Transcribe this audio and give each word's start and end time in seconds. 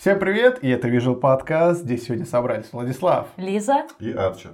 Всем 0.00 0.18
привет, 0.18 0.64
и 0.64 0.68
это 0.70 0.88
Visual 0.88 1.20
Podcast. 1.20 1.74
Здесь 1.74 2.04
сегодня 2.04 2.24
собрались 2.24 2.72
Владислав 2.72 3.28
Лиза 3.36 3.86
и 3.98 4.10
Арчи. 4.10 4.48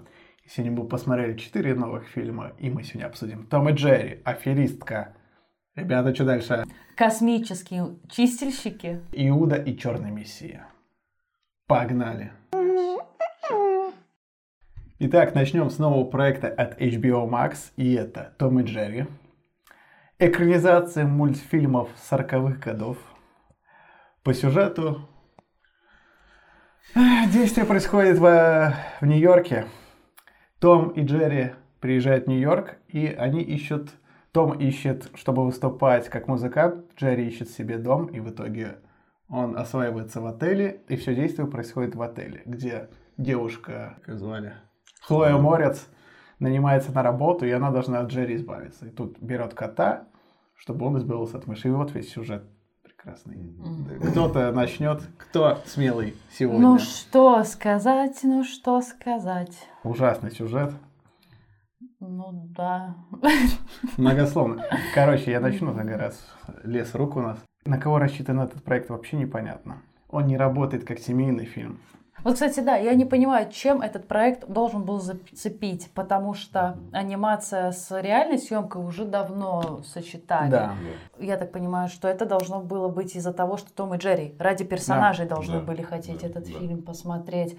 Сегодня 0.44 0.76
мы 0.76 0.88
посмотрели 0.88 1.38
четыре 1.38 1.76
новых 1.76 2.08
фильма, 2.08 2.50
и 2.58 2.68
мы 2.68 2.82
сегодня 2.82 3.06
обсудим 3.06 3.46
Том 3.46 3.68
и 3.68 3.72
Джерри, 3.72 4.22
Аферистка. 4.24 5.14
Ребята, 5.76 6.12
что 6.12 6.24
дальше? 6.24 6.64
Космические 6.96 7.96
чистильщики. 8.10 9.02
Иуда 9.12 9.54
и 9.54 9.76
Черный 9.76 10.10
Мессия. 10.10 10.66
Погнали! 11.68 12.32
Итак, 14.98 15.36
начнем 15.36 15.70
с 15.70 15.78
нового 15.78 16.10
проекта 16.10 16.48
от 16.48 16.80
HBO 16.80 17.30
Max, 17.30 17.70
и 17.76 17.94
это 17.94 18.34
Том 18.36 18.58
и 18.58 18.64
Джерри. 18.64 19.06
Экранизация 20.18 21.04
мультфильмов 21.04 21.90
40-х 22.10 22.58
годов. 22.58 22.98
По 24.24 24.34
сюжету 24.34 25.08
Действие 26.94 27.66
происходит 27.66 28.18
в, 28.18 28.74
в 29.00 29.06
Нью-Йорке. 29.06 29.66
Том 30.60 30.90
и 30.90 31.02
Джерри 31.02 31.52
приезжают 31.80 32.24
в 32.24 32.28
Нью-Йорк, 32.28 32.76
и 32.88 33.06
они 33.06 33.42
ищут... 33.42 33.90
Том 34.32 34.52
ищет, 34.52 35.10
чтобы 35.14 35.46
выступать 35.46 36.10
как 36.10 36.28
музыкант, 36.28 36.84
Джерри 36.98 37.26
ищет 37.26 37.48
себе 37.48 37.78
дом, 37.78 38.06
и 38.06 38.20
в 38.20 38.28
итоге 38.28 38.76
он 39.30 39.56
осваивается 39.56 40.20
в 40.20 40.26
отеле, 40.26 40.82
и 40.88 40.96
все 40.96 41.14
действие 41.14 41.46
происходит 41.46 41.94
в 41.94 42.02
отеле, 42.02 42.42
где 42.44 42.90
девушка, 43.16 43.98
как 44.02 44.18
звали, 44.18 44.52
Хлоя 45.00 45.36
Морец, 45.36 45.88
нанимается 46.38 46.92
на 46.92 47.02
работу, 47.02 47.46
и 47.46 47.50
она 47.50 47.70
должна 47.70 48.00
от 48.00 48.10
Джерри 48.10 48.36
избавиться. 48.36 48.86
И 48.86 48.90
тут 48.90 49.18
берет 49.20 49.54
кота, 49.54 50.06
чтобы 50.54 50.84
он 50.86 50.98
избавился 50.98 51.38
от 51.38 51.46
мыши. 51.46 51.68
И 51.68 51.70
вот 51.70 51.94
весь 51.94 52.10
сюжет 52.10 52.44
прекрасный. 53.06 53.36
Mm-hmm. 53.36 54.10
Кто-то 54.10 54.52
начнет. 54.52 55.02
Кто 55.16 55.58
смелый 55.66 56.14
сегодня? 56.32 56.60
Ну 56.60 56.78
что 56.78 57.44
сказать, 57.44 58.18
ну 58.24 58.44
что 58.44 58.80
сказать. 58.80 59.56
Ужасный 59.84 60.30
сюжет. 60.30 60.72
Ну 62.00 62.48
да. 62.56 62.96
Многословно. 63.96 64.64
Короче, 64.94 65.30
я 65.30 65.40
начну 65.40 65.74
так 65.74 65.86
раз. 65.86 66.26
Лес 66.64 66.94
рук 66.94 67.16
у 67.16 67.20
нас. 67.20 67.38
На 67.64 67.78
кого 67.78 67.98
рассчитан 67.98 68.40
этот 68.40 68.62
проект, 68.62 68.90
вообще 68.90 69.16
непонятно. 69.16 69.82
Он 70.08 70.26
не 70.26 70.36
работает 70.36 70.84
как 70.84 70.98
семейный 70.98 71.46
фильм. 71.46 71.78
Вот, 72.26 72.34
кстати, 72.34 72.58
да, 72.58 72.74
я 72.74 72.94
не 72.94 73.04
понимаю, 73.04 73.48
чем 73.52 73.82
этот 73.82 74.08
проект 74.08 74.48
должен 74.48 74.82
был 74.82 74.98
зацепить, 74.98 75.92
потому 75.94 76.34
что 76.34 76.76
анимация 76.90 77.70
с 77.70 78.00
реальной 78.00 78.40
съемкой 78.40 78.84
уже 78.84 79.04
давно 79.04 79.82
сочетали. 79.84 80.50
Да. 80.50 80.74
Я 81.20 81.36
так 81.36 81.52
понимаю, 81.52 81.86
что 81.88 82.08
это 82.08 82.26
должно 82.26 82.58
было 82.58 82.88
быть 82.88 83.14
из-за 83.14 83.32
того, 83.32 83.56
что 83.56 83.72
Том 83.72 83.94
и 83.94 83.98
Джерри 83.98 84.34
ради 84.40 84.64
персонажей 84.64 85.26
да. 85.26 85.36
должны 85.36 85.60
да. 85.60 85.66
были 85.66 85.82
хотеть 85.82 86.22
да. 86.22 86.26
этот 86.26 86.52
да. 86.52 86.58
фильм 86.58 86.82
посмотреть. 86.82 87.56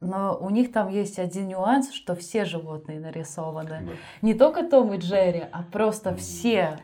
Но 0.00 0.34
у 0.40 0.48
них 0.48 0.72
там 0.72 0.88
есть 0.88 1.18
один 1.18 1.48
нюанс, 1.48 1.92
что 1.92 2.14
все 2.14 2.46
животные 2.46 3.00
нарисованы. 3.00 3.82
Да. 3.82 3.92
Не 4.22 4.32
только 4.32 4.62
Том 4.62 4.94
и 4.94 4.96
Джерри, 4.96 5.44
а 5.52 5.62
просто 5.70 6.14
все 6.14 6.78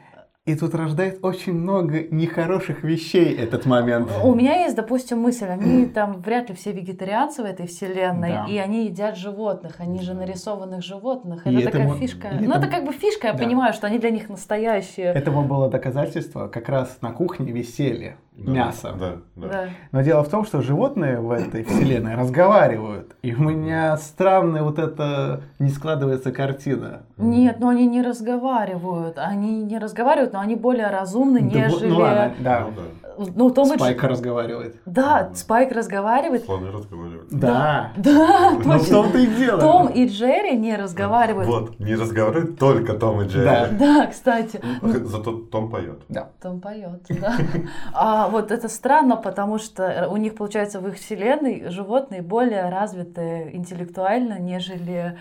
и 0.46 0.54
тут 0.54 0.76
рождает 0.76 1.18
очень 1.22 1.54
много 1.54 2.04
нехороших 2.08 2.84
вещей 2.84 3.34
этот 3.34 3.66
момент. 3.66 4.08
У 4.22 4.32
меня 4.32 4.62
есть, 4.62 4.76
допустим, 4.76 5.18
мысль, 5.18 5.46
они 5.46 5.86
там 5.94 6.22
вряд 6.22 6.48
ли 6.48 6.54
все 6.54 6.70
вегетарианцы 6.70 7.42
в 7.42 7.44
этой 7.44 7.66
вселенной, 7.66 8.30
да. 8.30 8.46
и 8.48 8.56
они 8.56 8.86
едят 8.86 9.16
животных, 9.16 9.74
они 9.78 10.00
же 10.00 10.14
нарисованных 10.14 10.84
животных. 10.84 11.40
Это 11.44 11.50
и 11.50 11.64
такая 11.64 11.82
этому, 11.82 11.98
фишка. 11.98 12.28
Ну, 12.40 12.50
это... 12.50 12.60
это 12.60 12.68
как 12.68 12.84
бы 12.86 12.92
фишка, 12.92 13.26
я 13.26 13.32
да. 13.32 13.42
понимаю, 13.42 13.74
что 13.74 13.88
они 13.88 13.98
для 13.98 14.10
них 14.10 14.28
настоящие. 14.28 15.06
Этому 15.06 15.42
было 15.42 15.68
доказательство, 15.68 16.46
как 16.46 16.68
раз 16.68 16.98
на 17.00 17.10
кухне 17.10 17.50
висели 17.50 18.16
да, 18.36 18.52
мясо. 18.52 18.94
Да, 18.98 19.16
да. 19.34 19.48
да. 19.48 19.68
Но 19.90 20.02
дело 20.02 20.22
в 20.22 20.28
том, 20.28 20.44
что 20.44 20.62
животные 20.62 21.18
в 21.18 21.32
этой 21.32 21.64
вселенной 21.64 22.14
разговаривают. 22.14 23.15
И 23.26 23.34
у 23.34 23.42
меня 23.42 23.96
странная 23.96 24.62
вот 24.62 24.78
эта 24.78 25.40
не 25.58 25.70
складывается 25.70 26.30
картина. 26.30 27.00
Нет, 27.16 27.58
но 27.58 27.70
они 27.70 27.84
не 27.88 28.00
разговаривают. 28.00 29.18
Они 29.18 29.64
не 29.64 29.80
разговаривают, 29.80 30.32
но 30.32 30.38
они 30.38 30.54
более 30.54 30.90
разумны, 30.90 31.40
да, 31.40 31.46
нежели... 31.46 31.88
Ну 31.88 31.98
ладно, 31.98 32.34
да. 32.38 32.66
Ну, 32.68 32.72
да. 32.76 33.32
Ну, 33.34 33.50
Том 33.50 33.66
Спайк 33.66 34.04
и... 34.04 34.06
разговаривает. 34.06 34.76
Да, 34.86 35.30
Спайк 35.34 35.72
разговаривает. 35.72 36.44
Слоны 36.44 36.70
разговаривают. 36.70 37.15
Да. 37.30 37.92
Да, 37.96 38.56
точно. 38.56 38.74
Ну, 38.74 38.78
в 38.78 38.88
том-то 38.88 39.18
и 39.18 39.26
дело. 39.26 39.60
Том 39.60 39.88
и 39.88 40.06
Джерри 40.06 40.56
не 40.56 40.76
разговаривают. 40.76 41.48
Вот, 41.48 41.78
не 41.78 41.94
разговаривают 41.94 42.58
только 42.58 42.94
Том 42.94 43.22
и 43.22 43.26
Джерри. 43.26 43.44
Да, 43.44 43.68
да 43.70 44.06
кстати. 44.06 44.60
Зато 44.82 45.32
Том 45.32 45.70
поет. 45.70 46.02
Да. 46.08 46.30
Том 46.40 46.60
поет, 46.60 47.02
да. 47.08 47.36
А 47.92 48.28
вот 48.28 48.50
это 48.50 48.68
странно, 48.68 49.16
потому 49.16 49.58
что 49.58 50.08
у 50.10 50.16
них, 50.16 50.34
получается, 50.34 50.80
в 50.80 50.88
их 50.88 50.96
вселенной 50.96 51.70
животные 51.70 52.22
более 52.22 52.68
развиты 52.68 53.50
интеллектуально, 53.52 54.38
нежели 54.38 55.18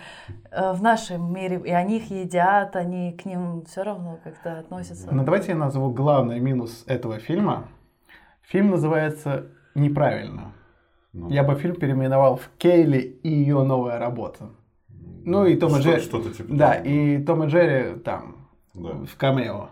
э, 0.50 0.72
в 0.72 0.82
нашем 0.82 1.32
мире. 1.32 1.60
И 1.64 1.70
они 1.70 1.98
их 1.98 2.10
едят, 2.10 2.76
они 2.76 3.12
к 3.12 3.24
ним 3.24 3.64
все 3.66 3.82
равно 3.82 4.18
как-то 4.22 4.58
относятся. 4.58 5.08
Ну, 5.10 5.24
давайте 5.24 5.52
я 5.52 5.58
назову 5.58 5.90
главный 5.90 6.40
минус 6.40 6.84
этого 6.86 7.18
фильма 7.18 7.68
Фильм 8.48 8.70
называется 8.70 9.46
неправильно. 9.74 10.52
Ну, 11.16 11.30
Я 11.30 11.44
бы 11.44 11.54
фильм 11.54 11.76
переименовал 11.76 12.36
в 12.36 12.50
Кейли 12.58 12.98
и 12.98 13.30
ее 13.30 13.62
новая 13.62 13.98
работа. 13.98 14.50
Ну 15.24 15.46
и 15.46 15.56
Том 15.56 15.74
и 15.76 15.80
Джерри. 15.80 16.02
Что-то 16.02 16.30
типа. 16.30 16.54
Да, 16.54 16.74
и 16.74 17.22
Том 17.24 17.44
и 17.44 17.46
Джерри 17.46 17.98
там 18.00 18.48
да. 18.74 18.90
в 18.90 19.16
камео. 19.16 19.70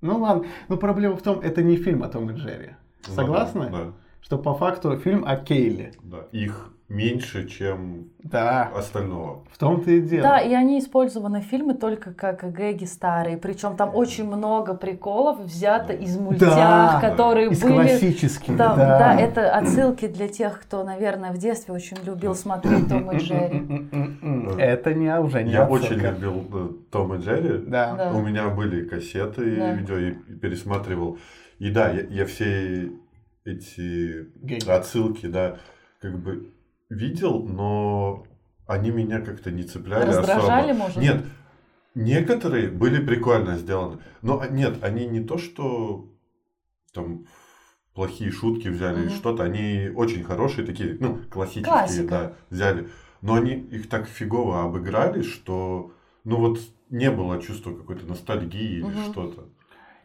Ну 0.00 0.18
ладно, 0.18 0.46
но 0.68 0.78
проблема 0.78 1.16
в 1.16 1.22
том, 1.22 1.40
это 1.40 1.62
не 1.62 1.76
фильм 1.76 2.02
о 2.02 2.08
Том 2.08 2.30
и 2.30 2.34
Джерри. 2.34 2.70
Согласны? 3.02 3.68
Ну, 3.70 3.70
да, 3.70 3.84
да. 3.84 3.92
Что 4.22 4.38
по 4.38 4.54
факту 4.54 4.96
фильм 4.96 5.24
о 5.26 5.36
Кейли. 5.36 5.92
Да. 6.02 6.26
Их 6.32 6.72
меньше, 6.90 7.48
чем 7.48 8.10
да. 8.18 8.70
остального. 8.74 9.44
В 9.50 9.58
том-то 9.58 9.90
и 9.92 10.00
дело. 10.00 10.22
Да, 10.22 10.38
и 10.40 10.52
они 10.52 10.80
использованы 10.80 11.40
фильмы 11.40 11.74
только 11.74 12.12
как 12.12 12.52
гэги 12.52 12.84
старые. 12.84 13.38
Причем 13.38 13.76
там 13.76 13.94
очень 13.94 14.26
много 14.26 14.74
приколов 14.74 15.38
взято 15.38 15.92
из 15.92 16.18
мультяк, 16.18 16.50
да, 16.50 17.00
которые 17.00 17.50
из 17.50 17.62
были. 17.62 17.72
классических. 17.74 18.56
Да, 18.56 18.74
да. 18.74 18.98
да, 18.98 19.20
это 19.20 19.54
отсылки 19.56 20.08
для 20.08 20.26
тех, 20.26 20.60
кто, 20.60 20.82
наверное, 20.82 21.30
в 21.32 21.38
детстве 21.38 21.72
очень 21.72 21.96
любил 22.04 22.34
смотреть 22.34 22.88
Том 22.88 23.10
и 23.12 23.18
Джерри. 23.18 24.58
Это 24.58 24.92
не 24.92 25.16
уже 25.20 25.44
не 25.44 25.52
Я 25.52 25.68
очень 25.68 25.96
любил 25.96 26.44
э, 26.52 26.68
Том 26.90 27.14
и 27.14 27.18
Джерри. 27.18 27.64
Да. 27.68 27.94
да. 27.94 28.12
У 28.12 28.20
меня 28.20 28.48
были 28.48 28.84
кассеты, 28.84 29.56
да. 29.56 29.72
видео, 29.74 29.96
и 29.96 30.10
пересматривал. 30.12 31.18
И 31.60 31.70
да, 31.70 31.88
я, 31.90 32.02
я 32.08 32.26
все 32.26 32.90
эти 33.44 34.26
Гейм. 34.42 34.60
отсылки, 34.66 35.26
да, 35.26 35.56
как 36.00 36.18
бы 36.18 36.50
видел, 36.90 37.42
но 37.42 38.26
они 38.66 38.90
меня 38.90 39.20
как-то 39.20 39.50
не 39.50 39.62
цепляли 39.62 40.06
Раздражали, 40.06 40.70
особо. 40.70 40.78
может? 40.84 40.96
Нет, 40.98 41.24
некоторые 41.94 42.68
были 42.68 43.04
прикольно 43.04 43.56
сделаны. 43.56 43.98
Но 44.20 44.44
нет, 44.44 44.82
они 44.82 45.06
не 45.06 45.20
то, 45.20 45.38
что 45.38 46.10
там 46.92 47.26
плохие 47.94 48.30
шутки 48.30 48.68
взяли, 48.68 49.06
угу. 49.06 49.14
что-то, 49.14 49.44
они 49.44 49.90
очень 49.94 50.24
хорошие 50.24 50.66
такие, 50.66 50.96
ну, 51.00 51.20
классические, 51.30 51.64
Классика. 51.72 52.08
да, 52.08 52.32
взяли. 52.50 52.88
Но 53.22 53.34
они 53.34 53.52
их 53.52 53.88
так 53.88 54.06
фигово 54.06 54.62
обыграли, 54.62 55.22
что, 55.22 55.92
ну 56.24 56.36
вот, 56.36 56.60
не 56.88 57.10
было 57.10 57.40
чувства 57.40 57.74
какой-то 57.74 58.06
ностальгии 58.06 58.82
угу. 58.82 58.90
или 58.90 59.02
что-то. 59.10 59.44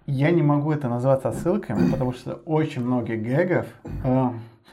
Я 0.08 0.30
не 0.30 0.44
могу 0.44 0.72
это 0.72 0.88
назвать 0.88 1.24
отсылками, 1.24 1.90
потому 1.90 2.14
что 2.14 2.36
очень 2.46 2.84
много 2.84 3.16
гэгов. 3.16 3.66
Э, 4.04 4.30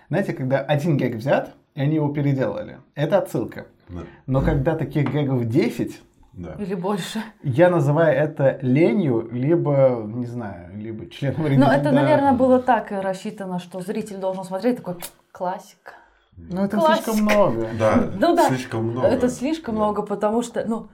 знаете, 0.09 0.34
когда 0.34 0.61
один 0.61 0.99
гэг 0.99 1.17
взят, 1.17 1.56
и 1.75 1.81
они 1.81 1.97
его 1.97 2.09
переделали. 2.09 2.78
Это 2.94 3.19
отсылка. 3.19 3.66
Да. 3.88 4.03
Но 4.27 4.41
когда 4.41 4.77
таких 4.77 5.10
гэгов 5.10 5.47
10, 5.47 6.00
да. 6.33 6.55
Или 6.59 6.75
больше. 6.75 7.22
Я 7.43 7.69
называю 7.69 8.16
это 8.16 8.59
ленью, 8.62 9.28
либо, 9.31 10.03
не 10.06 10.25
знаю, 10.25 10.75
либо 10.77 11.09
членом 11.11 11.43
Ну, 11.43 11.66
это, 11.66 11.84
да. 11.84 11.93
наверное, 11.93 12.32
было 12.32 12.59
так 12.59 12.91
рассчитано, 12.91 13.59
что 13.59 13.81
зритель 13.81 14.16
должен 14.16 14.44
смотреть 14.44 14.78
такой 14.78 14.94
классик. 15.31 15.94
Ну, 16.37 16.64
это 16.64 16.79
Классик. 16.79 17.05
слишком 17.05 17.25
много. 17.25 17.69
Да, 17.79 18.11
ну, 18.19 18.35
да, 18.35 18.49
слишком 18.49 18.85
много. 18.87 19.06
Это 19.06 19.29
слишком 19.29 19.75
да. 19.75 19.81
много, 19.82 20.02
потому 20.02 20.43
что, 20.43 20.64
ну, 20.67 20.88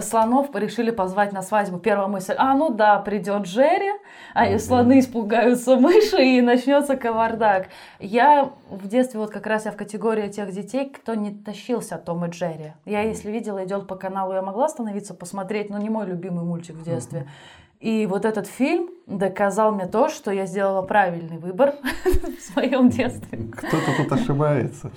слонов 0.00 0.54
решили 0.54 0.90
позвать 0.90 1.32
на 1.32 1.42
свадьбу. 1.42 1.78
Первая 1.78 2.08
мысль, 2.08 2.34
а 2.36 2.54
ну 2.54 2.70
да, 2.70 2.98
придет 2.98 3.42
Джерри, 3.42 3.92
а 4.34 4.46
mm-hmm. 4.46 4.58
слоны 4.58 4.98
испугаются 5.00 5.76
мыши 5.76 6.22
и 6.22 6.40
начнется 6.40 6.96
кавардак. 6.96 7.68
Я 8.00 8.52
в 8.70 8.88
детстве 8.88 9.20
вот 9.20 9.30
как 9.30 9.46
раз 9.46 9.64
я 9.66 9.72
в 9.72 9.76
категории 9.76 10.28
тех 10.28 10.52
детей, 10.52 10.88
кто 10.90 11.14
не 11.14 11.32
тащился 11.32 11.96
Том 11.98 12.24
и 12.24 12.30
Джерри. 12.30 12.72
Я 12.84 13.02
если 13.02 13.30
видела, 13.30 13.64
идет 13.64 13.86
по 13.86 13.96
каналу, 13.96 14.34
я 14.34 14.42
могла 14.42 14.66
остановиться, 14.66 15.14
посмотреть, 15.14 15.70
но 15.70 15.78
не 15.78 15.90
мой 15.90 16.06
любимый 16.06 16.44
мультик 16.44 16.76
в 16.76 16.84
детстве. 16.84 17.20
Mm-hmm. 17.20 17.64
И 17.84 18.06
вот 18.06 18.24
этот 18.24 18.46
фильм 18.46 18.88
доказал 19.06 19.72
мне 19.72 19.86
то, 19.86 20.08
что 20.08 20.30
я 20.30 20.46
сделала 20.46 20.80
правильный 20.80 21.36
выбор 21.36 21.74
в 22.04 22.40
своем 22.40 22.88
детстве. 22.88 23.50
Кто-то 23.52 23.96
тут 23.98 24.10
ошибается. 24.10 24.90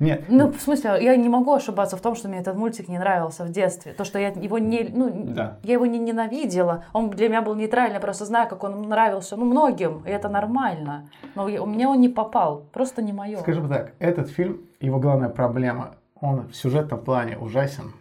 Нет. 0.00 0.24
Ну, 0.28 0.50
в 0.50 0.60
смысле, 0.60 0.96
я 1.00 1.14
не 1.14 1.28
могу 1.28 1.52
ошибаться 1.52 1.96
в 1.96 2.00
том, 2.00 2.14
что 2.14 2.28
мне 2.28 2.38
этот 2.38 2.56
мультик 2.56 2.88
не 2.88 2.98
нравился 2.98 3.44
в 3.44 3.50
детстве. 3.50 3.92
То, 3.92 4.04
что 4.04 4.18
я 4.18 4.28
его 4.28 4.58
не, 4.58 4.88
ну, 4.92 5.10
Да. 5.12 5.58
я 5.62 5.74
его 5.74 5.84
не 5.84 5.98
ненавидела. 5.98 6.84
Он 6.94 7.10
для 7.10 7.28
меня 7.28 7.42
был 7.42 7.54
нейтральный, 7.54 7.94
я 7.94 8.00
просто 8.00 8.24
знаю, 8.24 8.48
как 8.48 8.64
он 8.64 8.80
нравился, 8.88 9.36
ну, 9.36 9.44
многим, 9.44 10.02
и 10.06 10.10
это 10.10 10.30
нормально. 10.30 11.10
Но 11.34 11.44
у 11.44 11.66
меня 11.66 11.90
он 11.90 12.00
не 12.00 12.08
попал, 12.08 12.64
просто 12.72 13.02
не 13.02 13.12
мое. 13.12 13.38
Скажем 13.40 13.68
так, 13.68 13.92
этот 13.98 14.30
фильм, 14.30 14.62
его 14.80 14.98
главная 14.98 15.28
проблема, 15.28 15.90
он 16.18 16.48
в 16.48 16.56
сюжетном 16.56 17.00
плане 17.00 17.36
ужасен. 17.36 17.92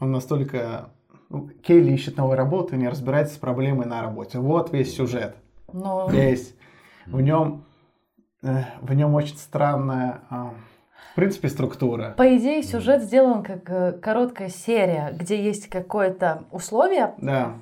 Он 0.00 0.12
настолько... 0.12 0.90
ну, 1.30 1.48
Келли 1.62 1.92
ищет 1.92 2.18
новую 2.18 2.36
работу 2.36 2.74
и 2.74 2.78
не 2.78 2.88
разбирается 2.88 3.34
с 3.34 3.38
проблемой 3.38 3.86
на 3.86 4.02
работе. 4.02 4.38
Вот 4.38 4.72
весь 4.72 4.94
сюжет. 4.94 5.36
Но 5.72 6.06
Весь. 6.10 6.54
В 7.06 7.20
нем, 7.22 7.64
э, 8.42 8.62
в 8.82 8.92
нем 8.94 9.14
очень 9.14 9.36
странная, 9.36 10.20
а, 10.30 10.52
в 11.12 11.14
принципе, 11.16 11.48
структура. 11.48 12.14
по 12.16 12.36
идее 12.36 12.62
сюжет 12.62 13.02
сделан 13.02 13.42
как 13.42 13.68
э, 13.70 13.92
короткая 13.92 14.48
серия, 14.48 15.10
где 15.12 15.42
есть 15.42 15.68
какое-то 15.68 16.44
условие, 16.52 17.14
Да. 17.18 17.56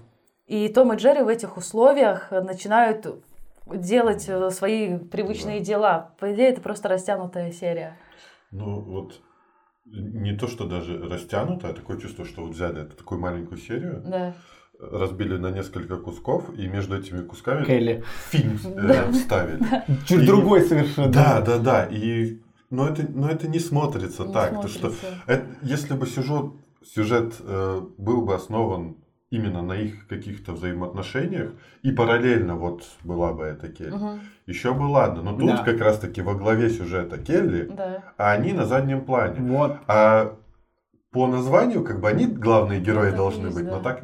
и 0.47 0.69
Том 0.69 0.93
и 0.93 0.97
Джерри 0.97 1.23
в 1.23 1.29
этих 1.29 1.57
условиях 1.57 2.31
начинают 2.31 3.07
делать 3.67 4.25
э, 4.29 4.51
свои 4.51 4.97
привычные 4.99 5.61
дела. 5.61 6.11
По 6.21 6.33
идее, 6.35 6.49
это 6.51 6.61
просто 6.61 6.89
растянутая 6.89 7.53
серия. 7.53 7.97
Ну, 8.51 8.81
вот 8.81 9.21
не 9.87 10.35
то, 10.37 10.47
что 10.49 10.67
даже 10.67 10.99
растянуто, 11.09 11.69
а 11.69 11.73
такое 11.73 11.99
чувство, 11.99 12.25
что 12.27 12.43
вот 12.43 12.53
взяли 12.55 12.83
эту 12.83 12.97
такую 12.97 13.21
маленькую 13.21 13.59
серию, 13.59 14.03
Да. 14.07 14.35
разбили 14.79 15.37
на 15.39 15.51
несколько 15.51 15.97
кусков, 15.97 16.45
и 16.59 16.67
между 16.69 16.99
этими 16.99 17.23
кусками 17.23 17.65
Келли. 17.65 18.05
фильм 18.31 18.59
э, 18.77 19.11
вставили. 19.13 19.61
Чуть 20.07 20.27
другой 20.27 20.61
совершенно. 20.63 21.09
Да, 21.11 21.41
да, 21.41 21.59
да. 21.59 21.87
И 21.91 22.39
но 22.71 22.89
это, 22.89 23.07
но 23.09 23.29
это 23.29 23.49
не 23.49 23.59
смотрится 23.59 24.25
Не 24.25 24.33
так. 24.33 24.61
То, 24.63 24.69
что 24.69 24.91
смотрится. 24.91 25.07
это- 25.27 25.47
если 25.63 25.95
бы 25.95 26.07
сюжет, 26.07 26.53
сюжет 26.85 27.35
э, 27.41 27.81
был 27.99 28.23
бы 28.23 28.35
основан 28.35 28.97
именно 29.31 29.61
на 29.63 29.75
их 29.75 30.07
каких-то 30.09 30.53
взаимоотношениях, 30.53 31.51
и 31.83 31.93
параллельно 31.93 32.57
вот 32.57 32.85
была 33.05 33.33
бы 33.35 33.45
эта 33.45 33.69
Келли, 33.69 33.91
Мгм. 33.95 34.21
еще 34.47 34.73
бы 34.73 34.83
ладно. 34.85 35.23
Но 35.23 35.33
тут 35.37 35.47
Да. 35.51 35.63
как 35.65 35.81
раз-таки 35.81 36.23
во 36.23 36.35
главе 36.35 36.71
сюжета 36.71 37.19
Келли, 37.19 37.65
Да. 37.71 38.05
а 38.17 38.33
они 38.33 38.53
на 38.55 38.65
заднем 38.65 39.05
плане. 39.05 39.41
Вот. 39.41 39.77
А 39.87 40.35
по 41.11 41.27
названию, 41.27 41.85
как 41.85 42.01
бы 42.01 42.09
они 42.09 42.27
главные 42.27 42.81
герои 42.81 43.13
и 43.13 43.17
должны 43.17 43.47
есть, 43.47 43.57
быть, 43.57 43.67
да. 43.67 43.77
но 43.77 43.83
так, 43.83 44.03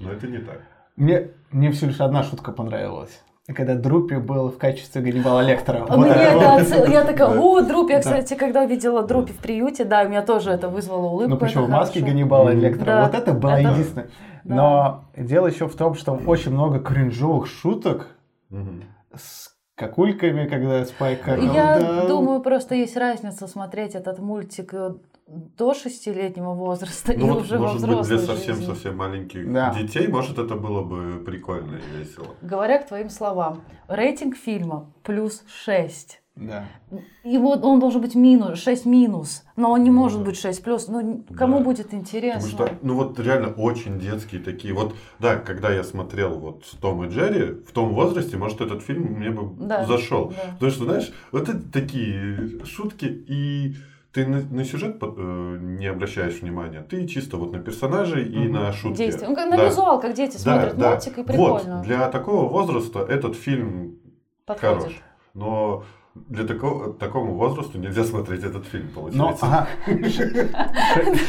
но 0.00 0.12
это 0.12 0.26
не 0.26 0.38
так. 0.38 0.60
Мне, 0.96 1.30
мне 1.52 1.70
всего 1.72 1.88
лишь 1.90 2.00
одна 2.00 2.22
шутка 2.22 2.52
понравилась. 2.52 3.22
И 3.48 3.52
Когда 3.52 3.76
Друпи 3.76 4.16
был 4.16 4.48
в 4.50 4.58
качестве 4.58 5.00
Ганнибала 5.02 5.40
Лектора. 5.40 5.84
А 5.88 5.96
Вот 5.96 6.06
мне 6.06 6.10
это 6.10 6.20
это 6.22 6.78
вот. 6.80 6.88
я 6.88 7.04
такая, 7.04 7.28
Да. 7.32 7.40
о, 7.40 7.60
Друпи. 7.60 7.92
Я, 7.92 7.98
Да. 7.98 8.02
кстати, 8.02 8.34
когда 8.34 8.64
видела 8.64 9.04
Друпи 9.06 9.32
в 9.32 9.36
приюте, 9.36 9.84
да, 9.84 10.02
у 10.02 10.08
меня 10.08 10.22
тоже 10.22 10.50
это 10.50 10.68
вызвало 10.68 11.06
улыбку. 11.06 11.30
Ну 11.30 11.36
почему, 11.38 11.66
в 11.66 11.68
маске 11.68 12.00
хорошо. 12.00 12.06
Ганнибала. 12.12 12.50
Лектора. 12.50 12.84
Да. 12.86 13.04
Вот 13.04 13.14
это 13.14 13.32
было 13.34 13.50
Это- 13.52 13.70
единственное. 13.70 14.08
Да. 14.42 14.54
Но 14.54 15.04
дело 15.16 15.46
еще 15.46 15.68
в 15.68 15.76
том, 15.76 15.94
что 15.94 16.12
очень 16.26 16.50
много 16.52 16.80
кринжовых 16.80 17.46
шуток 17.46 18.08
с 19.14 19.54
какульками, 19.76 20.48
когда 20.48 20.84
Спайк 20.84 21.20
Я 21.26 21.78
да. 21.78 22.06
думаю, 22.08 22.40
просто 22.40 22.74
есть 22.74 22.96
разница 22.96 23.46
смотреть 23.46 23.94
этот 23.94 24.18
мультик 24.18 24.74
э, 24.74 24.94
до 25.26 25.74
шестилетнего 25.74 26.54
возраста 26.54 27.12
и 27.12 27.16
Ну 27.16 27.32
вот, 27.34 27.42
уже 27.42 27.58
во 27.58 27.66
может 27.66 27.80
быть, 27.80 27.88
для 27.90 28.00
взрослой 28.02 28.16
жизни. 28.18 28.34
совсем-совсем 28.54 28.96
маленьких 28.96 29.52
Да. 29.52 29.74
детей, 29.74 30.06
может, 30.06 30.38
это 30.38 30.54
было 30.54 30.82
бы 30.82 31.22
прикольно 31.24 31.76
и 31.76 31.98
весело. 31.98 32.28
Говоря 32.42 32.78
к 32.78 32.86
твоим 32.86 33.10
словам, 33.10 33.62
рейтинг 33.88 34.36
фильма 34.36 34.92
плюс 35.02 35.42
6. 35.48 36.22
Да. 36.36 36.66
И 37.24 37.38
вот 37.38 37.64
он 37.64 37.80
должен 37.80 38.02
быть 38.02 38.14
минус, 38.14 38.58
6 38.60 38.84
минус, 38.84 39.42
но 39.56 39.70
он 39.72 39.82
не 39.82 39.90
Ну 39.90 39.96
может 39.96 40.18
да. 40.20 40.26
быть 40.26 40.38
6 40.38 40.62
плюс. 40.62 40.86
Ну, 40.86 41.24
кому 41.36 41.58
Да. 41.58 41.64
будет 41.64 41.86
Потому 41.86 42.02
интересно? 42.02 42.48
что, 42.48 42.68
ну 42.82 42.94
вот 42.94 43.18
реально 43.18 43.48
очень 43.54 43.98
детские 43.98 44.40
такие. 44.42 44.74
Вот, 44.74 44.94
да, 45.18 45.36
когда 45.36 45.70
я 45.72 45.82
смотрел 45.82 46.38
вот 46.38 46.62
Том 46.80 47.02
и 47.04 47.08
Джерри, 47.08 47.54
в 47.66 47.72
том 47.72 47.94
возрасте, 47.94 48.36
может, 48.36 48.60
этот 48.60 48.82
фильм 48.82 49.14
мне 49.14 49.30
бы 49.30 49.50
Да, 49.66 49.86
зашел. 49.86 50.28
да. 50.28 50.52
Потому 50.52 50.70
что, 50.70 50.84
знаешь, 50.84 51.10
вот 51.32 51.48
это 51.48 51.72
такие 51.72 52.64
шутки, 52.64 53.06
и 53.06 53.74
ты 54.16 54.26
на, 54.26 54.40
на 54.40 54.64
сюжет 54.64 54.96
э, 55.02 55.58
не 55.60 55.86
обращаешь 55.88 56.40
внимания, 56.40 56.80
ты 56.80 57.06
чисто 57.06 57.36
вот 57.36 57.52
на 57.52 57.58
персонажей 57.58 58.24
и 58.26 58.38
Мгм. 58.38 58.52
на 58.52 58.72
шутки. 58.72 58.96
Действие. 58.96 59.28
Ну, 59.28 59.36
как 59.36 59.50
на 59.50 59.56
Да. 59.58 59.66
визуал, 59.66 60.00
как 60.00 60.14
дети 60.14 60.32
Да, 60.32 60.38
смотрят 60.38 60.76
да. 60.78 60.90
мультик, 60.92 61.18
и 61.18 61.22
прикольно. 61.22 61.76
Вот, 61.76 61.82
для 61.86 62.08
такого 62.08 62.48
возраста 62.48 63.00
этот 63.00 63.36
фильм 63.36 63.98
Подходит. 64.46 64.78
хорош. 64.78 65.02
Но 65.34 65.84
для 66.14 66.44
такого, 66.44 66.94
такому 66.94 67.34
возрасту 67.34 67.76
нельзя 67.78 68.04
смотреть 68.04 68.42
этот 68.42 68.64
фильм, 68.64 68.88
получается. 68.94 69.44
ага, 69.44 69.68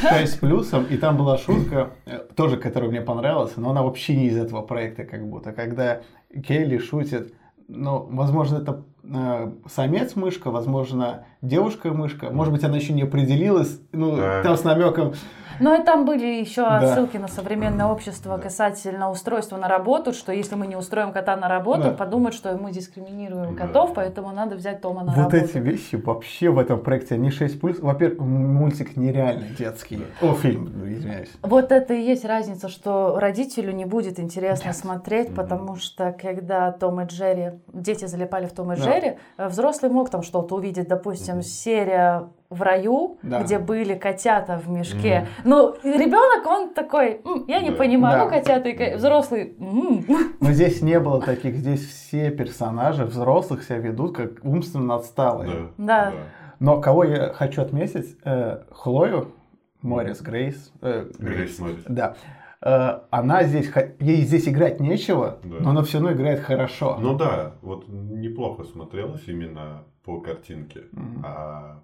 6 0.09 0.33
с 0.33 0.37
плюсом, 0.37 0.85
и 0.89 0.95
там 0.95 1.17
была 1.17 1.37
шутка, 1.37 1.91
э, 2.05 2.19
тоже, 2.37 2.55
которая 2.55 2.89
мне 2.89 3.01
понравилась, 3.01 3.51
но 3.57 3.71
она 3.71 3.83
вообще 3.83 4.15
не 4.15 4.27
из 4.27 4.37
этого 4.37 4.61
проекта 4.61 5.03
как 5.03 5.27
будто, 5.27 5.51
когда 5.51 6.03
Келли 6.47 6.77
шутит, 6.77 7.33
ну, 7.67 8.07
возможно, 8.11 8.57
это 8.57 8.83
э, 9.03 9.51
самец-мышка, 9.69 10.51
возможно, 10.51 11.25
девушка-мышка, 11.41 12.29
может 12.31 12.53
быть, 12.53 12.63
она 12.63 12.77
еще 12.77 12.93
не 12.93 13.03
определилась, 13.03 13.79
ну, 13.91 14.15
Да. 14.17 14.43
там 14.43 14.57
с 14.57 14.63
намеком, 14.63 15.13
Ну 15.59 15.79
и 15.79 15.83
там 15.83 16.05
были 16.05 16.25
еще 16.25 16.61
Да. 16.61 16.77
отсылки 16.79 17.17
на 17.17 17.27
современное 17.27 17.85
общество 17.87 18.37
касательно 18.37 19.09
устройства 19.09 19.57
на 19.57 19.67
работу, 19.67 20.13
что 20.13 20.31
если 20.31 20.55
мы 20.55 20.67
не 20.67 20.75
устроим 20.75 21.11
кота 21.11 21.35
на 21.35 21.47
работу, 21.47 21.83
Да. 21.83 21.91
подумают, 21.91 22.35
что 22.35 22.55
мы 22.57 22.71
дискриминируем 22.71 23.55
Да. 23.55 23.65
котов, 23.65 23.93
поэтому 23.93 24.31
надо 24.31 24.55
взять 24.55 24.81
Тома 24.81 25.03
на 25.03 25.11
вот 25.13 25.17
работу. 25.33 25.37
эти 25.37 25.57
вещи 25.57 25.95
вообще 25.95 26.49
в 26.49 26.59
этом 26.59 26.79
проекте, 26.81 27.15
они 27.15 27.29
6 27.31 27.59
плюс, 27.59 27.79
во-первых, 27.79 28.19
мультик 28.19 28.95
нереально 28.97 29.47
детский, 29.57 30.03
о, 30.21 30.33
фильм, 30.33 30.67
извиняюсь. 30.85 31.29
Вот 31.41 31.71
это 31.71 31.93
и 31.93 32.01
есть 32.01 32.25
разница, 32.25 32.67
что 32.69 33.17
родителю 33.19 33.71
не 33.71 33.85
будет 33.85 34.19
интересно 34.19 34.67
Нет. 34.67 34.75
смотреть, 34.77 35.33
потому 35.33 35.75
что 35.75 36.11
когда 36.19 36.71
Том 36.71 37.01
и 37.01 37.05
Джерри, 37.05 37.53
дети 37.73 38.05
залипали 38.05 38.45
в 38.45 38.53
Том 38.53 38.71
и 38.73 38.75
Да. 38.75 38.83
Джерри, 38.83 39.17
э, 39.37 39.47
взрослый 39.47 39.91
мог 39.91 40.09
там 40.09 40.21
что-то 40.23 40.55
увидеть, 40.55 40.87
допустим, 40.87 41.41
серия 41.41 42.27
в 42.49 42.61
раю, 42.61 43.17
Да. 43.23 43.41
где 43.43 43.59
были 43.59 43.95
котята 43.95 44.57
в 44.57 44.69
мешке. 44.69 45.27
Ну, 45.43 45.75
ребенок, 45.83 46.45
он 46.45 46.73
такой, 46.73 47.21
«М, 47.25 47.45
я 47.47 47.61
не 47.61 47.71
Да. 47.71 47.75
понимаю, 47.75 48.19
Да. 48.19 48.25
ну 48.25 48.29
котята 48.31 48.69
и 48.69 48.73
ко-». 48.73 48.97
взрослый. 48.97 49.55
«М». 49.59 50.05
Но 50.39 50.51
здесь 50.51 50.81
не 50.81 50.99
было 50.99 51.21
таких, 51.21 51.55
здесь 51.55 51.85
все 51.85 52.31
персонажи 52.31 53.03
взрослых 53.05 53.63
себя 53.63 53.79
ведут 53.79 54.15
как 54.15 54.43
умственно 54.43 54.95
отсталые. 54.95 55.69
Да. 55.77 56.13
Но 56.59 56.79
кого 56.81 57.03
я 57.03 57.33
хочу 57.33 57.61
отметить, 57.61 58.17
э, 58.23 58.63
Хлою, 58.71 59.33
Морис 59.81 60.21
Грейс, 60.21 60.71
э, 60.81 61.05
Грейс 61.19 61.59
Моррис. 61.59 61.83
да, 61.87 62.15
Э, 62.59 63.01
она 63.11 63.43
здесь, 63.43 63.71
ей 63.99 64.21
здесь 64.23 64.47
играть 64.49 64.79
нечего, 64.79 65.37
Да. 65.43 65.57
но 65.59 65.69
она 65.69 65.83
все 65.83 65.99
равно 65.99 66.13
играет 66.13 66.39
хорошо. 66.39 66.97
Ну 66.99 67.15
да, 67.15 67.51
вот 67.61 67.85
неплохо 67.87 68.63
смотрелось 68.63 69.27
именно 69.27 69.83
по 70.03 70.19
картинке. 70.21 70.85
Мгм. 70.91 71.23
А 71.23 71.83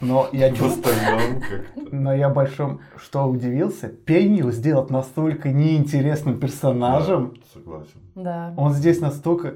Но 0.00 0.28
я 0.32 0.52
чувствую, 0.54 0.94
но 1.90 2.14
я 2.14 2.28
большом, 2.28 2.80
что 2.96 3.24
удивился, 3.26 3.88
Пенни 3.88 4.48
сделать 4.50 4.90
настолько 4.90 5.50
неинтересным 5.50 6.38
персонажем. 6.38 7.34
Да, 7.34 7.40
согласен. 7.52 8.00
Да. 8.14 8.54
Он 8.56 8.72
здесь 8.74 9.00
настолько 9.00 9.54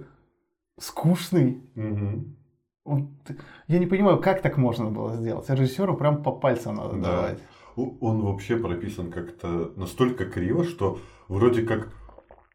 скучный. 0.81 1.63
Мгм. 1.75 2.37
Он- 2.85 3.17
я 3.69 3.79
не 3.79 3.87
понимаю, 3.87 4.19
как 4.19 4.43
так 4.43 4.57
можно 4.57 4.91
было 4.91 5.15
сделать. 5.15 5.49
Режиссеру 5.49 5.97
прям 5.97 6.23
по 6.23 6.33
пальцам 6.33 6.77
надо 6.77 6.97
Да. 6.97 7.03
давать. 7.03 7.39
Он 7.77 8.21
вообще 8.23 8.57
прописан 8.57 9.11
как-то 9.11 9.73
настолько 9.77 10.25
криво, 10.27 10.65
что 10.65 10.99
вроде 11.29 11.63
как 11.63 11.89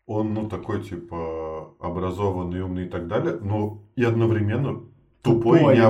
он, 0.06 0.34
ну, 0.34 0.48
такой, 0.48 0.84
типа, 0.84 1.74
образованный, 1.80 2.62
умный 2.62 2.86
и 2.86 2.90
так 2.90 3.08
далее, 3.08 3.38
но 3.42 3.82
и 3.96 4.04
одновременно 4.04 4.82
тупой, 5.22 5.60
Тупой, 5.60 5.76
и 5.76 5.82
да. 5.82 5.90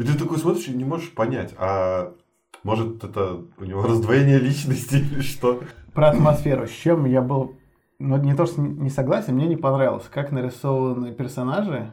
И 0.00 0.04
ты 0.04 0.18
такой 0.18 0.38
смотришь 0.38 0.68
и 0.68 0.72
не 0.74 0.84
можешь 0.84 1.12
понять, 1.12 1.54
а 1.58 2.14
может 2.62 3.04
это 3.04 3.44
у 3.58 3.64
него 3.64 3.82
раздвоение 3.82 4.38
личности 4.38 4.94
или 5.12 5.20
что? 5.20 5.62
Про 5.92 6.08
атмосферу. 6.08 6.66
С 6.66 6.70
чем 6.70 7.04
я 7.04 7.20
был, 7.20 7.56
ну 7.98 8.16
не 8.16 8.34
то 8.34 8.46
что 8.46 8.62
не 8.62 8.88
согласен, 8.88 9.34
мне 9.34 9.46
не 9.46 9.56
понравилось, 9.56 10.08
как 10.10 10.32
нарисованы 10.32 11.12
персонажи. 11.12 11.90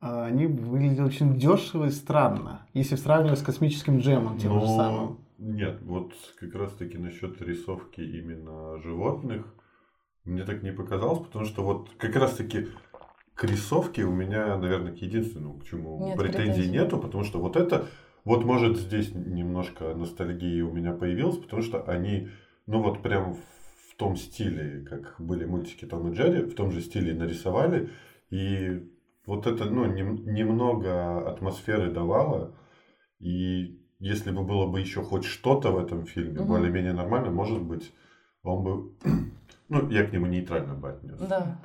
а, 0.00 0.24
Они 0.24 0.46
выглядели 0.46 1.02
очень 1.02 1.38
дешево 1.38 1.84
и 1.84 1.90
странно, 1.90 2.66
если 2.72 2.96
сравнивать 2.96 3.40
с 3.40 3.42
космическим 3.42 3.98
джемом 3.98 4.38
тем 4.38 4.52
же 4.54 4.66
Но 4.66 4.76
самым. 4.76 5.18
нет, 5.36 5.82
вот 5.82 6.12
как 6.40 6.54
раз 6.54 6.72
таки 6.72 6.96
насчет 6.96 7.42
рисовки 7.42 8.00
именно 8.00 8.78
животных 8.82 9.44
мне 10.24 10.44
так 10.44 10.62
не 10.62 10.72
показалось, 10.72 11.26
потому 11.26 11.44
что 11.44 11.62
вот 11.62 11.90
как 11.98 12.16
раз 12.16 12.36
таки 12.36 12.68
к 13.34 13.44
рисовке 13.44 14.04
у 14.04 14.12
меня, 14.12 14.56
наверное, 14.56 14.92
к 14.92 14.96
единственному, 14.98 15.58
к 15.58 15.64
чему 15.64 16.06
Нет 16.06 16.16
претензий 16.16 16.62
претензий. 16.62 16.70
нету, 16.70 16.98
потому 16.98 17.24
что 17.24 17.40
вот 17.40 17.56
это, 17.56 17.86
вот 18.24 18.44
может 18.44 18.78
здесь 18.78 19.12
немножко 19.14 19.94
ностальгии 19.94 20.60
у 20.60 20.72
меня 20.72 20.92
появилась, 20.92 21.38
потому 21.38 21.62
что 21.62 21.82
они, 21.82 22.28
ну 22.66 22.80
вот 22.80 23.02
прям 23.02 23.34
в 23.34 23.96
том 23.96 24.16
стиле, 24.16 24.84
как 24.88 25.16
были 25.18 25.44
мультики 25.44 25.84
Том 25.84 26.10
и 26.10 26.14
Джерри, 26.14 26.42
в 26.42 26.54
том 26.54 26.70
же 26.70 26.80
стиле 26.80 27.14
нарисовали, 27.14 27.90
и 28.30 28.88
вот 29.26 29.46
это, 29.46 29.64
ну, 29.64 29.86
нем- 29.86 30.24
немного 30.26 31.28
атмосферы 31.30 31.90
давало, 31.90 32.54
И 33.20 33.80
если 34.00 34.32
бы 34.32 34.42
было 34.42 34.66
бы 34.66 34.80
еще 34.80 35.02
хоть 35.02 35.24
что-то 35.24 35.70
в 35.70 35.78
этом 35.78 36.04
фильме, 36.04 36.40
угу. 36.40 36.48
более-менее 36.48 36.92
нормально, 36.92 37.30
может 37.30 37.62
быть, 37.62 37.92
он 38.42 38.64
бы... 38.64 38.92
Ну, 39.70 39.88
я 39.88 40.04
к 40.04 40.12
нему 40.12 40.26
нейтрально 40.26 40.74
бы 40.74 40.90
отнес. 40.90 41.18
Да. 41.20 41.58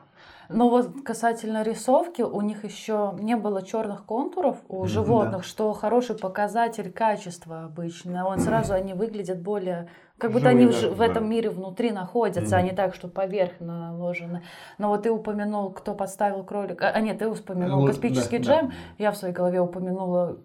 Но 0.50 0.68
вот 0.68 1.04
касательно 1.06 1.62
рисовки, 1.62 2.24
у 2.24 2.42
них 2.42 2.64
еще 2.64 3.14
не 3.20 3.36
было 3.36 3.62
черных 3.62 4.04
контуров 4.04 4.58
у 4.68 4.86
животных, 4.86 5.42
да. 5.42 5.48
что 5.48 5.74
хороший 5.74 6.18
показатель 6.18 6.92
качества 6.92 7.66
обычно. 7.66 8.28
Он 8.28 8.40
сразу 8.40 8.74
они 8.74 8.94
выглядят 8.94 9.40
более, 9.42 9.90
как 10.18 10.32
будто 10.32 10.50
Живые, 10.50 10.68
они 10.68 10.76
в, 10.76 10.82
да. 10.82 10.90
в 10.90 11.02
этом 11.02 11.30
мире 11.30 11.52
внутри 11.52 11.92
находятся, 11.92 12.56
mm 12.56 12.60
а 12.60 12.62
не 12.64 12.72
так, 12.72 12.96
что 12.96 13.08
поверх 13.08 13.60
наложены. 13.60 14.42
Но 14.80 14.90
вот 14.90 15.04
ты 15.04 15.12
упомянул, 15.12 15.72
кто 15.72 15.94
подставил 15.94 16.44
кролика. 16.44 16.90
А 16.90 17.00
нет, 17.00 17.20
ты 17.20 17.30
упомянул 17.30 17.86
космический 17.86 18.40
да, 18.40 18.44
джем. 18.44 18.68
Да. 18.70 18.74
Я 18.98 19.12
в 19.12 19.18
своей 19.18 19.36
голове 19.36 19.62
упомянула 19.62 20.40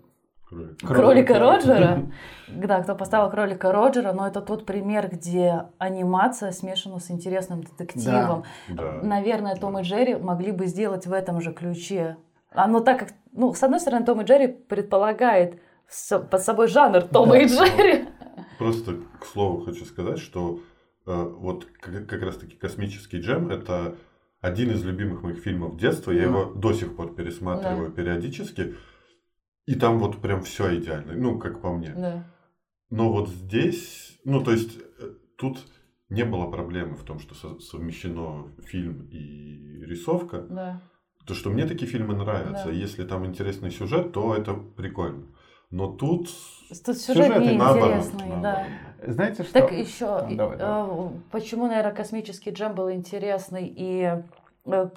Кролика, 0.55 0.87
кролика 0.87 1.39
Роджера. 1.39 2.03
Да, 2.47 2.83
кто 2.83 2.95
поставил 2.95 3.31
кролика 3.31 3.73
Роджера, 3.73 4.13
но 4.13 4.29
это 4.29 4.43
тот 4.43 4.67
пример, 4.67 5.09
где 5.11 5.65
анимация 5.79 6.53
смешана 6.53 7.01
с 7.01 7.11
интересным 7.11 7.63
детективом. 7.63 8.45
Да. 8.69 9.01
Наверное, 9.03 9.57
Том 9.57 9.79
и 9.79 9.83
Джерри 9.83 10.17
могли 10.17 10.53
бы 10.53 10.67
сделать 10.67 11.07
в 11.07 11.13
этом 11.13 11.41
же 11.41 11.53
ключе. 11.53 12.17
А, 12.51 12.69
но 12.69 12.81
так 12.81 12.99
как, 13.01 13.09
ну, 13.33 13.55
с 13.55 13.63
одной 13.63 13.81
стороны, 13.81 14.05
Том 14.05 14.21
и 14.21 14.25
Джерри 14.25 14.49
предполагает 14.49 15.59
под 16.11 16.43
собой 16.43 16.69
жанр 16.69 17.03
Тома 17.03 17.33
да. 17.33 17.39
и 17.39 17.47
Джерри. 17.47 18.09
Просто 18.59 18.97
к 19.21 19.25
слову 19.25 19.65
хочу 19.65 19.85
сказать, 19.85 20.19
что 20.19 20.61
э, 21.07 21.13
вот 21.39 21.67
как, 21.81 22.07
как 22.07 22.23
раз 22.23 22.37
таки 22.37 22.57
космический 22.57 23.19
джем 23.21 23.51
это 23.51 23.97
один 24.41 24.71
из 24.71 24.85
любимых 24.85 25.23
моих 25.23 25.39
фильмов 25.39 25.79
детства. 25.79 26.11
Я 26.13 26.25
его 26.25 26.45
до 26.45 26.73
сих 26.75 26.95
пор 26.95 27.15
пересматриваю 27.15 27.89
да. 27.89 27.95
периодически. 27.95 28.75
И 29.67 29.75
там 29.75 29.99
вот 29.99 30.21
прям 30.21 30.43
все 30.43 30.79
идеально, 30.79 31.15
ну, 31.15 31.39
как 31.39 31.61
по 31.61 31.73
мне. 31.73 31.93
Да. 31.97 32.25
Но 32.91 33.11
вот 33.11 33.29
здесь, 33.29 34.19
ну, 34.25 34.43
то 34.43 34.53
есть, 34.53 34.79
э, 34.99 35.15
тут 35.39 35.59
не 36.11 36.25
было 36.25 36.51
проблемы 36.51 36.97
в 36.97 37.03
том, 37.03 37.19
что 37.19 37.35
совмещено 37.61 38.53
фильм 38.65 39.09
и 39.11 39.85
рисовка. 39.85 40.43
Да. 40.43 40.83
То, 41.27 41.35
что 41.35 41.49
мне 41.51 41.67
такие 41.67 41.91
фильмы 41.91 42.15
нравятся. 42.15 42.67
Да. 42.67 42.71
Если 42.71 43.05
там 43.05 43.25
интересный 43.25 43.71
сюжет, 43.71 44.13
то 44.13 44.35
это 44.35 44.55
прикольно. 44.55 45.27
Но 45.71 45.89
тут... 45.89 46.29
Тут 46.85 46.99
сюжет, 46.99 47.27
сюжет 47.27 47.39
неинтересный, 47.41 48.43
да. 48.43 48.67
Знаете 49.07 49.43
что? 49.43 49.53
Так 49.55 49.73
еще, 49.73 50.07
давай, 50.31 50.57
давай. 50.57 50.57
Э, 50.59 51.11
почему, 51.31 51.67
наверное, 51.67 51.93
космический 51.93 52.51
джем 52.51 52.75
был 52.75 52.93
интересный 52.93 53.73
и 53.75 54.23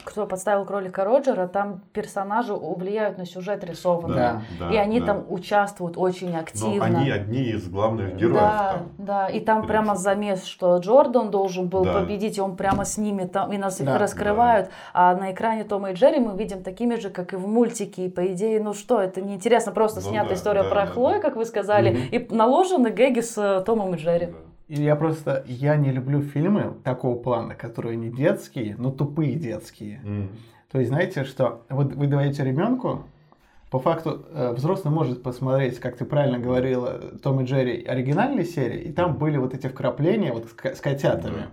кто 0.06 0.26
подставил 0.26 0.64
кролика 0.64 1.04
Роджера, 1.04 1.46
там 1.48 1.82
персонажи 1.92 2.54
влияют 2.54 3.18
на 3.18 3.26
сюжет 3.26 3.66
рисованный. 3.66 4.16
Да, 4.16 4.42
да, 4.60 4.72
и 4.72 4.78
они 4.78 5.02
да. 5.02 5.08
там 5.08 5.26
участвуют 5.28 5.98
очень 5.98 6.34
активно. 6.38 6.88
Но 6.88 7.00
они 7.00 7.12
одни 7.12 7.44
из 7.50 7.68
главных 7.68 8.16
героев. 8.16 8.40
Да, 8.40 8.72
там, 8.72 8.90
да. 8.98 9.28
И 9.28 9.42
там 9.42 9.68
прямо 9.68 9.96
замес, 9.96 10.46
что 10.46 10.78
Джордан 10.78 11.32
должен 11.32 11.68
был 11.68 11.84
да. 11.84 12.00
победить, 12.00 12.38
и 12.38 12.42
он 12.42 12.56
прямо 12.56 12.86
с 12.86 12.98
ними 12.98 13.26
там, 13.26 13.52
и 13.52 13.58
нас 13.58 13.78
да, 13.80 13.94
их 13.94 14.00
раскрывают. 14.00 14.68
Да. 14.68 14.72
А 14.94 15.16
на 15.16 15.34
экране 15.34 15.66
Тома 15.66 15.92
и 15.92 15.94
Джерри 15.96 16.20
мы 16.20 16.38
видим 16.38 16.64
такими 16.64 16.96
же, 16.96 17.10
как 17.10 17.34
и 17.34 17.36
в 17.36 17.46
мультике. 17.46 18.06
И 18.06 18.10
по 18.10 18.26
идее, 18.26 18.64
ну 18.64 18.74
что, 18.74 19.02
это 19.02 19.22
неинтересно, 19.22 19.74
просто 19.74 20.00
ну, 20.00 20.10
снята 20.10 20.30
да, 20.30 20.36
история 20.36 20.64
да, 20.64 20.70
про 20.70 20.86
да, 20.86 20.92
Хлою, 20.94 21.16
да. 21.16 21.22
как 21.22 21.36
вы 21.36 21.44
сказали, 21.44 21.90
угу. 21.90 22.00
и 22.12 22.34
наложены 22.34 22.90
гэги 22.90 23.20
с 23.20 23.38
э, 23.38 23.62
Томом 23.66 23.96
и 23.96 23.98
Джерри. 23.98 24.28
Да. 24.28 24.47
Я 24.68 24.96
просто, 24.96 25.44
я 25.48 25.78
не 25.78 25.92
люблю 25.92 26.22
фильмы 26.22 26.74
такого 26.84 27.18
плана, 27.18 27.56
которые 27.56 27.96
не 27.96 28.10
детские, 28.10 28.76
но 28.78 28.92
тупые 28.92 29.36
детские. 29.36 30.02
Mm. 30.04 30.28
То 30.72 30.80
есть, 30.80 30.90
знаете, 30.90 31.24
что 31.24 31.64
вот 31.70 31.94
вы 31.94 32.08
даете 32.08 32.44
ребенку, 32.44 33.04
по 33.72 33.80
факту 33.80 34.26
э, 34.30 34.54
взрослый 34.54 34.94
может 34.94 35.24
посмотреть, 35.24 35.80
как 35.80 35.98
ты 35.98 36.06
правильно 36.06 36.40
говорила, 36.40 37.00
Том 37.24 37.42
и 37.42 37.46
Джерри 37.46 37.84
оригинальной 37.84 38.46
серии, 38.46 38.82
и 38.82 38.92
там 38.92 39.18
были 39.18 39.38
вот 39.38 39.54
эти 39.54 39.68
вкрапления 39.68 40.34
вот 40.34 40.46
с, 40.46 40.76
с 40.78 40.82
котятами. 40.82 41.44
Mm. 41.44 41.50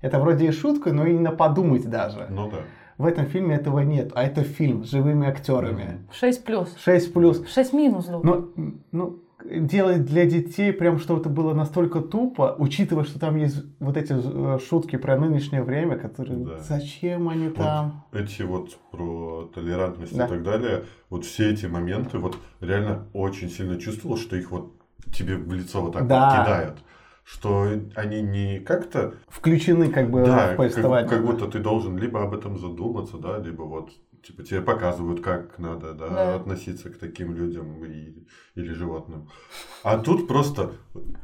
Это 0.00 0.18
вроде 0.18 0.48
и 0.48 0.50
шутка, 0.50 0.92
но 0.92 1.06
и 1.06 1.14
не 1.14 1.30
подумать 1.30 1.88
даже. 1.88 2.26
Ну 2.30 2.50
да. 2.50 2.58
В 2.96 3.06
этом 3.06 3.26
фильме 3.26 3.56
этого 3.56 3.80
нет, 3.80 4.12
а 4.14 4.22
это 4.22 4.42
фильм 4.42 4.84
с 4.84 4.90
живыми 4.90 5.26
актерами. 5.26 6.06
6 6.12 6.44
плюс. 6.44 6.76
6 6.78 7.12
плюс. 7.12 7.44
6 7.52 7.72
минус. 7.72 8.06
Ну, 8.08 8.52
ну, 8.92 9.23
делать 9.44 10.04
для 10.06 10.26
детей 10.26 10.72
прям 10.72 10.98
что-то 10.98 11.28
было 11.28 11.54
настолько 11.54 12.00
тупо, 12.00 12.54
учитывая, 12.58 13.04
что 13.04 13.18
там 13.18 13.36
есть 13.36 13.62
вот 13.78 13.96
эти 13.96 14.14
э, 14.14 14.58
шутки 14.58 14.96
про 14.96 15.18
нынешнее 15.18 15.62
время, 15.62 15.96
которые 15.96 16.38
да. 16.44 16.58
зачем 16.60 17.28
они 17.28 17.48
вот 17.48 17.56
там? 17.56 18.04
Эти 18.12 18.42
вот 18.42 18.78
про 18.90 19.50
толерантность 19.54 20.16
да. 20.16 20.26
и 20.26 20.28
так 20.28 20.42
далее, 20.42 20.84
вот 21.10 21.24
все 21.24 21.50
эти 21.50 21.66
моменты, 21.66 22.18
вот 22.18 22.38
реально 22.60 23.06
очень 23.12 23.50
сильно 23.50 23.78
чувствовал, 23.78 24.16
что 24.16 24.36
их 24.36 24.50
вот 24.50 24.72
тебе 25.12 25.36
в 25.36 25.52
лицо 25.52 25.82
вот 25.82 25.92
так 25.92 26.06
да. 26.06 26.30
вот 26.30 26.44
кидают. 26.44 26.78
Что 27.24 27.68
они 27.94 28.20
не 28.20 28.60
как-то... 28.60 29.14
Включены 29.28 29.88
как 29.88 30.10
бы 30.10 30.24
да, 30.24 30.52
в 30.52 30.56
повествование. 30.56 31.08
Как, 31.08 31.18
как 31.18 31.26
будто 31.26 31.46
ты 31.46 31.58
должен 31.58 31.96
либо 31.96 32.22
об 32.22 32.34
этом 32.34 32.58
задуматься, 32.58 33.16
да, 33.16 33.38
либо 33.38 33.62
вот 33.62 33.92
типа 34.26 34.42
тебе 34.42 34.62
показывают, 34.62 35.20
как 35.20 35.58
надо 35.58 35.92
да, 35.92 36.08
да. 36.08 36.34
относиться 36.36 36.90
к 36.90 36.98
таким 36.98 37.34
людям 37.34 37.84
и, 37.84 38.26
или 38.54 38.72
животным. 38.72 39.28
А 39.82 39.98
тут 39.98 40.26
просто 40.26 40.72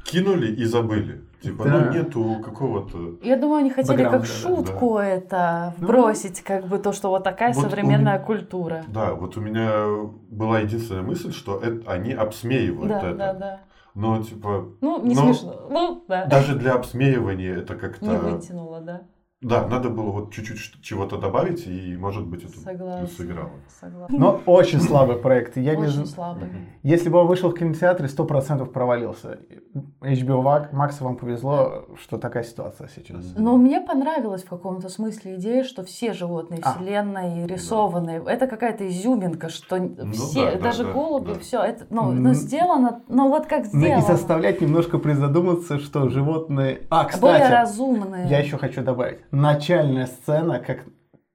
кинули 0.04 0.52
и 0.52 0.64
забыли. 0.64 1.24
Типа, 1.42 1.64
ну, 1.64 1.70
да. 1.70 1.84
ну 1.86 1.92
нету 1.92 2.36
какого-то. 2.44 3.18
Я 3.22 3.36
думаю, 3.36 3.60
они 3.60 3.70
хотели 3.70 4.04
как 4.04 4.26
шутку 4.26 4.96
да. 4.98 5.06
это 5.06 5.74
ну, 5.78 5.86
бросить, 5.86 6.42
как 6.42 6.66
бы 6.66 6.78
то, 6.78 6.92
что 6.92 7.08
вот 7.08 7.24
такая 7.24 7.54
вот 7.54 7.62
современная 7.62 8.16
меня, 8.16 8.18
культура. 8.18 8.84
Да, 8.88 9.14
вот 9.14 9.38
у 9.38 9.40
меня 9.40 9.86
была 10.28 10.60
единственная 10.60 11.02
мысль, 11.02 11.32
что 11.32 11.58
это, 11.58 11.90
они 11.90 12.12
обсмеивают 12.12 12.88
да, 12.88 12.98
это. 12.98 13.14
Да, 13.16 13.34
да. 13.34 13.60
Но 13.94 14.22
типа. 14.22 14.68
Ну, 14.82 15.02
не 15.04 15.14
смешно. 15.14 15.66
Ну, 15.70 16.04
да. 16.06 16.26
Даже 16.26 16.54
для 16.54 16.74
обсмеивания 16.74 17.56
это 17.56 17.74
как-то. 17.74 18.04
Не 18.04 18.18
вытянуло, 18.18 18.80
да. 18.80 19.02
Да, 19.42 19.66
надо 19.66 19.88
было 19.88 20.10
вот 20.10 20.34
чуть-чуть 20.34 20.82
чего-то 20.82 21.16
добавить, 21.16 21.66
и, 21.66 21.96
может 21.96 22.26
быть, 22.26 22.44
это 22.44 22.60
Согласна. 22.60 23.06
сыграло. 23.06 23.50
Согласна. 23.80 24.18
Но 24.18 24.42
очень 24.44 24.80
слабый 24.82 25.16
проект. 25.16 25.56
Я 25.56 25.78
очень 25.78 26.00
не... 26.00 26.06
слабый. 26.06 26.50
Если 26.82 27.08
бы 27.08 27.18
он 27.18 27.26
вышел 27.26 27.48
в 27.48 27.54
кинотеатре, 27.54 28.06
сто 28.08 28.26
процентов 28.26 28.70
провалился. 28.70 29.38
HBO 29.74 30.42
Max 30.72 31.00
вам 31.00 31.16
повезло, 31.16 31.86
что 31.96 32.18
такая 32.18 32.42
ситуация 32.42 32.88
сейчас. 32.88 33.34
Но 33.36 33.56
мне 33.56 33.80
понравилась 33.80 34.42
в 34.42 34.48
каком-то 34.48 34.88
смысле 34.88 35.36
идея, 35.36 35.62
что 35.62 35.84
все 35.84 36.12
животные 36.12 36.60
а. 36.62 36.72
вселенной 36.72 37.46
рисованные. 37.46 38.20
Да. 38.20 38.32
Это 38.32 38.48
какая-то 38.48 38.88
изюминка, 38.88 39.48
что 39.48 39.78
ну, 39.78 40.10
все, 40.12 40.52
да, 40.52 40.58
даже 40.58 40.84
да, 40.84 40.92
голуби, 40.92 41.34
да. 41.34 41.38
все, 41.38 41.62
это, 41.62 41.86
ну, 41.90 42.10
ну, 42.10 42.34
сделано, 42.34 43.02
ну 43.08 43.28
вот 43.28 43.46
как 43.46 43.66
сделано. 43.66 43.96
Ну, 43.96 44.02
и 44.02 44.06
заставлять 44.06 44.60
немножко 44.60 44.98
призадуматься, 44.98 45.78
что 45.78 46.08
животные... 46.08 46.86
А, 46.90 47.04
кстати, 47.04 47.20
Более 47.20 47.48
разумные. 47.48 48.28
Я 48.28 48.40
еще 48.40 48.58
хочу 48.58 48.82
добавить 48.82 49.20
начальная 49.30 50.06
сцена, 50.06 50.58
как 50.58 50.84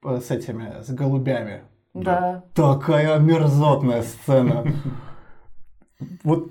э, 0.03 0.19
с 0.19 0.29
этими, 0.29 0.81
с 0.81 0.89
голубями. 0.89 1.61
Да. 1.93 2.43
Такая 2.53 3.17
мерзотная 3.19 4.01
сцена. 4.01 4.65
Вот 6.25 6.49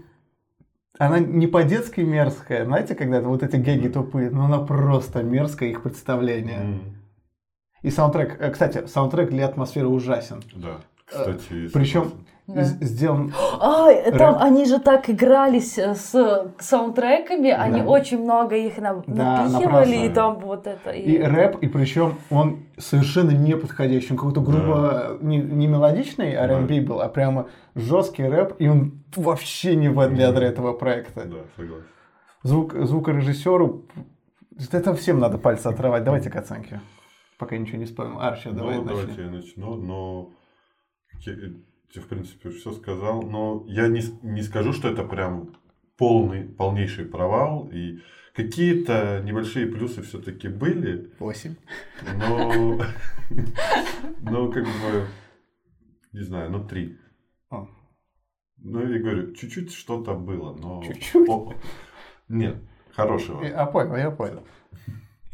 она 0.98 1.18
не 1.18 1.46
по-детски 1.46 2.00
мерзкая, 2.00 2.64
знаете, 2.64 2.94
когда 2.94 3.20
вот 3.20 3.42
эти 3.42 3.56
геги 3.56 3.88
тупые, 3.88 4.30
но 4.30 4.44
она 4.44 4.58
просто 4.58 5.22
мерзкая, 5.22 5.70
их 5.70 5.82
представление. 5.82 6.80
И 7.82 7.90
саундтрек, 7.90 8.40
э, 8.40 8.50
кстати, 8.50 8.86
саундтрек 8.86 9.30
для 9.30 9.46
атмосферы 9.46 9.88
ужасен. 9.88 10.42
Да, 10.54 10.78
кстати. 11.06 11.68
Причем 11.72 12.12
да. 12.46 12.62
сделан. 12.64 13.32
А, 13.60 13.90
там 14.12 14.36
они 14.40 14.66
же 14.66 14.78
так 14.78 15.08
игрались 15.08 15.78
э, 15.78 15.94
с 15.94 16.52
саундтреками, 16.58 17.50
да. 17.50 17.62
они 17.62 17.82
очень 17.82 18.22
много 18.22 18.56
их 18.56 18.76
на, 18.78 19.02
да, 19.06 19.48
напихивали, 19.48 20.06
и 20.06 20.08
там 20.10 20.38
вот 20.40 20.66
это. 20.66 20.90
И, 20.90 21.12
и 21.12 21.18
рэп, 21.22 21.56
и 21.62 21.68
причем 21.68 22.18
он 22.30 22.64
совершенно 22.76 23.30
не 23.30 23.56
подходящий, 23.56 24.12
он 24.12 24.18
какой-то 24.18 24.40
грубо 24.40 25.16
да. 25.20 25.26
не, 25.26 25.38
не 25.38 25.66
мелодичный 25.66 26.32
R&B 26.32 26.80
да. 26.80 26.86
был, 26.86 27.00
а 27.00 27.08
прямо 27.08 27.48
жесткий 27.74 28.24
рэп, 28.24 28.56
и 28.58 28.68
он 28.68 29.02
вообще 29.16 29.74
не 29.74 29.88
для 29.88 30.32
да. 30.32 30.44
этого 30.44 30.74
проекта. 30.74 31.24
Да, 31.24 31.36
согласен. 31.56 31.86
Звук, 32.42 32.74
звукорежиссеру, 32.74 33.86
это 34.70 34.94
всем 34.94 35.18
надо 35.18 35.38
пальцы 35.38 35.66
отрывать. 35.68 36.04
Давайте 36.04 36.28
к 36.28 36.36
оценке. 36.36 36.82
Пока 37.38 37.56
ничего 37.56 37.78
не 37.78 37.86
вспомнил. 37.86 38.20
Арчи, 38.20 38.50
ну, 38.50 38.58
давай 38.58 38.84
давайте 38.84 39.22
я 39.22 39.30
начну, 39.30 39.76
но 39.76 40.30
ты, 41.22 42.00
в 42.00 42.08
принципе, 42.08 42.50
все 42.50 42.72
сказал. 42.72 43.22
Но 43.22 43.64
я 43.66 43.88
не, 43.88 44.02
не 44.22 44.42
скажу, 44.42 44.72
что 44.72 44.88
это 44.88 45.04
прям 45.04 45.56
полный, 45.96 46.44
полнейший 46.44 47.04
провал. 47.04 47.68
И 47.72 48.00
какие-то 48.34 49.22
небольшие 49.24 49.66
плюсы 49.66 50.02
все-таки 50.02 50.48
были. 50.48 51.12
Восемь. 51.18 51.56
Но, 52.16 52.80
но 54.20 54.50
как 54.50 54.64
бы, 54.64 55.06
не 56.12 56.22
знаю, 56.22 56.50
ну 56.50 56.66
три. 56.66 56.98
Ну, 58.66 58.80
я 58.80 58.98
говорю, 58.98 59.34
чуть-чуть 59.34 59.74
что-то 59.74 60.14
было, 60.14 60.54
но... 60.54 60.82
Чуть-чуть? 60.82 61.28
Нет, 62.28 62.56
хорошего. 62.92 63.44
Я 63.44 63.66
понял, 63.66 63.94
я 63.94 64.10
понял. 64.10 64.42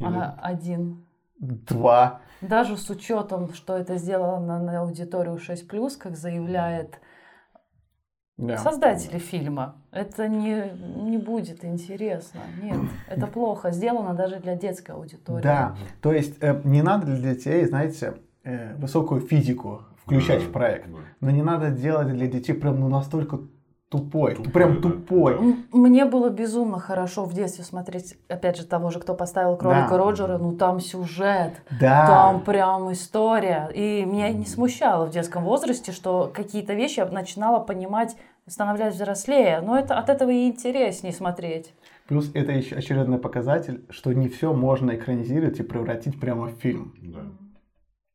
Ага, 0.01 0.37
один. 0.43 1.07
Два. 1.39 2.23
Даже 2.41 2.77
с 2.77 2.89
учетом, 2.89 3.53
что 3.53 3.77
это 3.77 3.97
сделано 3.97 4.59
на 4.63 4.81
аудиторию 4.81 5.37
6+, 5.37 5.99
как 5.99 6.17
заявляет 6.17 7.01
да. 8.41 8.57
создатели 8.57 9.19
фильма. 9.19 9.77
Это 9.91 10.29
не, 10.29 10.73
не 11.03 11.19
будет 11.19 11.65
интересно. 11.65 12.41
Нет, 12.63 12.81
это 13.09 13.27
плохо 13.27 13.71
сделано 13.71 14.15
даже 14.15 14.37
для 14.37 14.57
детской 14.57 14.93
аудитории. 14.93 15.43
Да, 15.43 15.77
то 16.01 16.13
есть 16.13 16.39
э, 16.41 16.61
не 16.65 16.83
надо 16.83 17.07
для 17.07 17.35
детей, 17.35 17.65
знаете, 17.67 18.15
э, 18.45 18.75
высокую 18.77 19.21
физику 19.21 19.83
включать 20.03 20.43
в 20.43 20.51
проект. 20.51 20.89
Но 21.21 21.31
не 21.31 21.43
надо 21.43 21.71
делать 21.71 22.09
для 22.09 22.27
детей 22.27 22.55
прям 22.55 22.81
ну, 22.81 22.89
настолько 22.89 23.41
тупой, 23.91 24.37
тупой 24.37 24.53
прям 24.53 24.81
да. 24.81 24.89
тупой. 24.89 25.57
Мне 25.73 26.05
было 26.05 26.31
безумно 26.31 26.79
хорошо 26.79 27.25
в 27.25 27.35
детстве 27.35 27.65
смотреть, 27.65 28.17
опять 28.29 28.57
же, 28.57 28.65
того 28.65 28.91
же, 28.91 29.01
кто 29.01 29.15
поставил 29.15 29.57
кролика 29.57 29.91
да. 29.91 29.99
Роджера, 29.99 30.39
ну 30.39 30.57
там 30.57 30.81
сюжет, 30.81 31.61
да. 31.79 32.07
там 32.07 32.41
прям 32.41 32.91
история. 32.93 33.69
И 33.75 34.05
меня 34.05 34.31
не 34.33 34.47
смущало 34.47 35.07
в 35.07 35.11
детском 35.11 35.45
возрасте, 35.45 35.93
что 35.93 36.31
какие-то 36.33 36.73
вещи 36.73 37.01
я 37.01 37.07
начинала 37.07 37.59
понимать, 37.59 38.17
становляясь 38.47 38.95
взрослее. 38.95 39.61
Но 39.61 39.77
это 39.77 39.99
от 39.99 40.09
этого 40.09 40.31
и 40.31 40.47
интереснее 40.47 41.13
смотреть. 41.13 41.75
Плюс 42.07 42.31
это 42.33 42.53
еще 42.53 42.77
очередной 42.77 43.19
показатель, 43.19 43.85
что 43.91 44.13
не 44.13 44.29
все 44.29 44.53
можно 44.53 44.95
экранизировать 44.95 45.59
и 45.59 45.65
превратить 45.65 46.19
прямо 46.19 46.47
в 46.47 46.53
фильм. 46.53 46.95
Да. 47.03 47.21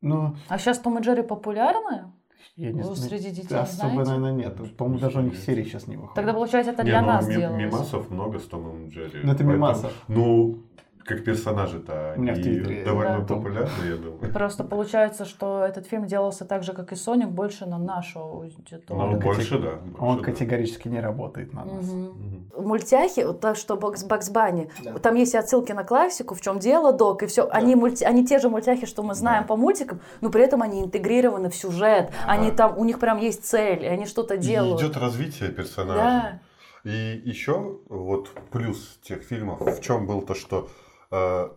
Ну, 0.00 0.36
а 0.48 0.58
сейчас 0.58 0.78
Том 0.78 0.98
и 0.98 1.02
Джерри 1.02 1.22
популярны? 1.22 2.12
Я 2.56 2.72
не 2.72 2.82
знаю. 2.82 2.96
среди 2.96 3.30
детей 3.30 3.54
Особо, 3.54 3.90
не 3.90 3.98
наверное, 3.98 4.32
нет. 4.32 4.76
По-моему, 4.76 4.98
даже 4.98 5.18
у 5.18 5.22
них 5.22 5.36
серии 5.36 5.64
сейчас 5.64 5.86
не 5.88 5.96
выходит. 5.96 6.14
Тогда, 6.14 6.32
получается, 6.32 6.72
это 6.72 6.84
для 6.84 7.00
не, 7.00 7.06
ну, 7.06 7.12
нас 7.12 7.26
делалось. 7.28 7.62
Мимасов 7.62 8.10
много 8.10 8.38
с 8.38 8.44
Томом 8.44 8.86
и 8.86 8.90
Джерри. 8.90 9.20
Ну, 9.22 9.32
это 9.32 9.44
мимасов. 9.44 9.92
Ну, 10.08 10.58
как 11.06 11.24
персонажи-то 11.24 12.12
они 12.12 12.82
довольно 12.84 13.20
да. 13.20 13.34
популярны, 13.34 13.84
я 13.88 13.96
думаю. 13.96 14.32
Просто 14.32 14.64
получается, 14.64 15.24
что 15.24 15.64
этот 15.64 15.86
фильм 15.86 16.06
делался 16.06 16.44
так 16.44 16.64
же, 16.64 16.72
как 16.72 16.92
и 16.92 16.96
Соник, 16.96 17.28
больше 17.28 17.64
на 17.66 17.78
нашу 17.78 18.20
аудиторию. 18.20 18.82
Ну, 18.88 19.20
больше, 19.20 19.58
да. 19.58 19.76
Больше, 19.76 19.96
Он 19.98 20.18
да. 20.18 20.24
категорически 20.24 20.88
не 20.88 21.00
работает 21.00 21.52
на 21.52 21.64
нас. 21.64 21.88
Угу. 21.88 22.56
Угу. 22.56 22.62
Мультяхи, 22.68 23.20
вот 23.20 23.40
так 23.40 23.56
что 23.56 23.76
Бакс, 23.76 24.04
Бакс 24.04 24.30
Банни, 24.30 24.68
да. 24.82 24.98
там 24.98 25.14
есть 25.14 25.34
отсылки 25.34 25.72
на 25.72 25.84
классику, 25.84 26.34
в 26.34 26.40
чем 26.40 26.58
дело, 26.58 26.92
док, 26.92 27.22
и 27.22 27.26
все. 27.26 27.46
Да. 27.46 27.52
Они, 27.52 27.76
мульти... 27.76 28.04
они 28.04 28.26
те 28.26 28.38
же 28.38 28.48
мультяхи, 28.48 28.86
что 28.86 29.02
мы 29.02 29.14
знаем 29.14 29.44
да. 29.44 29.48
по 29.48 29.56
мультикам, 29.56 30.00
но 30.20 30.30
при 30.30 30.42
этом 30.42 30.62
они 30.62 30.82
интегрированы 30.82 31.50
в 31.50 31.54
сюжет. 31.54 32.10
Да. 32.10 32.32
Они 32.32 32.50
там, 32.50 32.76
у 32.76 32.84
них 32.84 32.98
прям 32.98 33.18
есть 33.18 33.44
цель, 33.44 33.84
и 33.84 33.86
они 33.86 34.06
что-то 34.06 34.36
делают. 34.36 34.80
И 34.80 34.84
идет 34.84 34.96
развитие 34.96 35.50
персонажа. 35.50 36.00
Да. 36.00 36.40
И 36.84 37.20
еще 37.24 37.78
вот 37.88 38.30
плюс 38.50 38.98
тех 39.02 39.22
фильмов, 39.22 39.60
в 39.60 39.80
чем 39.80 40.06
был 40.06 40.22
то, 40.22 40.34
что 40.34 40.68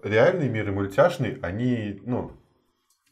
реальный 0.04 0.50
мир 0.50 0.70
и 0.70 0.72
мультяшный, 0.72 1.38
они, 1.42 2.02
ну, 2.06 2.32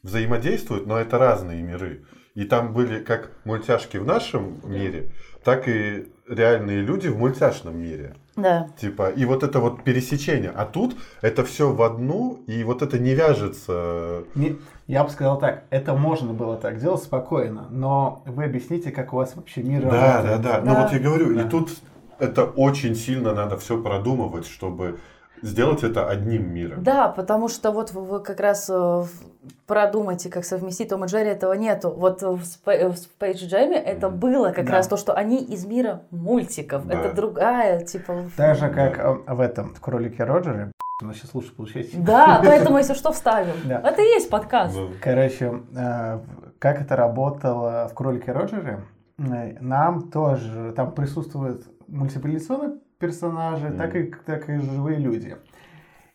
взаимодействуют, 0.02 0.86
но 0.86 0.98
это 0.98 1.18
разные 1.18 1.62
миры. 1.62 2.04
И 2.34 2.44
там 2.44 2.72
были 2.72 3.00
как 3.00 3.32
мультяшки 3.44 3.96
в 3.96 4.06
нашем 4.06 4.60
мире, 4.64 5.10
так 5.42 5.68
и 5.68 6.06
реальные 6.28 6.82
люди 6.82 7.08
в 7.08 7.18
мультяшном 7.18 7.76
мире. 7.76 8.14
Да. 8.36 8.68
Типа, 8.80 9.08
и 9.08 9.24
вот 9.24 9.42
это 9.42 9.58
вот 9.58 9.82
пересечение. 9.82 10.52
А 10.54 10.64
тут 10.64 10.96
это 11.20 11.44
все 11.44 11.72
в 11.72 11.82
одну, 11.82 12.44
и 12.46 12.62
вот 12.62 12.82
это 12.82 12.98
не 12.98 13.14
вяжется. 13.14 14.22
Не, 14.36 14.58
я 14.86 15.02
бы 15.02 15.10
сказал 15.10 15.40
так, 15.40 15.64
это 15.70 15.94
можно 15.94 16.32
было 16.32 16.56
так 16.56 16.78
делать 16.78 17.02
спокойно, 17.02 17.66
но 17.70 18.22
вы 18.26 18.44
объясните, 18.44 18.92
как 18.92 19.12
у 19.12 19.16
вас 19.16 19.34
вообще 19.34 19.62
мир 19.62 19.82
да, 19.82 19.90
работает. 19.90 20.42
Да, 20.42 20.52
да, 20.52 20.60
да. 20.60 20.72
Ну 20.74 20.82
вот 20.82 20.92
я 20.92 20.98
говорю, 21.00 21.34
да. 21.34 21.42
и 21.42 21.48
тут 21.48 21.70
это 22.20 22.44
очень 22.44 22.94
сильно 22.94 23.34
надо 23.34 23.56
все 23.56 23.82
продумывать, 23.82 24.46
чтобы 24.46 25.00
сделать 25.42 25.82
это 25.82 26.08
одним 26.08 26.52
миром. 26.52 26.82
Да, 26.82 27.08
потому 27.08 27.48
что 27.48 27.70
вот 27.70 27.92
вы 27.92 28.20
как 28.20 28.40
раз 28.40 28.68
э, 28.70 29.04
продумайте, 29.66 30.30
как 30.30 30.44
совместить 30.44 30.88
Том 30.88 31.04
и 31.04 31.08
Джерри, 31.08 31.30
этого 31.30 31.52
нету. 31.52 31.90
Вот 31.90 32.22
в 32.22 32.40
Space 32.40 33.06
Jam 33.20 33.72
это 33.72 34.08
было 34.08 34.50
как 34.50 34.66
да. 34.66 34.72
раз 34.72 34.88
то, 34.88 34.96
что 34.96 35.14
они 35.14 35.42
из 35.44 35.66
мира 35.66 36.02
мультиков. 36.10 36.86
Да. 36.86 36.94
Это 36.94 37.14
другая, 37.14 37.84
типа... 37.84 38.24
Так 38.36 38.56
же, 38.56 38.68
как 38.68 38.96
да. 38.96 39.34
в 39.34 39.40
этом, 39.40 39.74
в 39.74 39.80
Кролике 39.80 40.24
Роджере. 40.24 40.72
У 41.00 41.06
нас 41.06 41.16
сейчас 41.16 41.32
лучше 41.34 41.54
получается. 41.54 41.96
Да, 41.98 42.42
поэтому 42.44 42.78
если 42.78 42.94
что, 42.94 43.12
вставим. 43.12 43.54
Да. 43.64 43.80
Это 43.80 44.02
и 44.02 44.06
есть 44.06 44.28
подкаст. 44.30 44.76
Короче, 45.00 45.62
э, 45.76 46.18
как 46.58 46.80
это 46.80 46.96
работало 46.96 47.88
в 47.90 47.94
Кролике 47.94 48.32
Роджере, 48.32 48.80
э, 49.18 49.58
нам 49.60 50.10
тоже, 50.10 50.72
там 50.74 50.92
присутствует 50.92 51.62
мультипликационный 51.86 52.80
персонажи, 52.98 53.66
mm. 53.68 53.76
так, 53.76 53.96
и, 53.96 54.12
так 54.24 54.48
и 54.48 54.58
живые 54.58 54.98
люди. 54.98 55.36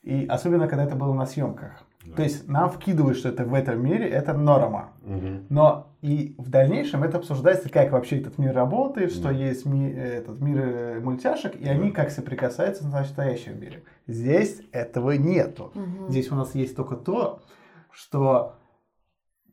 И 0.03 0.25
особенно, 0.25 0.67
когда 0.67 0.83
это 0.83 0.95
было 0.95 1.13
на 1.13 1.25
съемках. 1.25 1.83
Да. 2.05 2.15
То 2.17 2.23
есть 2.23 2.49
нам 2.49 2.69
вкидывают, 2.69 3.17
что 3.17 3.29
это 3.29 3.45
в 3.45 3.53
этом 3.53 3.81
мире, 3.83 4.09
это 4.09 4.33
норма. 4.33 4.91
Угу. 5.03 5.45
Но 5.49 5.87
и 6.01 6.35
в 6.37 6.49
дальнейшем 6.49 7.03
это 7.03 7.17
обсуждается, 7.17 7.69
как 7.69 7.91
вообще 7.91 8.19
этот 8.19 8.37
мир 8.37 8.53
работает, 8.53 9.13
что 9.13 9.29
да. 9.29 9.31
есть 9.31 9.65
ми, 9.65 9.89
этот 9.89 10.41
мир 10.41 10.59
э, 10.59 10.99
мультяшек, 10.99 11.55
и 11.55 11.63
да. 11.63 11.71
они 11.71 11.91
как 11.91 12.11
соприкасаются 12.11 12.83
в 12.83 12.89
настоящем 12.89 13.59
мире. 13.59 13.83
Здесь 14.05 14.61
этого 14.73 15.11
нету. 15.11 15.71
Угу. 15.75 16.09
Здесь 16.09 16.29
у 16.31 16.35
нас 16.35 16.53
есть 16.55 16.75
только 16.75 16.97
то, 16.97 17.41
что 17.89 18.55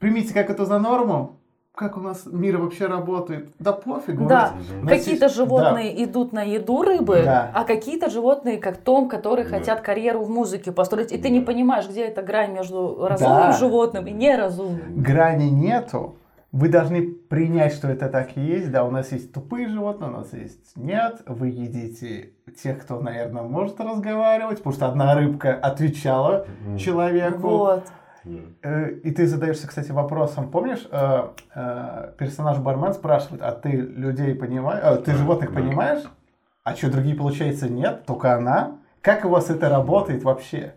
примите 0.01 0.35
как 0.35 0.51
это 0.51 0.65
за 0.65 0.81
норму, 0.81 1.40
как 1.75 1.97
у 1.97 2.01
нас 2.01 2.27
мир 2.27 2.59
вообще 2.59 2.87
работает. 2.87 3.51
Да 3.59 3.73
пофигу. 3.73 4.27
Да, 4.27 4.53
какие-то 4.87 5.27
есть... 5.27 5.37
животные 5.37 5.95
да. 5.95 6.05
идут 6.05 6.33
на 6.33 6.43
еду 6.43 6.83
рыбы, 6.83 7.23
да. 7.25 7.51
а 7.55 7.65
какие-то 7.65 8.11
животные, 8.11 8.59
как 8.59 8.79
Том, 8.79 9.09
которые 9.09 9.49
да. 9.49 9.59
хотят 9.59 9.81
карьеру 9.81 10.23
в 10.23 10.31
музыке 10.31 10.73
построить. 10.73 11.13
И 11.13 11.19
ты 11.19 11.31
не 11.31 11.41
понимаешь, 11.41 11.89
где 11.89 12.05
эта 12.05 12.23
грань 12.23 12.53
между 12.53 13.07
разумным 13.07 13.51
да. 13.51 13.53
животным 13.53 14.07
и 14.07 14.13
неразумным. 14.13 15.03
Грани 15.03 15.49
нету. 15.49 16.17
Вы 16.53 16.69
должны 16.69 17.07
принять, 17.07 17.73
что 17.73 17.89
это 17.89 18.09
так 18.09 18.37
и 18.37 18.41
есть. 18.41 18.73
Да, 18.73 18.85
у 18.85 18.91
нас 18.91 19.13
есть 19.13 19.33
тупые 19.33 19.69
животные, 19.69 20.11
у 20.11 20.15
нас 20.15 20.33
есть 20.33 20.77
нет. 20.77 21.23
Вы 21.27 21.49
едите 21.49 22.31
тех, 22.61 22.83
кто, 22.83 23.01
наверное, 23.01 23.45
может 23.45 23.81
разговаривать, 23.81 24.59
потому 24.59 24.75
что 24.75 24.89
одна 24.89 25.15
рыбка 25.15 25.55
отвечала 25.55 26.47
человеку. 26.77 27.49
Вот. 27.49 27.85
Э, 28.25 28.91
и 28.91 29.11
ты 29.11 29.27
задаешься, 29.27 29.67
кстати, 29.67 29.91
вопросом, 29.93 30.51
помнишь, 30.51 30.87
э, 30.91 31.29
э, 31.55 32.13
персонаж 32.19 32.59
бармен 32.59 32.93
спрашивает, 32.93 33.43
а 33.43 33.53
ты 33.53 33.71
людей 33.71 34.35
понимаешь, 34.35 35.03
ты 35.05 35.15
животных 35.15 35.55
понимаешь? 35.55 36.03
А 36.63 36.75
что, 36.75 36.91
другие, 36.91 37.17
получается, 37.17 37.69
нет, 37.69 38.05
только 38.07 38.35
она? 38.35 38.79
Как 39.01 39.25
у 39.25 39.29
вас 39.29 39.49
это 39.49 39.69
работает 39.71 40.23
вообще? 40.25 40.75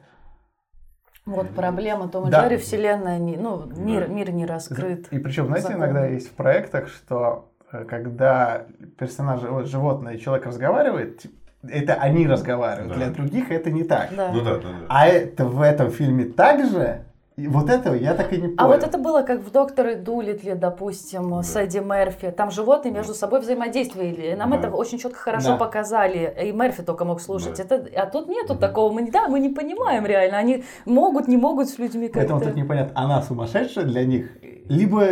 Вот 1.25 1.49
проблема 1.49 2.07
Тома 2.09 2.29
да. 2.29 2.43
Джерри, 2.43 2.57
вселенная, 2.57 3.19
не, 3.19 3.37
ну, 3.37 3.65
мир, 3.65 4.09
мир 4.09 4.31
не 4.31 4.45
раскрыт. 4.45 5.07
И 5.11 5.19
причем, 5.19 5.47
знаете, 5.47 5.67
закон. 5.67 5.81
иногда 5.81 6.05
есть 6.05 6.29
в 6.29 6.33
проектах, 6.33 6.89
что 6.89 7.49
когда 7.89 8.65
персонажи, 8.97 9.47
вот, 9.49 9.67
животное 9.67 10.15
и 10.15 10.19
человек 10.19 10.45
разговаривает, 10.45 11.25
это 11.67 11.95
они 11.95 12.27
разговаривают, 12.27 12.89
да. 12.89 12.95
для 12.95 13.09
других 13.09 13.51
это 13.51 13.71
не 13.71 13.83
так. 13.83 14.09
Да. 14.15 14.31
Ну, 14.31 14.41
да, 14.41 14.57
да, 14.57 14.61
да. 14.61 14.85
А 14.89 15.07
это 15.07 15.45
в 15.45 15.61
этом 15.61 15.91
фильме 15.91 16.25
также 16.25 17.05
и 17.35 17.47
вот 17.47 17.69
этого 17.69 17.95
я 17.95 18.13
так 18.13 18.31
и 18.31 18.35
не 18.35 18.49
понял. 18.49 18.55
А 18.57 18.67
вот 18.67 18.83
это 18.83 18.97
было 18.99 19.23
как 19.23 19.41
в 19.41 19.51
«Докторе 19.51 19.95
Дулитле», 19.95 20.53
допустим, 20.53 21.31
да. 21.31 21.43
с 21.43 21.55
Эдди 21.55 21.79
Мерфи. 21.79 22.29
Там 22.29 22.51
животные 22.51 22.93
между 22.93 23.15
собой 23.15 23.39
взаимодействовали. 23.39 24.35
Нам 24.35 24.51
да. 24.51 24.57
это 24.57 24.69
очень 24.69 24.99
четко 24.99 25.17
хорошо 25.17 25.49
да. 25.49 25.57
показали. 25.57 26.31
И 26.43 26.51
Мерфи 26.51 26.83
только 26.83 27.05
мог 27.05 27.21
слушать. 27.21 27.57
Да. 27.57 27.63
Это, 27.63 27.89
а 27.99 28.05
тут 28.05 28.27
нету 28.27 28.53
да. 28.53 28.67
такого. 28.67 28.93
Мы, 28.93 29.09
да, 29.09 29.27
мы 29.27 29.39
не 29.39 29.49
понимаем 29.49 30.05
реально. 30.05 30.37
Они 30.37 30.63
могут, 30.85 31.27
не 31.27 31.37
могут 31.37 31.69
с 31.69 31.79
людьми 31.79 32.07
как-то. 32.07 32.19
Поэтому 32.19 32.41
тут 32.41 32.55
непонятно, 32.55 32.93
она 32.95 33.21
сумасшедшая 33.23 33.85
для 33.85 34.05
них, 34.05 34.37
либо 34.69 35.03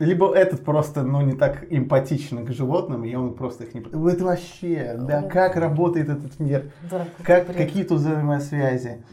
либо 0.00 0.32
этот 0.32 0.64
просто, 0.64 1.02
ну, 1.02 1.20
не 1.22 1.32
так 1.32 1.66
эмпатичен 1.70 2.46
к 2.46 2.52
животным, 2.52 3.04
и 3.04 3.12
он 3.16 3.34
просто 3.34 3.64
их 3.64 3.74
не... 3.74 3.80
Это 3.80 4.24
вообще, 4.24 4.94
да, 4.96 5.22
как 5.22 5.56
работает 5.56 6.08
этот 6.08 6.38
мир, 6.38 6.70
да, 6.88 7.04
как, 7.24 7.46
какие 7.48 7.82
тут 7.82 7.98
взаимосвязи. 7.98 9.04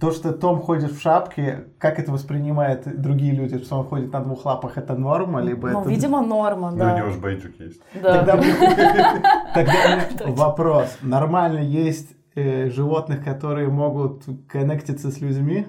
То, 0.00 0.12
что 0.12 0.32
Том 0.32 0.60
ходит 0.60 0.92
в 0.92 1.00
шапке, 1.00 1.64
как 1.78 1.98
это 1.98 2.12
воспринимают 2.12 2.82
другие 3.00 3.32
люди, 3.32 3.58
что 3.58 3.78
он 3.78 3.84
ходит 3.84 4.12
на 4.12 4.20
двух 4.20 4.44
лапах, 4.44 4.78
это 4.78 4.94
норма, 4.94 5.40
либо 5.40 5.70
ну, 5.70 5.80
это... 5.80 5.88
видимо, 5.90 6.22
норма, 6.22 6.72
да. 6.72 6.90
Ну, 6.90 6.94
у 6.94 6.98
него 6.98 7.10
же 7.10 7.18
бейджик 7.18 7.58
есть. 7.58 7.80
Да. 8.00 8.24
Тогда 8.24 8.40
вопрос. 10.26 10.96
Нормально 11.02 11.58
есть 11.58 12.10
э, 12.36 12.70
животных, 12.70 13.24
которые 13.24 13.68
могут 13.68 14.24
коннектиться 14.48 15.10
с 15.10 15.20
людьми? 15.20 15.66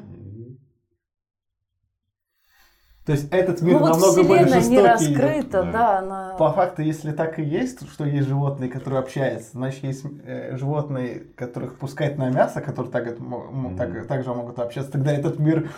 То 3.10 3.14
есть 3.14 3.28
этот 3.32 3.64
мир 3.64 3.74
ну, 3.74 3.80
вот 3.80 3.90
намного 3.94 4.24
более 4.24 4.46
жестокий. 4.46 4.70
не 4.70 4.82
раскрыта, 4.82 5.64
да. 5.64 5.72
да 5.72 5.98
она... 5.98 6.36
По 6.38 6.52
факту, 6.52 6.84
если 6.84 7.12
так 7.12 7.40
и 7.40 7.44
есть, 7.44 7.90
что 7.92 8.06
есть 8.06 8.28
животные, 8.28 8.70
которые 8.70 9.00
общаются, 9.00 9.50
значит, 9.54 9.84
есть 9.84 10.06
э, 10.26 10.56
животные, 10.58 11.24
которых 11.36 11.80
пускают 11.80 12.20
на 12.20 12.30
мясо, 12.30 12.62
которые 12.62 12.92
так, 12.92 13.08
mm-hmm. 13.08 13.78
так, 13.78 14.06
также 14.06 14.32
могут 14.32 14.60
общаться, 14.60 14.92
тогда 14.92 15.12
этот 15.12 15.40
мир 15.40 15.72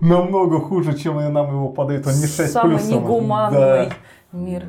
намного 0.00 0.60
хуже, 0.60 0.96
чем 0.96 1.16
нам 1.30 1.50
его 1.50 1.68
подают. 1.68 2.06
Он 2.06 2.14
не 2.14 2.26
6 2.26 2.50
Самый 2.50 2.78
плюсом. 2.78 3.02
негуманный 3.02 3.58
да. 3.90 3.90
мир. 4.32 4.64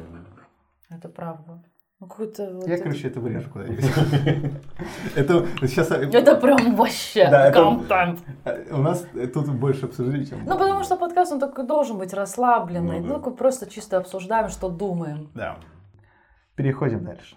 Это 0.89 1.07
правда. 1.07 1.63
Какой-то 2.07 2.51
вот 2.53 2.67
Я, 2.67 2.77
короче, 2.77 3.07
это 3.07 3.19
вырежу 3.19 3.49
куда-нибудь. 3.49 3.85
Это 5.15 5.45
сейчас... 5.61 5.89
Это 5.91 6.35
прям 6.35 6.75
вообще 6.75 7.29
контент. 7.53 8.19
У 8.71 8.77
нас 8.77 9.05
тут 9.33 9.49
больше 9.49 9.85
обсуждений, 9.85 10.25
чем... 10.25 10.39
Ну, 10.45 10.57
потому 10.57 10.83
что 10.83 10.97
подкаст, 10.97 11.31
он 11.31 11.39
такой 11.39 11.65
должен 11.65 11.97
быть 11.97 12.13
расслабленный. 12.13 12.99
Ну, 12.99 13.19
просто 13.19 13.69
чисто 13.69 13.97
обсуждаем, 13.97 14.49
что 14.49 14.69
думаем. 14.69 15.29
Да. 15.33 15.57
Переходим 16.55 17.03
дальше. 17.03 17.35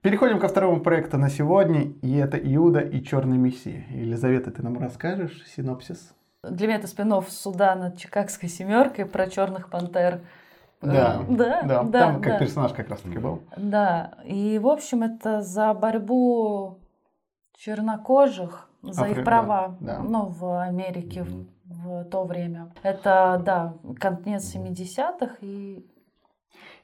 Переходим 0.00 0.38
ко 0.38 0.48
второму 0.48 0.80
проекту 0.80 1.18
на 1.18 1.28
сегодня, 1.28 1.92
и 2.02 2.16
это 2.16 2.38
Иуда 2.38 2.80
и 2.80 3.02
Черный 3.02 3.36
Мессия. 3.36 3.84
Елизавета, 3.90 4.50
ты 4.50 4.62
нам 4.62 4.78
расскажешь 4.78 5.44
синопсис? 5.48 6.14
Для 6.44 6.68
меня 6.68 6.76
это 6.76 6.86
спин 6.86 7.12
суда 7.28 7.74
над 7.74 7.98
Чикагской 7.98 8.48
семеркой 8.48 9.06
про 9.06 9.26
черных 9.26 9.70
пантер. 9.70 10.20
Да, 10.80 11.22
да, 11.28 11.62
да, 11.62 11.82
да 11.82 11.98
там 11.98 12.22
как 12.22 12.34
да. 12.34 12.38
персонаж 12.38 12.72
как 12.72 12.88
раз 12.88 13.00
таки 13.00 13.18
был. 13.18 13.42
Да, 13.56 14.14
и 14.24 14.58
в 14.58 14.68
общем 14.68 15.02
это 15.02 15.42
за 15.42 15.74
борьбу 15.74 16.78
чернокожих 17.56 18.68
за 18.82 19.06
Афри- 19.06 19.18
их 19.18 19.24
права, 19.24 19.76
да, 19.80 19.98
ну, 19.98 20.26
в 20.26 20.62
Америке 20.62 21.22
Мгм. 21.22 21.48
в, 21.64 21.88
в 21.88 22.04
то 22.04 22.24
время. 22.24 22.72
Это, 22.82 23.42
да, 23.44 23.74
конец 23.98 24.54
70-х 24.54 25.36
и... 25.40 25.84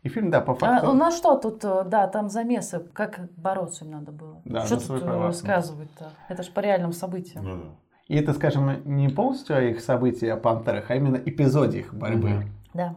И 0.02 0.08
фильм, 0.08 0.30
да, 0.30 0.40
по 0.40 0.52
А, 0.52 0.56
факту... 0.56 0.92
ну 0.92 1.10
что 1.10 1.36
тут, 1.36 1.64
э, 1.64 1.84
да, 1.86 2.06
там 2.08 2.28
замесы, 2.28 2.80
как 2.80 3.20
бороться 3.36 3.84
им 3.86 3.92
надо 3.92 4.12
было. 4.12 4.42
Да, 4.44 4.66
что 4.66 4.76
тут 4.76 5.02
э, 5.02 5.04
права. 5.04 5.26
рассказывать-то? 5.28 6.10
Это 6.28 6.42
же 6.42 6.50
по 6.50 6.60
реальным 6.60 6.92
событиям. 6.92 7.44
Ну 7.44 7.56
да. 7.56 7.68
И 8.08 8.16
это, 8.16 8.34
скажем, 8.34 8.82
не 8.84 9.08
полностью 9.08 9.56
о 9.56 9.62
их 9.62 9.80
событии 9.80 10.28
о 10.28 10.36
пантерах, 10.36 10.90
а 10.90 10.96
именно 10.96 11.16
эпизоде 11.16 11.78
их 11.78 11.94
борьбы. 11.94 12.28
Мгм. 12.30 12.48
Да. 12.74 12.94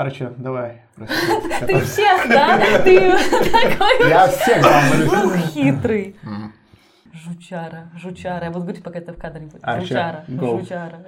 Арчо, 0.00 0.32
давай. 0.38 0.80
Ты 0.96 1.80
всех, 1.82 2.26
да? 2.26 2.56
Ты 2.82 3.10
такой 3.50 4.08
Я 4.08 4.28
всех 4.28 4.64
ну, 5.12 5.36
хитрый. 5.36 6.16
Жучара, 7.12 7.92
жучара. 7.96 8.46
Я 8.46 8.50
буду 8.50 8.64
говорить, 8.64 8.82
пока 8.82 8.98
это 8.98 9.12
в 9.12 9.18
кадре 9.18 9.44
будет. 9.44 9.60
А, 9.62 9.78
Жучара, 9.78 10.24
жучара. 10.26 11.04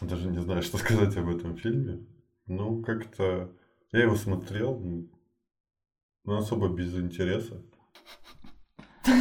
Даже 0.00 0.28
не 0.28 0.38
знаю, 0.38 0.62
что 0.62 0.78
сказать 0.78 1.14
об 1.18 1.28
этом 1.28 1.58
фильме. 1.58 2.06
Ну, 2.46 2.82
как-то... 2.82 3.52
Я 3.92 4.04
его 4.04 4.14
смотрел, 4.14 4.80
ну, 4.80 5.10
но 6.24 6.38
особо 6.38 6.68
без 6.68 6.98
интереса. 6.98 7.62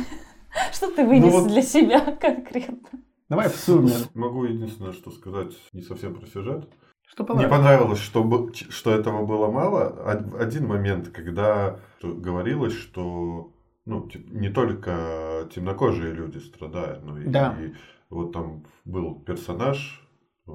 Что 0.72 0.92
ты 0.92 1.06
вынес 1.06 1.34
Ну 1.34 1.50
для 1.50 1.62
себя 1.62 2.00
конкретно? 2.16 2.88
Давай 3.28 3.50
в 3.50 3.56
сумме. 3.56 3.96
Могу 4.14 4.46
единственное, 4.46 4.94
что 4.94 5.12
сказать, 5.12 5.52
не 5.74 5.82
совсем 5.82 6.16
про 6.16 6.26
сюжет. 6.26 6.70
Что 7.12 7.24
Мне 7.24 7.48
понравилось? 7.48 7.58
понравилось, 7.58 8.00
что, 8.00 8.52
что 8.70 8.92
этого 8.92 9.26
было 9.26 9.50
мало. 9.52 9.90
Од- 10.06 10.36
Один 10.40 10.68
момент, 10.68 11.10
когда 11.10 11.80
говорилось, 12.02 12.74
что 12.74 13.52
ну, 13.86 14.08
не 14.28 14.50
только 14.50 15.50
темнокожие 15.54 16.14
люди 16.14 16.38
страдают, 16.38 17.04
но 17.04 17.20
и, 17.20 17.26
Да. 17.26 17.58
и 17.60 17.74
вот 18.10 18.32
там 18.32 18.66
был 18.86 19.20
персонаж 19.22 20.08
э, 20.48 20.52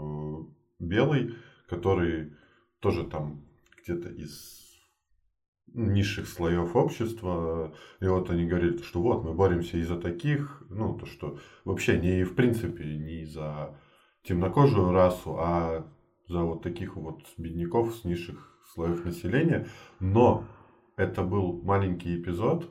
белый, 0.79 1.35
который 1.69 2.33
тоже 2.81 3.05
там 3.05 3.40
где-то 3.83 4.09
из 4.11 4.62
низших 5.73 6.29
слоев 6.29 6.77
общества, 6.77 7.75
и 8.01 8.07
вот 8.07 8.31
они 8.31 8.47
говорили, 8.47 8.79
что 8.83 9.03
вот 9.03 9.25
мы 9.25 9.33
боремся 9.35 9.77
из-за 9.79 9.99
таких, 10.01 10.62
ну, 10.71 10.97
то, 10.97 11.07
что 11.07 11.38
вообще 11.64 11.99
не 11.99 12.23
в 12.23 12.37
принципе 12.37 12.85
не 12.97 13.25
за 13.25 13.77
темнокожую 14.23 14.93
расу, 14.93 15.37
а 15.40 15.85
за 16.28 16.42
вот 16.42 16.62
таких 16.62 16.96
вот 16.96 17.22
бедняков 17.37 17.94
с 17.94 18.04
низших 18.04 18.58
слоев 18.72 19.04
населения. 19.04 19.66
Но 20.00 20.44
это 20.96 21.22
был 21.22 21.60
маленький 21.62 22.20
эпизод, 22.20 22.70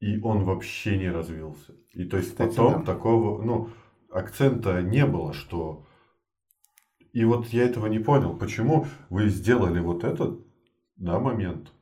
и 0.00 0.18
он 0.20 0.44
вообще 0.44 0.98
не 0.98 1.10
развился. 1.10 1.74
И 1.92 2.04
то 2.04 2.16
есть 2.16 2.30
Кстати, 2.30 2.56
потом 2.56 2.72
да. 2.84 2.92
такого, 2.92 3.42
ну, 3.42 3.70
акцента 4.10 4.82
не 4.82 5.06
было, 5.06 5.32
что... 5.32 5.86
И 7.12 7.24
вот 7.24 7.46
я 7.48 7.64
этого 7.64 7.86
не 7.86 8.00
понял, 8.00 8.36
почему 8.36 8.86
вы 9.08 9.28
сделали 9.28 9.78
вот 9.78 10.02
этот, 10.02 10.40
да, 10.96 11.20
момент, 11.20 11.72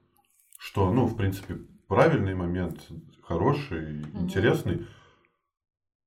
что, 0.59 0.93
ну, 0.93 1.07
в 1.07 1.17
принципе, 1.17 1.59
правильный 1.89 2.35
момент, 2.35 2.87
хороший, 3.23 4.01
Мгм. 4.01 4.25
интересный, 4.25 4.87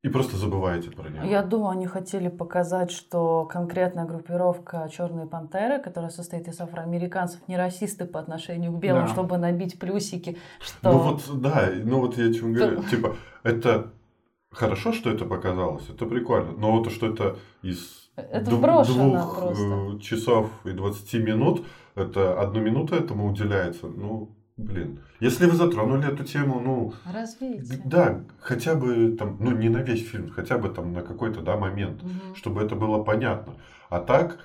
и 0.05 0.09
просто 0.09 0.37
забываете 0.37 0.91
про 0.91 1.09
него. 1.09 1.23
Я 1.25 1.41
думаю, 1.41 1.69
они 1.71 1.87
хотели 1.87 2.27
показать, 2.27 2.91
что 2.91 3.45
конкретная 3.45 4.05
группировка 4.05 4.87
Черные 4.91 5.25
пантеры, 5.25 5.79
которая 5.81 6.11
состоит 6.11 6.47
из 6.47 6.61
афроамериканцев, 6.61 7.39
не 7.47 7.57
расисты 7.57 8.05
по 8.05 8.19
отношению 8.19 8.71
к 8.71 8.77
белым, 8.79 9.05
Да. 9.05 9.11
чтобы 9.13 9.37
набить 9.39 9.79
плюсики, 9.79 10.37
что 10.59 10.91
Ну 10.91 10.97
вот, 10.99 11.41
да, 11.41 11.69
ну 11.83 12.01
вот 12.01 12.17
я 12.17 12.31
чем 12.31 12.53
говорю. 12.53 12.83
То- 12.83 12.89
Типа, 12.89 13.15
это 13.41 13.93
хорошо, 14.51 14.93
что 14.93 15.09
это 15.09 15.25
показалось, 15.25 15.89
это 15.89 16.05
прикольно. 16.05 16.51
Но 16.55 16.71
вот 16.77 16.91
что 16.91 17.07
это 17.07 17.37
из 17.63 18.11
Это 18.15 18.51
дв- 18.51 18.85
двух 18.85 19.39
просто. 19.39 19.63
э, 19.95 19.99
часов 20.01 20.49
и 20.65 20.69
20 20.71 21.17
минут, 21.17 21.65
это 21.95 22.39
одну 22.39 22.61
минуту 22.61 22.93
этому 22.93 23.27
уделяется. 23.27 23.87
Ну, 23.87 24.29
блин. 24.57 24.99
Если 25.19 25.45
вы 25.45 25.55
затронули 25.55 26.11
эту 26.11 26.23
тему, 26.23 26.59
ну, 26.59 26.93
развитие. 27.11 27.81
да, 27.85 28.23
хотя 28.39 28.75
бы 28.75 29.15
там, 29.17 29.37
ну 29.39 29.51
не 29.51 29.69
на 29.69 29.79
весь 29.79 30.07
фильм, 30.07 30.29
хотя 30.29 30.57
бы 30.57 30.69
там 30.69 30.93
на 30.93 31.01
какой-то, 31.01 31.41
да, 31.41 31.57
момент, 31.57 32.03
Мгм. 32.03 32.35
чтобы 32.35 32.61
это 32.63 32.75
было 32.75 33.03
понятно. 33.03 33.55
А 33.89 33.99
так, 33.99 34.39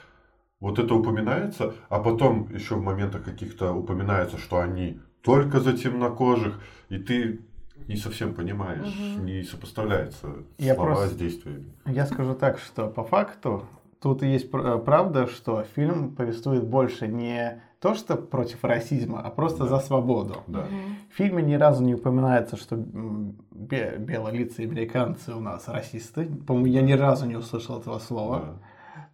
вот 0.60 0.78
это 0.78 0.94
упоминается, 0.94 1.74
а 1.88 2.00
потом 2.00 2.48
еще 2.52 2.74
в 2.76 2.82
моментах 2.82 3.24
каких-то 3.24 3.72
упоминается, 3.72 4.36
что 4.38 4.58
они 4.60 5.00
только 5.22 5.60
за 5.60 5.76
темнокожих, 5.76 6.60
и 6.88 6.98
ты 6.98 7.40
не 7.88 7.96
совсем 7.96 8.34
понимаешь, 8.34 8.94
Мгм. 9.16 9.24
не 9.26 9.42
сопоставляется 9.42 10.28
Я 10.58 10.74
слова 10.74 10.94
просто- 10.94 11.14
с 11.14 11.16
действиями. 11.18 11.72
Я 11.86 12.06
скажу 12.06 12.34
так, 12.34 12.58
что 12.58 12.88
по 12.88 13.04
факту 13.04 13.64
тут 14.02 14.22
есть 14.22 14.50
пр- 14.50 14.78
правда, 14.80 15.26
что 15.26 15.62
фильм 15.74 16.14
повествует 16.14 16.64
больше 16.66 17.06
не 17.08 17.62
то, 17.80 17.94
что 17.94 18.16
против 18.16 18.62
расизма, 18.64 19.20
а 19.22 19.30
просто 19.30 19.64
Да. 19.64 19.70
за 19.70 19.78
свободу. 19.78 20.36
Да. 20.46 20.66
В 21.10 21.14
фильме 21.16 21.42
ни 21.42 21.54
разу 21.54 21.82
не 21.82 21.94
упоминается, 21.94 22.56
что 22.56 22.76
бе- 22.76 23.96
белолицые 23.98 24.68
американцы 24.68 25.32
у 25.34 25.40
нас 25.40 25.66
расисты. 25.68 26.26
По-моему, 26.46 26.66
я 26.66 26.82
ни 26.82 26.92
разу 26.92 27.26
не 27.26 27.36
услышал 27.36 27.78
этого 27.80 27.98
слова. 27.98 28.38
Да. 28.40 28.52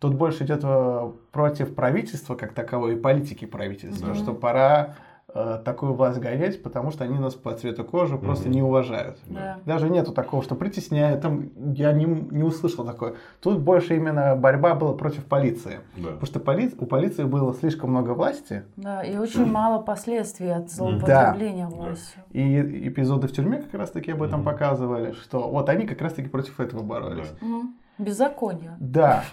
Тут 0.01 0.15
больше 0.15 0.45
идет 0.45 0.61
э, 0.65 1.11
против 1.33 1.75
правительства 1.75 2.35
как 2.35 2.53
таковой 2.55 2.95
и 2.95 2.97
политики 2.97 3.45
правительства, 3.47 4.09
Да. 4.09 4.15
что 4.15 4.35
пора 4.35 4.97
такую 5.37 5.93
власть 5.93 6.19
гонять, 6.21 6.63
потому 6.63 6.91
что 6.91 7.05
они 7.05 7.19
нас 7.19 7.35
по 7.35 7.53
цвету 7.53 7.85
кожи 7.85 8.17
просто 8.17 8.45
Мгм. 8.49 8.55
не 8.55 8.63
уважают. 8.63 9.19
Да. 9.27 9.59
Даже 9.67 9.91
нету 9.91 10.13
такого, 10.13 10.43
что 10.43 10.55
притесняют. 10.55 11.21
Там 11.21 11.51
я 11.75 11.93
не, 11.93 12.05
не 12.05 12.43
услышал 12.43 12.85
такое. 12.87 13.17
Тут 13.43 13.61
больше 13.61 13.97
именно 13.97 14.37
борьба 14.37 14.75
была 14.75 14.95
против 14.95 15.25
полиции. 15.25 15.81
Да. 15.97 16.11
Потому 16.11 16.27
что 16.27 16.39
поли- 16.41 16.75
у 16.79 16.87
полиции 16.87 17.25
было 17.25 17.53
слишком 17.55 17.91
много 17.91 18.11
власти, 18.13 18.63
Да, 18.77 19.03
и 19.03 19.17
очень 19.17 19.45
мало 19.47 19.83
последствий 19.83 20.49
от 20.49 20.71
злоупотребления 20.71 21.67
властью. 21.67 22.23
и 22.31 22.89
эпизоды 22.89 23.27
в 23.29 23.33
тюрьме 23.33 23.59
как 23.59 23.75
раз 23.75 23.91
таки 23.91 24.13
об 24.13 24.23
этом 24.23 24.41
Мгм. 24.41 24.51
показывали, 24.53 25.13
что 25.13 25.51
вот 25.51 25.69
они 25.69 25.87
как 25.87 26.01
раз 26.01 26.15
таки 26.15 26.29
против 26.29 26.61
этого 26.61 26.83
боролись. 26.83 27.29
Да. 27.41 27.47
Мгм. 27.47 27.75
Беззаконие. 27.99 28.77
Да. 28.79 29.25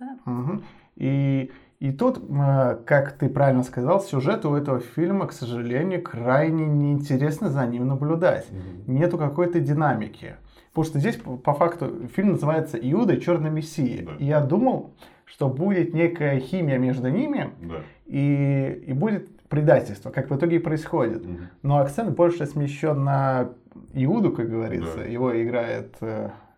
Да. 0.00 0.16
Мгм. 0.24 0.64
И, 0.96 1.50
и 1.82 1.90
тут, 1.90 2.22
э, 2.30 2.78
как 2.86 3.14
ты 3.14 3.28
правильно 3.28 3.64
сказал, 3.64 4.00
сюжет 4.00 4.44
у 4.46 4.54
этого 4.54 4.78
фильма, 4.78 5.26
к 5.26 5.32
сожалению, 5.32 6.00
крайне 6.00 6.64
неинтересно 6.64 7.50
за 7.50 7.66
ним 7.66 7.88
наблюдать. 7.88 8.46
Мгм. 8.52 8.94
Нету 8.94 9.18
какой-то 9.18 9.58
динамики. 9.58 10.36
Потому 10.70 10.84
что 10.84 11.00
здесь, 11.00 11.16
по 11.16 11.54
факту, 11.54 12.06
фильм 12.14 12.32
называется 12.34 12.78
«Иуда 12.80 13.14
и 13.14 13.20
Черный 13.20 13.50
Мессия». 13.50 14.06
Да. 14.06 14.12
И 14.20 14.26
я 14.26 14.40
думал, 14.40 14.92
что 15.24 15.48
будет 15.48 15.92
некая 15.92 16.38
химия 16.38 16.78
между 16.78 17.08
ними, 17.08 17.50
Да. 17.60 17.80
и, 18.06 18.84
и 18.86 18.92
будет 18.92 19.40
предательство, 19.48 20.10
как 20.10 20.30
в 20.30 20.36
итоге 20.36 20.56
и 20.56 20.60
происходит. 20.60 21.26
Мгм. 21.26 21.48
Но 21.64 21.78
акцент 21.78 22.14
больше 22.14 22.46
смещен 22.46 23.02
на 23.02 23.48
Иуду, 23.92 24.30
как 24.30 24.48
говорится. 24.48 24.98
Да. 24.98 25.04
Его 25.04 25.42
играет... 25.42 25.96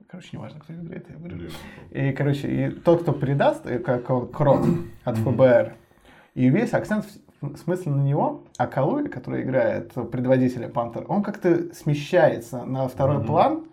Короче, 0.08 0.30
неважно, 0.32 0.60
кто 0.60 0.72
его 0.72 0.84
играет, 0.84 1.06
я 1.10 1.16
говорю. 1.16 1.36
Блин. 1.36 1.50
И, 1.90 2.12
короче, 2.12 2.48
и 2.48 2.70
тот, 2.70 3.02
кто 3.02 3.12
предаст, 3.12 3.66
э, 3.66 3.78
как 3.78 4.08
он, 4.10 4.28
Крот 4.28 4.66
от 5.04 5.16
ФБР, 5.18 5.74
и 6.34 6.48
весь 6.48 6.72
акцент 6.72 7.06
в 7.40 7.56
смысле 7.58 7.92
на 7.92 8.02
него, 8.02 8.44
а 8.56 8.66
Калуи, 8.66 9.08
который 9.08 9.42
играет 9.42 9.92
предводителя 10.10 10.68
Пантер, 10.68 11.04
он 11.08 11.22
как-то 11.22 11.74
смещается 11.74 12.64
на 12.64 12.88
второй 12.88 13.24
план, 13.24 13.64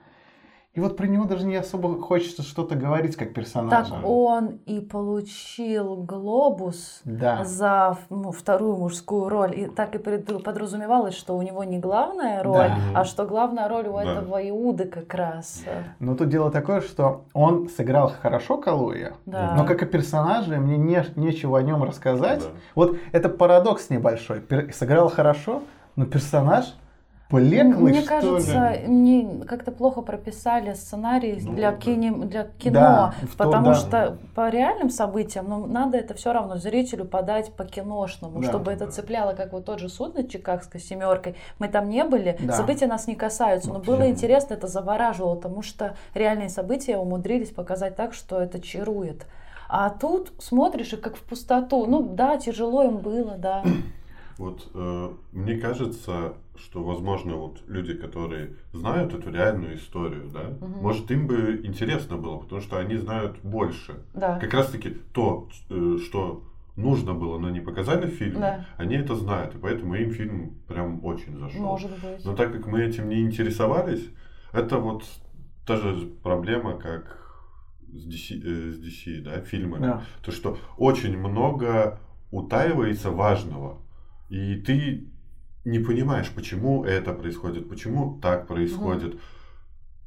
и 0.74 0.80
вот 0.80 0.96
про 0.96 1.06
него 1.06 1.26
даже 1.26 1.46
не 1.46 1.58
особо 1.58 2.02
хочется 2.02 2.44
что-то 2.44 2.76
говорить 2.76 3.18
как 3.18 3.34
персонажа. 3.34 3.90
Так 3.92 4.06
он 4.06 4.60
и 4.66 4.80
получил 4.80 5.98
глобус 5.98 7.02
Да. 7.04 7.44
за 7.44 7.98
ну, 8.10 8.32
вторую 8.32 8.78
мужскую 8.78 9.28
роль. 9.28 9.60
И 9.60 9.66
так 9.66 9.94
и 9.96 9.98
подразумевалось, 9.98 11.14
что 11.16 11.36
у 11.36 11.42
него 11.42 11.66
не 11.66 11.78
главная 11.78 12.42
роль, 12.42 12.70
Да. 12.94 13.02
а 13.02 13.04
что 13.04 13.26
главная 13.26 13.68
роль 13.68 13.88
у 13.90 13.98
Да. 13.98 14.04
этого 14.04 14.50
Иуды 14.50 14.86
как 14.86 15.14
раз. 15.14 15.64
Но 16.00 16.16
тут 16.16 16.30
дело 16.30 16.50
такое, 16.50 16.80
что 16.80 17.26
он 17.34 17.68
сыграл 17.68 18.14
хорошо 18.22 18.58
Калуя, 18.58 19.14
Да. 19.26 19.54
но 19.58 19.66
как 19.66 19.84
и 19.84 19.86
персонажа 19.86 20.56
мне 20.58 20.78
не, 20.78 21.04
нечего 21.18 21.60
о 21.60 21.62
нем 21.64 21.84
рассказать. 21.84 22.40
Да. 22.44 22.50
Вот 22.76 22.96
это 23.12 23.28
парадокс 23.28 23.90
небольшой. 23.90 24.40
Пер- 24.40 24.72
сыграл 24.72 25.10
хорошо, 25.10 25.64
но 25.98 26.06
персонаж 26.06 26.74
Блеклый, 27.32 27.92
Мне 27.94 28.02
кажется, 28.02 28.74
ли? 28.74 28.88
не 28.88 29.44
как-то 29.46 29.72
плохо 29.72 30.02
прописали 30.02 30.74
сценарий 30.74 31.40
Ну, 31.42 31.54
для, 31.54 31.72
да. 31.72 31.78
кино, 31.78 32.26
для 32.26 32.44
кино, 32.60 32.74
Да, 32.74 33.14
в 33.22 33.32
то- 33.32 33.38
потому 33.38 33.66
да. 33.68 33.74
что 33.76 34.18
по 34.36 34.50
реальным 34.50 34.90
событиям, 34.90 35.48
ну, 35.50 35.66
надо 35.66 35.98
это 35.98 36.14
все 36.14 36.34
равно 36.34 36.58
зрителю 36.58 37.06
подать 37.06 37.54
по 37.54 37.64
киношному, 37.66 38.42
Да. 38.42 38.48
чтобы 38.50 38.72
это 38.72 38.88
цепляло, 38.92 39.34
как 39.34 39.54
вот 39.54 39.66
тот 39.66 39.80
же 39.80 39.90
суд 39.90 40.16
над 40.16 40.30
Чикагской 40.30 40.80
семеркой. 40.82 41.36
Мы 41.60 41.68
там 41.68 41.90
не 41.90 42.04
были, 42.04 42.38
Да. 42.40 42.54
события 42.54 42.88
нас 42.88 43.08
не 43.08 43.16
касаются, 43.16 43.70
но 43.72 43.80
было 43.80 44.10
интересно, 44.10 44.54
это 44.56 44.68
завораживало, 44.68 45.36
потому 45.36 45.62
что 45.62 45.96
реальные 46.14 46.50
события 46.50 46.98
умудрились 46.98 47.50
показать 47.52 47.96
так, 47.96 48.14
что 48.14 48.42
это 48.42 48.60
чарует. 48.60 49.26
А 49.70 49.90
тут 49.90 50.34
смотришь 50.40 50.92
и 50.92 50.98
как 50.98 51.16
в 51.16 51.22
пустоту. 51.24 51.86
Ну 51.86 52.02
да, 52.02 52.36
тяжело 52.38 52.84
им 52.84 52.98
было, 52.98 53.36
да. 53.38 53.64
Вот 54.38 54.68
э, 54.74 55.10
мне 55.34 55.56
кажется, 55.58 56.34
что, 56.62 56.84
возможно, 56.84 57.36
вот 57.36 57.62
люди, 57.68 57.94
которые 57.94 58.56
знают 58.74 59.14
эту 59.14 59.32
реальную 59.32 59.76
историю, 59.76 60.30
да, 60.34 60.50
Мгм. 60.62 60.82
может, 60.82 61.12
им 61.12 61.28
бы 61.28 61.62
интересно 61.64 62.18
было, 62.18 62.38
потому 62.38 62.62
что 62.62 62.78
они 62.78 62.96
знают 62.98 63.38
больше. 63.44 64.04
Да. 64.14 64.40
Как 64.40 64.54
раз-таки 64.54 64.90
то, 65.14 65.50
э, 65.70 65.98
что 66.06 66.44
нужно 66.76 67.14
было, 67.14 67.38
но 67.38 67.50
не 67.50 67.60
показали 67.60 68.08
в 68.08 68.14
фильме, 68.16 68.40
Да. 68.40 68.66
они 68.78 68.96
это 68.96 69.16
знают, 69.16 69.56
и 69.56 69.58
поэтому 69.58 69.96
им 69.96 70.12
фильм 70.12 70.56
прям 70.68 71.04
очень 71.06 71.38
зашел. 71.38 71.62
Может 71.62 71.92
быть. 71.92 72.24
Но 72.26 72.36
так 72.36 72.54
как 72.54 72.68
мы 72.68 72.82
этим 72.82 73.10
не 73.10 73.22
интересовались, 73.22 74.10
это 74.54 74.78
вот 74.78 75.04
та 75.66 75.78
же 75.78 76.08
проблема, 76.24 76.78
как 76.78 77.18
с 77.94 78.06
DC, 78.08 78.42
э, 78.44 78.72
с 78.72 78.80
DC 78.80 79.22
да, 79.22 79.42
фильмами. 79.42 79.82
Да. 79.82 80.02
То, 80.24 80.32
что 80.32 80.58
очень 80.78 81.18
много 81.18 82.00
утаивается 82.32 83.12
важного. 83.12 83.80
И 84.30 84.56
ты 84.56 85.11
не 85.66 85.80
понимаешь, 85.80 86.30
почему 86.34 86.84
это 86.86 87.14
происходит, 87.14 87.70
почему 87.70 88.20
так 88.22 88.48
происходит. 88.48 89.20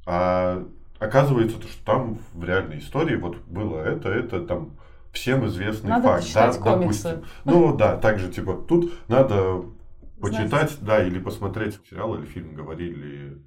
А 0.06 0.66
оказывается, 0.98 1.58
то, 1.58 1.68
что 1.68 1.84
там 1.84 2.18
в 2.32 2.44
реальной 2.44 2.78
истории 2.78 3.16
вот 3.16 3.38
было 3.46 3.80
это, 3.80 4.08
это 4.08 4.40
там 4.40 4.76
всем 5.12 5.46
известный 5.46 5.90
Надо 5.90 6.08
факт. 6.08 6.24
да, 6.34 6.52
комиксы. 6.52 7.02
допустим. 7.08 7.24
Ну 7.44 7.76
да, 7.76 7.96
также 7.96 8.30
типа 8.30 8.54
тут 8.54 8.92
надо 9.08 9.64
почитать, 10.20 10.76
да, 10.80 11.04
или 11.04 11.18
посмотреть 11.18 11.78
сериал 11.88 12.14
или 12.16 12.24
фильм, 12.24 12.54
говорили 12.54 13.38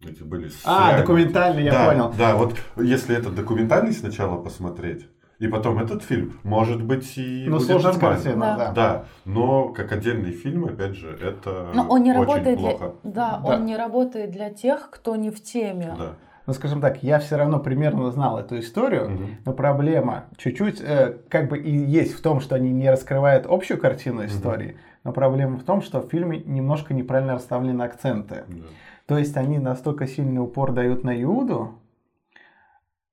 эти 0.00 0.22
были 0.22 0.48
с 0.48 0.60
А, 0.64 0.98
документальный, 0.98 1.64
я 1.64 1.72
да, 1.72 1.88
понял. 1.90 2.14
Да, 2.18 2.36
вот 2.36 2.56
если 2.76 3.16
этот 3.16 3.34
документальный 3.34 3.92
сначала 3.92 4.40
посмотреть, 4.40 5.06
и 5.38 5.48
потом 5.48 5.78
этот 5.78 6.02
фильм, 6.02 6.38
может 6.44 6.82
быть 6.82 7.16
и 7.18 7.46
Ну, 7.48 7.58
будет 7.58 7.68
нормально. 7.68 8.00
картина, 8.00 8.40
Да. 8.40 8.56
да. 8.56 8.72
Да, 8.72 9.04
но 9.24 9.68
как 9.68 9.92
отдельный 9.92 10.30
фильм, 10.32 10.64
опять 10.64 10.94
же, 10.94 11.10
это 11.22 11.70
Но 11.74 11.86
он 11.88 12.02
не 12.02 12.10
очень 12.12 12.20
работает 12.20 12.58
для, 12.58 12.70
плохо. 12.70 12.94
да, 13.02 13.40
Да. 13.44 13.54
он 13.54 13.66
не 13.66 13.76
работает 13.76 14.30
для 14.30 14.50
тех, 14.50 14.88
кто 14.90 15.16
не 15.16 15.30
в 15.30 15.42
теме. 15.42 15.94
Да. 15.98 16.12
Ну, 16.46 16.52
скажем 16.52 16.80
так, 16.80 17.02
я 17.02 17.18
все 17.18 17.36
равно 17.36 17.58
примерно 17.58 18.08
знал 18.12 18.38
эту 18.38 18.58
историю, 18.60 19.10
Мгм. 19.10 19.26
но 19.44 19.52
проблема 19.52 20.24
чуть-чуть 20.36 20.80
э, 20.80 21.16
как 21.28 21.48
бы 21.48 21.58
и 21.58 21.70
есть 21.76 22.14
в 22.14 22.22
том, 22.22 22.38
что 22.40 22.54
они 22.54 22.70
не 22.70 22.88
раскрывают 22.88 23.46
общую 23.46 23.80
картину 23.80 24.24
истории, 24.26 24.76
но 25.02 25.12
проблема 25.12 25.56
в 25.58 25.64
том, 25.64 25.82
что 25.82 26.00
в 26.00 26.08
фильме 26.08 26.38
немножко 26.46 26.94
неправильно 26.94 27.34
расставлены 27.34 27.82
акценты. 27.82 28.44
Да. 28.46 28.64
То 29.06 29.18
есть 29.18 29.36
они 29.36 29.58
настолько 29.58 30.06
сильный 30.06 30.40
упор 30.40 30.72
дают 30.72 31.02
на 31.04 31.20
Иуду, 31.22 31.72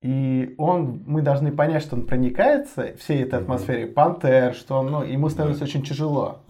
и 0.04 0.54
он, 0.58 1.02
мы 1.06 1.22
должны 1.22 1.50
понять, 1.50 1.82
что 1.82 1.96
он 1.96 2.04
проникается 2.04 2.94
всей 2.98 3.22
этой 3.22 3.38
атмосфере 3.40 3.86
пантер, 3.86 4.52
что 4.52 4.80
он, 4.80 4.90
ну, 4.90 5.02
ему 5.02 5.30
становится 5.30 5.64
очень 5.64 5.82
тяжело. 5.82 6.42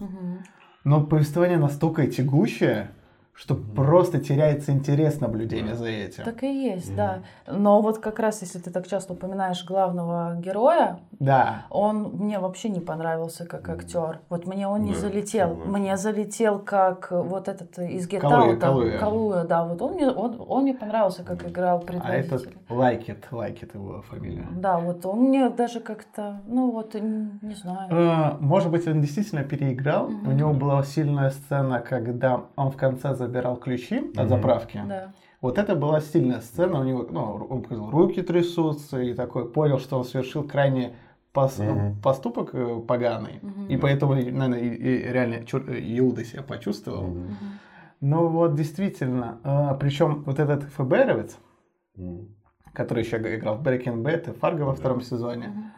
Но 0.83 1.01
повествование 1.05 1.57
настолько 1.57 2.05
тягучее, 2.05 2.89
что 3.35 3.53
просто 3.55 4.19
теряется 4.19 4.71
интерес 4.71 5.19
наблюдения 5.19 5.75
за 5.75 5.87
этим. 5.89 6.23
Так 6.23 6.41
и 6.43 6.47
есть, 6.47 6.87
Мгм. 6.87 6.95
да. 6.95 7.19
Но 7.47 7.81
вот 7.81 7.97
как 7.99 8.19
раз, 8.19 8.41
если 8.41 8.59
ты 8.59 8.71
так 8.71 8.87
часто 8.87 9.11
упоминаешь 9.13 9.65
главного 9.65 10.35
героя, 10.37 10.99
Да. 11.19 11.65
он 11.69 12.03
мне 12.13 12.39
вообще 12.39 12.69
не 12.69 12.79
понравился 12.79 13.45
как 13.45 13.67
актер. 13.67 14.19
Вот 14.29 14.47
мне 14.47 14.67
он 14.69 14.83
не 14.83 14.93
Да, 14.93 14.99
залетел. 14.99 15.49
согласен. 15.49 15.71
Мне 15.73 15.97
залетел 15.97 16.59
как 16.59 17.11
вот 17.11 17.49
этот 17.49 17.77
из 17.77 18.07
Get 18.09 18.21
Калуя, 18.99 19.43
да. 19.43 19.65
Вот 19.65 19.81
он 19.81 19.93
мне, 19.95 20.09
он, 20.09 20.41
он 20.47 20.63
мне 20.63 20.73
понравился, 20.73 21.23
как 21.23 21.45
играл 21.45 21.79
А 21.79 21.81
предводитель. 21.81 22.35
этот 22.35 22.53
Like 22.69 23.05
It, 23.07 23.23
Like 23.31 23.59
It 23.61 23.71
его 23.73 24.01
фамилия. 24.03 24.47
Да, 24.55 24.77
вот 24.79 25.05
он 25.05 25.19
мне 25.23 25.49
даже 25.49 25.81
как-то, 25.81 26.41
ну 26.47 26.71
вот, 26.71 26.93
не 26.93 27.55
знаю. 27.55 27.89
Э, 27.91 28.37
Может 28.39 28.71
быть, 28.71 28.87
он 28.87 29.01
действительно 29.01 29.43
переиграл. 29.43 30.07
Мгм. 30.07 30.27
У 30.29 30.31
него 30.31 30.53
была 30.53 30.83
сильная 30.83 31.31
сцена, 31.31 31.79
когда 31.81 32.41
он 32.55 32.71
в 32.71 32.77
конце 32.77 33.13
забирал 33.27 33.57
ключи 33.57 33.97
от 33.97 34.15
Мгм. 34.15 34.27
заправки. 34.29 34.81
Да. 34.87 35.11
Вот 35.41 35.57
это 35.57 35.75
была 35.75 35.99
стильная 36.01 36.41
сцена. 36.41 36.79
У 36.79 36.83
него, 36.83 37.05
ну, 37.09 37.47
он 37.49 37.61
показал, 37.61 37.89
руки 37.91 38.21
трясутся 38.21 39.01
и 39.01 39.13
такой 39.13 39.49
понял, 39.51 39.79
что 39.79 39.97
он 39.97 40.03
совершил 40.05 40.43
крайне 40.43 40.95
пос- 41.33 41.61
Мгм. 41.61 42.01
поступок 42.01 42.49
э, 42.53 42.81
поганый. 42.87 43.39
Мгм. 43.41 43.67
И 43.67 43.77
поэтому, 43.77 44.13
наверное, 44.15 44.59
и, 44.59 44.69
и 44.69 44.97
реально 45.11 45.45
чур- 45.45 45.69
Иуда 45.99 46.23
себя 46.23 46.43
почувствовал. 46.43 47.03
Мгм. 47.07 47.35
Но 48.01 48.27
вот 48.27 48.55
действительно, 48.55 49.77
причем 49.79 50.23
вот 50.25 50.39
этот 50.39 50.63
ФБРовец, 50.63 51.37
Мгм. 51.95 52.27
который 52.73 53.03
еще 53.03 53.17
играл 53.17 53.55
в 53.57 53.61
Breaking 53.63 54.01
Bad 54.03 54.29
и 54.31 54.33
Фарго 54.39 54.63
во 54.63 54.71
Да. 54.71 54.77
втором 54.77 55.01
сезоне. 55.01 55.71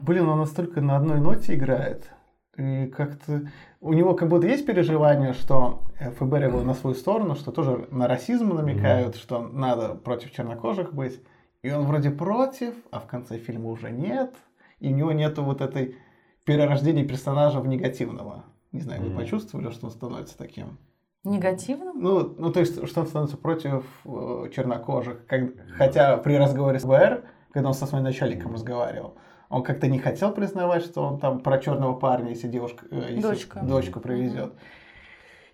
Блин, 0.00 0.28
он 0.28 0.38
настолько 0.38 0.80
на 0.80 0.96
одной 0.96 1.20
ноте 1.20 1.54
играет. 1.54 2.10
И 2.56 2.86
как-то 2.86 3.48
у 3.80 3.92
него 3.92 4.14
как 4.14 4.28
будто 4.28 4.46
есть 4.46 4.66
переживание, 4.66 5.32
что 5.34 5.82
э, 5.98 6.10
ФБР 6.10 6.44
его 6.44 6.62
на 6.62 6.74
свою 6.74 6.96
сторону, 6.96 7.34
что 7.36 7.52
тоже 7.52 7.86
на 7.90 8.08
расизм 8.08 8.54
намекают, 8.54 9.16
что 9.16 9.40
надо 9.40 9.94
против 9.94 10.32
чернокожих 10.32 10.92
быть. 10.92 11.20
И 11.62 11.70
он 11.70 11.84
вроде 11.84 12.10
против, 12.10 12.74
а 12.90 13.00
в 13.00 13.06
конце 13.06 13.38
фильма 13.38 13.70
уже 13.70 13.90
нет. 13.90 14.34
И 14.80 14.92
у 14.92 14.96
него 14.96 15.12
нету 15.12 15.44
вот 15.44 15.60
этой 15.60 15.96
перерождения 16.44 17.04
персонажа 17.06 17.60
в 17.60 17.68
негативного. 17.68 18.44
Не 18.72 18.80
знаю, 18.80 19.02
вы 19.02 19.08
Мгм. 19.08 19.16
почувствовали, 19.18 19.70
что 19.70 19.86
он 19.86 19.92
становится 19.92 20.36
таким? 20.36 20.78
Негативно? 21.22 21.92
Ну, 21.92 22.34
ну 22.38 22.50
то 22.50 22.60
есть, 22.60 22.86
что 22.88 23.00
он 23.02 23.06
становится 23.06 23.36
против 23.36 23.84
э, 24.06 24.48
чернокожих. 24.54 25.26
Как- 25.26 25.50
хотя 25.76 26.16
при 26.16 26.34
разговоре 26.36 26.78
с 26.80 26.82
ФБР, 26.82 27.24
когда 27.52 27.68
он 27.68 27.74
со 27.74 27.86
своим 27.86 28.04
начальником 28.04 28.54
разговаривал, 28.54 29.14
он 29.50 29.62
как-то 29.64 29.88
не 29.88 29.98
хотел 29.98 30.30
признавать, 30.32 30.84
что 30.84 31.02
он 31.02 31.18
там 31.18 31.40
про 31.40 31.58
черного 31.58 31.92
парня, 31.94 32.30
если 32.30 32.48
девушка, 32.48 32.86
э, 32.90 33.06
если 33.10 33.20
Дочка. 33.20 33.60
дочку 33.60 34.00
привезет. 34.00 34.52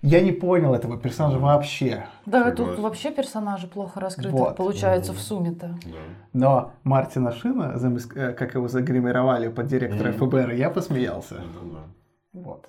Я 0.02 0.20
не 0.20 0.30
понял 0.32 0.74
этого 0.74 0.98
персонажа 1.00 1.38
вообще. 1.38 2.06
Да, 2.26 2.50
тут 2.50 2.58
Согласен. 2.58 2.82
вообще 2.82 3.10
персонажи 3.10 3.66
плохо 3.66 3.98
раскрыты, 3.98 4.30
Вот. 4.36 4.54
получается, 4.56 5.12
Мгм. 5.12 5.18
в 5.20 5.22
сумме-то. 5.22 5.66
Да. 5.86 5.96
Но 6.34 6.72
Мартина 6.84 7.32
Шина, 7.32 7.74
э, 8.14 8.32
как 8.34 8.54
его 8.54 8.68
загримировали 8.68 9.48
под 9.48 9.66
директора 9.66 10.10
Мгм. 10.12 10.18
ФБР, 10.28 10.50
я 10.52 10.68
посмеялся. 10.68 11.36
Это 11.36 11.44
да. 11.72 11.78
Вот. 12.34 12.68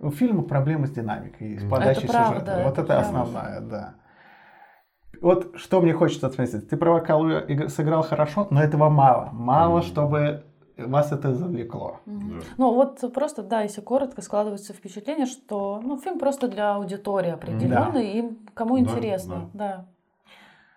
У 0.00 0.10
фильма 0.10 0.42
проблемы 0.42 0.86
с 0.86 0.90
динамикой, 0.90 1.58
с 1.58 1.68
подачей 1.68 2.04
Это 2.04 2.12
правда, 2.12 2.34
сюжета. 2.40 2.52
это 2.52 2.62
вот 2.64 2.78
это 2.78 2.84
правда. 2.84 3.06
основное, 3.06 3.60
да. 3.60 3.94
Вот 5.20 5.56
что 5.56 5.80
мне 5.80 5.92
хочется 5.92 6.26
отметить. 6.26 6.68
Ты 6.68 6.76
права, 6.76 7.00
Калуя 7.00 7.40
иг- 7.40 7.68
сыграл 7.70 8.02
хорошо, 8.02 8.46
но 8.50 8.62
этого 8.62 8.88
мало. 8.88 9.30
Мало, 9.32 9.78
Мгм. 9.78 9.82
чтобы 9.86 10.44
вас 10.76 11.10
это 11.12 11.34
завлекло. 11.34 11.98
Мгм. 12.06 12.38
Да. 12.40 12.44
Ну 12.56 12.74
вот 12.74 13.12
просто, 13.12 13.42
да, 13.42 13.62
если 13.62 13.80
коротко, 13.80 14.22
складывается 14.22 14.72
впечатление, 14.72 15.26
что 15.26 15.80
ну, 15.82 15.96
фильм 15.98 16.18
просто 16.18 16.46
для 16.48 16.74
аудитории 16.76 17.30
определенной, 17.30 18.06
и 18.06 18.38
кому 18.54 18.74
Да, 18.76 18.80
интересно, 18.82 19.50
да. 19.54 19.86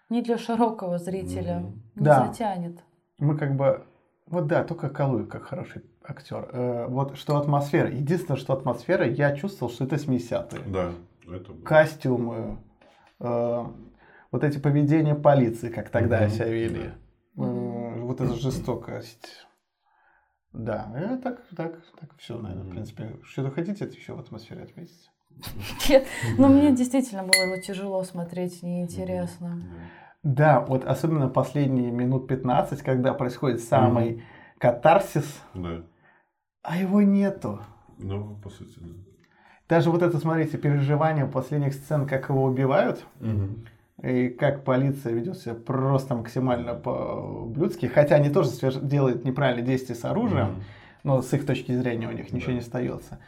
Не 0.10 0.22
для 0.22 0.38
широкого 0.38 0.98
зрителя, 0.98 1.60
Мгм. 1.60 1.82
не 1.96 2.06
Да. 2.06 2.26
затянет. 2.28 2.80
Мы 3.20 3.38
как 3.38 3.56
бы... 3.56 3.84
Вот 4.28 4.48
да, 4.48 4.64
только 4.64 4.90
Калуя 4.90 5.26
как 5.26 5.44
хороший 5.44 5.84
актер. 6.04 6.50
Э, 6.52 6.88
вот 6.88 7.18
что 7.18 7.38
атмосфера. 7.38 7.90
Единственное, 7.90 8.38
что 8.40 8.54
атмосфера, 8.54 9.06
я 9.06 9.36
чувствовал, 9.36 9.72
что 9.72 9.84
это 9.84 9.98
70-е. 9.98 10.62
Да, 10.68 10.92
это 11.28 11.52
было. 11.54 11.64
Костюмы, 11.64 12.58
э, 13.20 13.66
вот 14.32 14.44
эти 14.44 14.58
поведения 14.58 15.16
полиции, 15.16 15.70
как 15.70 15.90
тогда 15.90 16.22
Мгм. 16.22 16.30
себя 16.32 16.46
вели. 16.48 16.92
Э, 17.38 18.02
Вот 18.02 18.20
эта 18.22 18.34
жестокость. 18.34 19.48
Да, 20.54 20.92
э, 20.96 21.18
так, 21.18 21.42
так, 21.56 21.78
так, 22.00 22.18
все, 22.18 22.38
наверное, 22.38 22.66
в 22.66 22.70
принципе. 22.70 23.16
Что-то 23.24 23.52
хотите 23.52 23.86
еще 23.86 24.14
в 24.14 24.20
атмосфере 24.20 24.64
отметить? 24.64 25.10
Нет, 25.88 26.06
Но 26.38 26.50
мне 26.50 26.76
действительно 26.76 27.24
было 27.24 27.44
его 27.44 27.56
тяжело 27.58 28.04
смотреть, 28.04 28.62
неинтересно. 28.64 29.62
Да, 30.24 30.60
вот 30.60 30.86
особенно 30.86 31.30
последние 31.30 31.90
минут 31.92 32.28
15, 32.28 32.82
когда 32.82 33.14
происходит 33.14 33.62
самый 33.62 34.24
катарсис, 34.60 35.42
Да. 35.54 35.84
а 36.64 36.78
его 36.78 37.02
нету. 37.02 37.62
Ну, 37.98 38.36
по 38.44 38.50
сути, 38.50 38.78
да. 38.80 38.90
Даже 39.70 39.90
вот 39.90 40.02
это, 40.02 40.20
смотрите, 40.20 40.58
переживание 40.58 41.26
последних 41.26 41.74
сцен, 41.74 42.06
как 42.06 42.28
его 42.30 42.44
убивают, 42.44 43.06
Мгм. 43.22 43.66
И 44.04 44.30
как 44.30 44.64
полиция 44.64 45.14
ведет 45.14 45.38
себя 45.38 45.54
просто 45.54 46.16
максимально 46.16 46.74
по-блюдски, 46.74 47.86
хотя 47.86 48.16
они 48.16 48.30
тоже 48.30 48.50
делают 48.82 49.26
неправильные 49.26 49.66
действия 49.66 49.96
с 49.96 50.06
оружием, 50.06 50.48
Мгм. 50.48 50.64
но 51.04 51.22
с 51.22 51.32
их 51.34 51.46
точки 51.46 51.72
зрения 51.74 52.08
у 52.08 52.12
них 52.12 52.32
ничего 52.34 52.52
Да. 52.52 52.54
не 52.54 52.60
остается. 52.60 53.20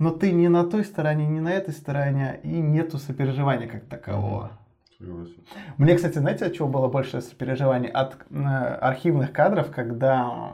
но 0.00 0.10
ты 0.10 0.30
не 0.30 0.48
на 0.48 0.64
той 0.64 0.84
стороне, 0.84 1.26
не 1.26 1.40
на 1.40 1.48
этой 1.48 1.74
стороне, 1.74 2.38
и 2.44 2.60
нету 2.60 2.98
сопереживания 2.98 3.66
как 3.66 3.84
такового. 3.86 4.52
Согласен. 4.96 5.44
Мне, 5.76 5.96
кстати, 5.96 6.18
знаете, 6.18 6.44
от 6.44 6.54
чего 6.54 6.68
было 6.68 6.86
больше 6.86 7.20
сопереживания? 7.20 7.90
От 7.90 8.16
э, 8.30 8.44
архивных 8.44 9.32
кадров, 9.32 9.72
когда 9.72 10.52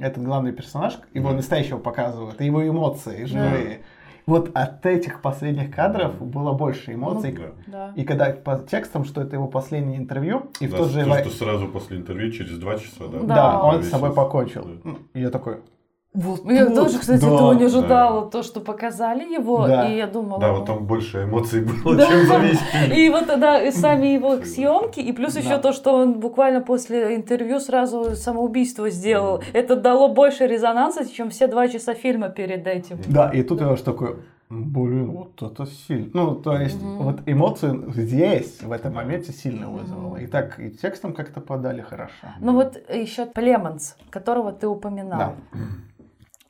этот 0.00 0.24
главный 0.24 0.52
персонаж, 0.52 0.98
его 1.14 1.30
mm. 1.30 1.36
настоящего 1.36 1.78
показывают, 1.78 2.40
и 2.40 2.44
его 2.44 2.66
эмоции 2.66 3.24
живые. 3.24 3.78
Yeah. 3.78 3.80
Вот 4.26 4.50
от 4.54 4.86
этих 4.86 5.20
последних 5.20 5.74
кадров 5.74 6.20
было 6.20 6.52
больше 6.52 6.94
эмоций. 6.94 7.36
Ну, 7.38 7.44
да. 7.66 7.92
И 7.96 8.04
когда 8.04 8.30
по 8.30 8.56
текстам, 8.58 9.04
что 9.04 9.20
это 9.20 9.36
его 9.36 9.48
последнее 9.48 9.98
интервью, 9.98 10.50
и 10.60 10.68
да, 10.68 10.76
в 10.76 10.78
тот 10.78 10.90
же... 10.90 11.04
То, 11.04 11.18
что 11.24 11.44
сразу 11.44 11.68
после 11.68 11.96
интервью, 11.98 12.30
через 12.30 12.58
два 12.58 12.78
часа, 12.78 13.08
да? 13.08 13.18
Да, 13.20 13.26
да 13.26 13.62
он 13.64 13.82
с 13.82 13.88
собой 13.88 14.12
покончил. 14.12 14.66
Да. 14.84 14.90
И 15.14 15.20
я 15.20 15.30
такой, 15.30 15.60
вот, 16.14 16.44
я 16.44 16.66
тут, 16.66 16.74
тоже, 16.74 16.98
кстати, 16.98 17.22
да, 17.22 17.26
этого 17.26 17.52
не 17.54 17.64
ожидала, 17.64 18.24
да. 18.24 18.30
то, 18.30 18.42
что 18.42 18.60
показали 18.60 19.32
его, 19.32 19.66
да. 19.66 19.88
и 19.88 19.96
я 19.96 20.06
думала... 20.06 20.40
Да, 20.40 20.52
вот 20.52 20.66
там 20.66 20.84
больше 20.84 21.24
эмоций 21.24 21.62
было, 21.62 21.96
да. 21.96 22.06
чем 22.06 22.26
за 22.26 22.94
И 22.94 23.08
вот 23.08 23.28
тогда 23.28 23.62
и 23.62 23.70
сами 23.70 24.08
его 24.08 24.36
съемки, 24.44 25.00
и 25.00 25.10
плюс 25.12 25.32
да. 25.32 25.40
еще 25.40 25.56
то, 25.56 25.72
что 25.72 25.94
он 25.94 26.20
буквально 26.20 26.60
после 26.60 27.16
интервью 27.16 27.60
сразу 27.60 28.14
самоубийство 28.14 28.90
сделал. 28.90 29.38
Да. 29.38 29.58
Это 29.58 29.74
дало 29.74 30.08
больше 30.08 30.46
резонанса, 30.46 31.10
чем 31.10 31.30
все 31.30 31.46
два 31.46 31.66
часа 31.68 31.94
фильма 31.94 32.28
перед 32.28 32.66
этим. 32.66 32.98
Да, 33.08 33.30
и 33.30 33.42
тут 33.42 33.62
я 33.62 33.74
же 33.74 33.82
такой, 33.82 34.16
Блин, 34.50 35.12
вот 35.12 35.42
это 35.42 35.64
сильно. 35.64 36.10
Ну, 36.12 36.34
то 36.34 36.54
есть, 36.58 36.76
угу. 36.76 37.04
вот 37.04 37.20
эмоции 37.24 37.72
здесь, 37.94 38.60
в 38.60 38.70
этом 38.70 38.92
моменте, 38.92 39.32
сильно 39.32 39.70
вызвало. 39.70 40.18
И 40.18 40.26
так, 40.26 40.60
и 40.60 40.70
текстом 40.70 41.14
как-то 41.14 41.40
подали 41.40 41.80
хорошо. 41.80 42.26
Ну, 42.38 42.52
вот 42.52 42.78
еще 42.92 43.24
Племонс, 43.24 43.96
которого 44.10 44.52
ты 44.52 44.68
упоминал. 44.68 45.18
Да 45.18 45.34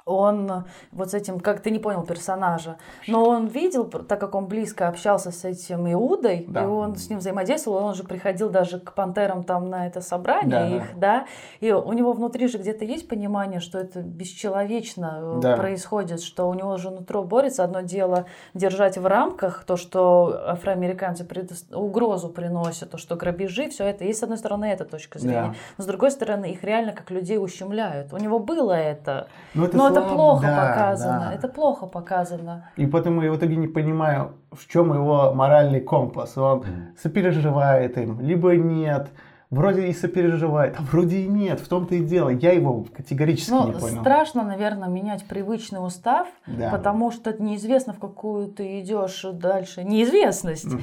он 0.05 0.51
э, 0.51 0.63
вот 0.91 1.11
с 1.11 1.15
этим, 1.15 1.41
как 1.41 1.61
ты 1.61 1.71
не 1.71 1.79
понял 1.79 2.05
персонажа, 2.05 2.77
но 3.07 3.25
он 3.25 3.47
видел, 3.47 3.85
так 3.85 4.21
как 4.21 4.35
он 4.35 4.47
близко 4.47 4.89
общался 4.89 5.31
с 5.31 5.45
этим 5.45 5.91
Иудой, 5.93 6.45
да. 6.49 6.65
и 6.65 6.67
он 6.67 6.97
с 6.97 7.09
ним 7.09 7.19
взаимодействовал, 7.19 7.85
он 7.85 7.95
же 7.95 8.05
приходил 8.05 8.51
даже 8.51 8.81
к 8.81 8.95
пантерам 8.95 9.45
там 9.45 9.69
на 9.71 9.87
это 9.87 10.01
собрание 10.01 10.51
да. 10.51 10.69
их, 10.69 10.99
да, 10.99 11.27
и 11.61 11.73
у 11.73 11.93
него 11.93 12.13
внутри 12.13 12.49
же 12.49 12.59
где-то 12.59 12.85
есть 12.85 13.09
понимание, 13.09 13.61
что 13.61 13.79
это 13.79 14.01
бесчеловечно 14.01 15.19
э, 15.21 15.41
да. 15.43 15.57
происходит, 15.57 16.23
что 16.23 16.49
у 16.49 16.55
него 16.55 16.77
же 16.77 16.91
нутро 16.91 17.23
борется, 17.23 17.65
одно 17.65 17.81
дело 17.81 18.27
держать 18.55 18.99
в 18.99 19.07
рамках 19.07 19.65
то, 19.65 19.77
что 19.77 20.43
афроамериканцы 20.47 21.25
пред... 21.25 21.53
угрозу 21.73 22.29
приносят, 22.29 22.91
то, 22.91 22.99
что 22.99 23.17
грабежи, 23.17 23.71
все 23.71 23.85
это, 23.85 24.05
есть 24.05 24.21
с 24.21 24.23
одной 24.23 24.39
стороны 24.39 24.67
эта 24.67 24.85
точка 24.85 25.19
зрения, 25.19 25.43
да. 25.43 25.55
но 25.79 25.85
с 25.85 25.87
другой 25.87 26.11
стороны 26.11 26.51
их 26.53 26.65
реально 26.65 26.93
как 26.93 27.11
людей 27.11 27.39
ущемляют, 27.39 28.13
у 28.13 28.17
него 28.17 28.39
было 28.39 28.73
это, 28.73 29.29
но 29.55 29.67
это 29.67 29.77
но 29.77 29.92
это 29.93 30.15
плохо 30.15 30.47
да, 30.47 30.69
показано. 30.69 31.21
Да. 31.21 31.35
Это 31.35 31.49
плохо 31.49 31.87
показано. 31.87 32.71
И 32.77 32.87
поэтому 32.87 33.23
я 33.23 33.33
в 33.33 33.37
итоге 33.37 33.57
не 33.57 33.69
понимаю, 33.69 34.33
в 34.51 34.69
чем 34.69 34.93
его 34.93 35.33
моральный 35.35 35.81
компас. 35.81 36.37
Он 36.37 36.65
сопереживает 37.01 37.99
им, 37.99 38.21
либо 38.21 38.57
нет. 38.57 39.11
Вроде 39.53 39.89
и 39.89 39.93
сопереживает, 39.93 40.77
а 40.79 40.83
вроде 40.83 41.19
и 41.19 41.29
нет. 41.29 41.61
В 41.61 41.69
том-то 41.69 41.95
и 41.95 42.03
дело. 42.03 42.31
Я 42.31 42.53
его 42.53 42.87
категорически 42.97 43.51
Но 43.51 43.67
не 43.67 43.73
понял. 43.73 44.01
Страшно, 44.01 44.45
наверное, 44.45 44.89
менять 44.89 45.27
привычный 45.27 45.85
устав, 45.85 46.27
да. 46.47 46.71
потому 46.71 47.11
что 47.11 47.35
неизвестно, 47.39 47.93
в 47.93 47.99
какую 47.99 48.49
ты 48.49 48.81
идешь 48.81 49.27
дальше. 49.31 49.85
Неизвестность. 49.85 50.73
Угу. 50.73 50.81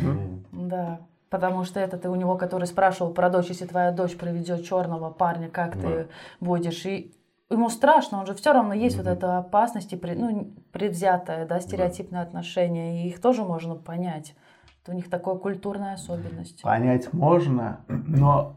Да. 0.51 0.99
Потому 1.31 1.63
что 1.63 1.79
это 1.79 1.97
ты 1.97 2.09
у 2.09 2.15
него, 2.15 2.35
который 2.35 2.65
спрашивал 2.65 3.11
про 3.11 3.31
дочь, 3.31 3.47
если 3.49 3.65
твоя 3.65 3.91
дочь 3.91 4.15
приведет 4.15 4.63
черного 4.65 5.09
парня, 5.09 5.49
как 5.49 5.75
да. 5.81 5.87
ты 5.87 6.07
будешь. 6.39 6.85
И 6.85 7.11
ему 7.49 7.69
страшно, 7.69 8.19
он 8.19 8.25
же 8.25 8.33
все 8.33 8.53
равно 8.53 8.73
есть 8.73 8.95
mm-hmm. 8.95 9.03
вот 9.03 9.07
эта 9.07 9.37
опасность 9.39 9.93
и 9.93 9.99
ну, 10.15 10.53
предвзятое, 10.71 11.45
да, 11.45 11.59
стереотипное 11.59 12.21
да. 12.21 12.27
отношение, 12.27 13.03
и 13.03 13.09
их 13.09 13.21
тоже 13.21 13.43
можно 13.43 13.75
понять. 13.75 14.35
Это 14.81 14.91
у 14.91 14.95
них 14.95 15.09
такая 15.09 15.35
культурная 15.35 15.93
особенность. 15.93 16.61
Понять 16.61 17.11
можно, 17.11 17.81
но 17.87 18.55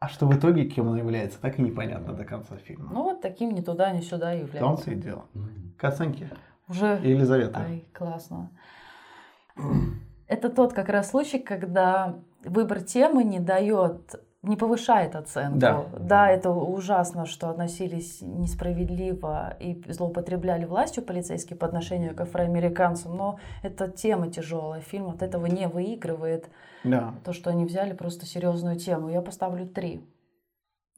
а 0.00 0.08
что 0.08 0.26
в 0.26 0.36
итоге 0.36 0.64
кем 0.64 0.88
он 0.88 0.96
является, 0.96 1.38
так 1.40 1.58
и 1.58 1.62
непонятно 1.62 2.14
до 2.14 2.24
конца 2.24 2.56
фильма. 2.56 2.90
Ну 2.92 3.02
вот 3.02 3.20
таким 3.20 3.52
ни 3.52 3.60
туда, 3.60 3.92
ни 3.92 4.00
сюда 4.00 4.32
является. 4.32 4.56
В 4.56 4.60
том-то 4.60 4.90
и 4.90 4.94
дело. 4.94 5.26
Касанки. 5.76 6.28
Уже. 6.68 7.00
Елизавета. 7.02 7.60
Ай, 7.60 7.84
классно. 7.92 8.50
Это 10.26 10.48
тот 10.48 10.72
как 10.72 10.88
раз 10.88 11.10
случай, 11.10 11.38
когда 11.38 12.18
выбор 12.44 12.80
темы 12.80 13.24
не 13.24 13.40
дает 13.40 14.14
не 14.42 14.56
повышает 14.56 15.16
оценку. 15.16 15.58
Да. 15.58 15.84
да, 15.98 16.30
это 16.30 16.50
ужасно, 16.50 17.26
что 17.26 17.50
относились 17.50 18.22
несправедливо 18.22 19.54
и 19.60 19.82
злоупотребляли 19.92 20.64
властью 20.64 21.04
полицейские 21.04 21.58
по 21.58 21.66
отношению 21.66 22.14
к 22.14 22.20
афроамериканцам, 22.22 23.14
но 23.16 23.38
эта 23.62 23.88
тема 23.88 24.30
тяжелая, 24.30 24.80
фильм 24.80 25.10
от 25.10 25.22
этого 25.22 25.46
не 25.46 25.68
выигрывает. 25.68 26.48
Да. 26.84 27.14
То, 27.24 27.32
что 27.34 27.50
они 27.50 27.66
взяли 27.66 27.92
просто 27.92 28.24
серьезную 28.24 28.76
тему. 28.76 29.10
Я 29.10 29.20
поставлю 29.20 29.66
три. 29.66 30.08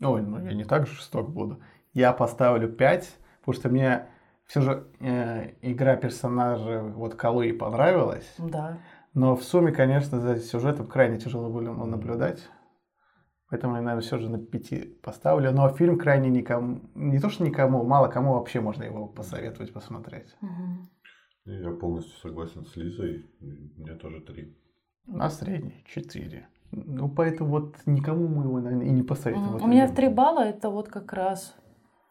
Ой, 0.01 0.23
ну 0.23 0.45
я 0.45 0.55
не 0.55 0.65
так 0.65 0.87
жесток 0.87 1.29
буду. 1.29 1.61
Я 1.95 2.13
поставлю 2.13 2.69
пять, 2.69 3.09
потому 3.41 3.55
что 3.59 3.69
мне 3.69 4.07
все 4.47 4.61
же 4.61 4.87
э, 5.01 5.51
игра 5.63 5.97
персонажа 5.97 6.83
вот 6.83 7.17
Калуи 7.17 7.53
понравилась. 7.53 8.33
Да. 8.39 8.79
Но 9.15 9.37
в 9.37 9.43
сумме, 9.43 9.73
конечно, 9.73 10.21
за 10.21 10.37
сюжетом 10.37 10.87
крайне 10.87 11.19
тяжело 11.19 11.51
было 11.51 11.73
наблюдать. 11.85 12.49
Поэтому 13.53 13.77
я, 13.77 13.83
наверное, 13.83 14.01
все 14.01 14.17
же 14.17 14.31
на 14.31 14.39
пяти 14.39 14.97
поставлю. 15.03 15.53
Но 15.53 15.69
фильм 15.69 15.99
крайне 15.99 16.31
никому, 16.31 16.81
не 16.95 17.21
то 17.21 17.29
что 17.29 17.45
никому, 17.45 17.85
мало 17.85 18.09
кому 18.09 18.33
вообще 18.33 18.61
можно 18.61 18.83
его 18.83 19.07
посоветовать 19.07 19.75
посмотреть. 19.75 20.35
Угу. 20.41 21.53
Я 21.53 21.71
полностью 21.73 22.19
согласен 22.19 22.65
с 22.65 22.75
Лизой. 22.77 23.27
У 23.43 23.81
меня 23.83 23.97
тоже 23.97 24.23
три. 24.23 24.57
У 25.07 25.19
нас 25.19 25.39
средний, 25.39 25.85
четыре. 25.85 26.49
Ну, 26.71 27.11
поэтому 27.11 27.51
вот 27.51 27.77
никому 27.85 28.27
мы 28.27 28.45
его, 28.45 28.59
наверное, 28.59 28.87
и 28.87 28.91
не 28.91 29.03
посоветуем. 29.03 29.63
У 29.63 29.67
меня 29.67 29.87
в 29.87 29.95
три 29.95 30.09
балла 30.09 30.47
это 30.47 30.71
вот 30.71 30.89
как 30.89 31.13
раз 31.13 31.55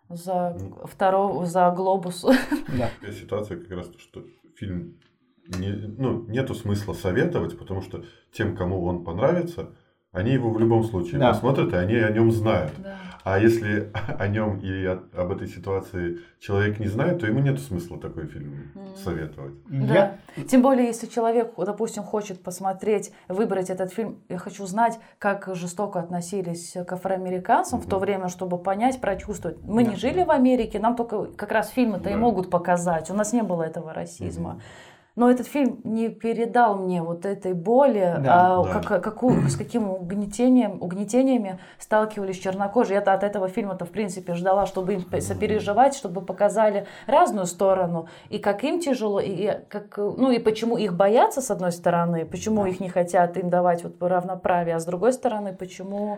за 0.10 0.56
ну, 0.60 0.86
второго, 0.86 1.48
за 1.48 1.72
глобус. 1.72 2.24
Да. 2.78 3.12
Ситуация 3.12 3.58
как 3.58 3.72
раз, 3.72 3.92
что 3.98 4.24
фильм 4.58 5.00
не, 5.48 5.72
ну, 5.72 6.24
нету 6.28 6.54
смысла 6.54 6.94
советовать, 6.94 7.58
потому 7.58 7.82
что 7.82 8.04
тем, 8.32 8.56
кому 8.56 8.86
он 8.86 9.04
понравится, 9.04 9.76
они 10.12 10.32
его 10.32 10.50
в 10.50 10.60
любом 10.60 10.84
случае 10.84 11.20
да. 11.20 11.30
посмотрят, 11.30 11.72
и 11.74 11.76
они 11.76 11.96
о 11.96 12.12
нем 12.12 12.32
знают. 12.32 12.74
Да. 12.78 12.98
А 13.24 13.40
если 13.40 13.92
о 14.20 14.28
нем 14.28 14.60
и 14.60 14.86
об 14.86 15.32
этой 15.32 15.48
ситуации 15.48 16.20
человек 16.40 16.80
не 16.80 16.88
знает, 16.88 17.20
то 17.20 17.28
ему 17.28 17.40
нет 17.40 17.60
смысла 17.60 17.98
такой 18.00 18.28
фильм 18.28 18.72
mm. 18.74 18.98
советовать. 18.98 19.54
Да. 19.70 20.18
Я... 20.36 20.44
Тем 20.44 20.62
более, 20.62 20.88
если 20.88 21.08
человек, 21.08 21.54
допустим, 21.58 22.04
хочет 22.04 22.42
посмотреть, 22.42 23.14
выбрать 23.28 23.70
этот 23.70 23.94
фильм, 23.94 24.22
я 24.28 24.38
хочу 24.38 24.66
знать, 24.66 25.00
как 25.18 25.50
жестоко 25.56 26.00
относились 26.00 26.74
к 26.74 26.92
афроамериканцам 26.92 27.80
mm-hmm. 27.80 27.84
в 27.84 27.90
то 27.90 28.00
время, 28.00 28.28
чтобы 28.28 28.58
понять, 28.58 29.00
прочувствовать. 29.00 29.60
Мы 29.64 29.86
да. 29.86 29.92
не 29.92 29.96
жили 29.96 30.24
в 30.24 30.32
Америке, 30.32 30.80
нам 30.80 30.96
только 30.96 31.26
как 31.26 31.52
раз 31.52 31.70
фильмы-то 31.70 32.06
да. 32.06 32.12
и 32.12 32.16
могут 32.16 32.50
показать. 32.50 33.10
У 33.10 33.14
нас 33.14 33.34
не 33.34 33.44
было 33.44 33.64
этого 33.64 33.94
расизма. 33.94 34.52
Mm-hmm. 34.52 34.91
Но 35.22 35.30
этот 35.30 35.46
фильм 35.46 35.80
не 35.84 36.10
передал 36.10 36.80
мне 36.80 37.04
вот 37.04 37.28
этой 37.28 37.54
боли, 37.54 38.16
да, 38.24 38.58
а 38.58 38.64
да. 38.64 38.82
Как, 38.82 39.04
какую, 39.04 39.48
с 39.52 39.56
каким 39.56 39.88
угнетением, 39.88 40.82
угнетениями 40.82 41.60
сталкивались 41.78 42.40
чернокожие. 42.40 43.04
Я 43.06 43.14
от 43.14 43.22
этого 43.22 43.48
фильма-то, 43.48 43.86
в 43.86 43.92
принципе, 43.92 44.34
ждала, 44.34 44.66
чтобы 44.66 44.96
им 44.96 45.22
сопереживать, 45.22 45.94
чтобы 45.94 46.22
показали 46.22 46.88
разную 47.06 47.46
сторону. 47.46 48.08
И 48.30 48.40
как 48.40 48.64
им 48.64 48.80
тяжело, 48.80 49.20
и 49.20 49.60
как, 49.70 49.96
ну 49.98 50.32
и 50.32 50.40
почему 50.40 50.76
их 50.76 50.96
боятся, 50.96 51.40
с 51.40 51.52
одной 51.52 51.72
стороны, 51.72 52.26
почему 52.26 52.64
да. 52.64 52.70
их 52.70 52.80
не 52.80 52.90
хотят 52.90 53.38
им 53.38 53.52
давать 53.52 53.84
вот 53.84 54.02
равноправие, 54.02 54.76
а 54.76 54.80
с 54.80 54.86
другой 54.86 55.14
стороны, 55.14 55.54
почему 55.54 56.18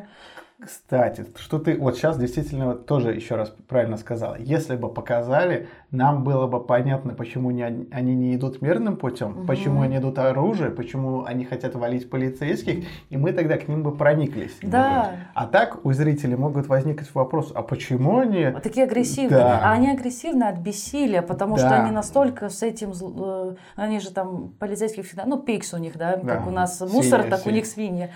кстати, 0.64 1.26
что 1.38 1.60
ты 1.60 1.78
вот 1.78 1.96
сейчас 1.96 2.18
действительно 2.18 2.76
тоже 2.76 3.14
еще 3.14 3.36
раз 3.36 3.54
правильно 3.68 3.98
сказала. 3.98 4.36
Если 4.40 4.76
бы 4.76 4.90
показали, 4.90 5.68
нам 5.92 6.24
было 6.24 6.48
бы 6.48 6.64
понятно, 6.64 7.14
почему 7.14 7.52
не, 7.52 7.64
они 7.64 8.16
не 8.16 8.36
идут 8.36 8.62
мирным 8.62 8.96
путем, 8.98 9.38
угу. 9.38 9.46
почему 9.46 9.82
они 9.82 9.98
идут 9.98 10.18
оружие, 10.20 10.72
почему 10.72 11.26
они 11.26 11.46
хотят 11.46 11.76
валить 11.76 12.10
полицейских, 12.10 12.86
и 13.10 13.18
мы 13.18 13.34
тогда 13.34 13.58
к 13.58 13.68
ним 13.68 13.84
бы 13.84 13.96
прониклись. 13.96 14.58
Да. 14.62 15.12
А 15.34 15.46
так 15.46 15.86
у 15.86 15.92
зрителей 15.94 16.36
могут 16.36 16.68
возникнуть 16.68 17.14
вопрос, 17.14 17.52
а 17.54 17.62
почему 17.62 18.20
они... 18.20 18.48
Вот 18.48 18.64
такие 18.64 18.86
агрессивные. 18.86 19.30
Да. 19.30 19.60
А 19.64 19.72
они 19.74 19.92
агрессивны 19.92 20.46
от 20.46 20.58
бессилия, 20.58 21.22
потому 21.22 21.58
да. 21.58 21.68
что 21.68 21.84
они 21.84 21.92
настолько 21.92 22.50
с 22.50 22.64
этим... 22.64 22.92
Э, 22.92 23.56
они 23.76 24.00
же 24.00 24.12
там 24.12 24.54
полицейских 24.60 25.06
всегда... 25.06 25.26
Ну, 25.26 25.38
пикс 25.38 25.74
у 25.74 25.78
них, 25.78 25.98
да, 25.98 26.18
да. 26.18 26.36
как 26.38 26.48
у 26.48 26.52
нас 26.52 26.80
мусор, 26.82 27.22
свинья, 27.22 27.30
так 27.30 27.40
свинья. 27.42 27.52
у 27.52 27.56
них 27.56 27.66
свиньи 27.66 28.10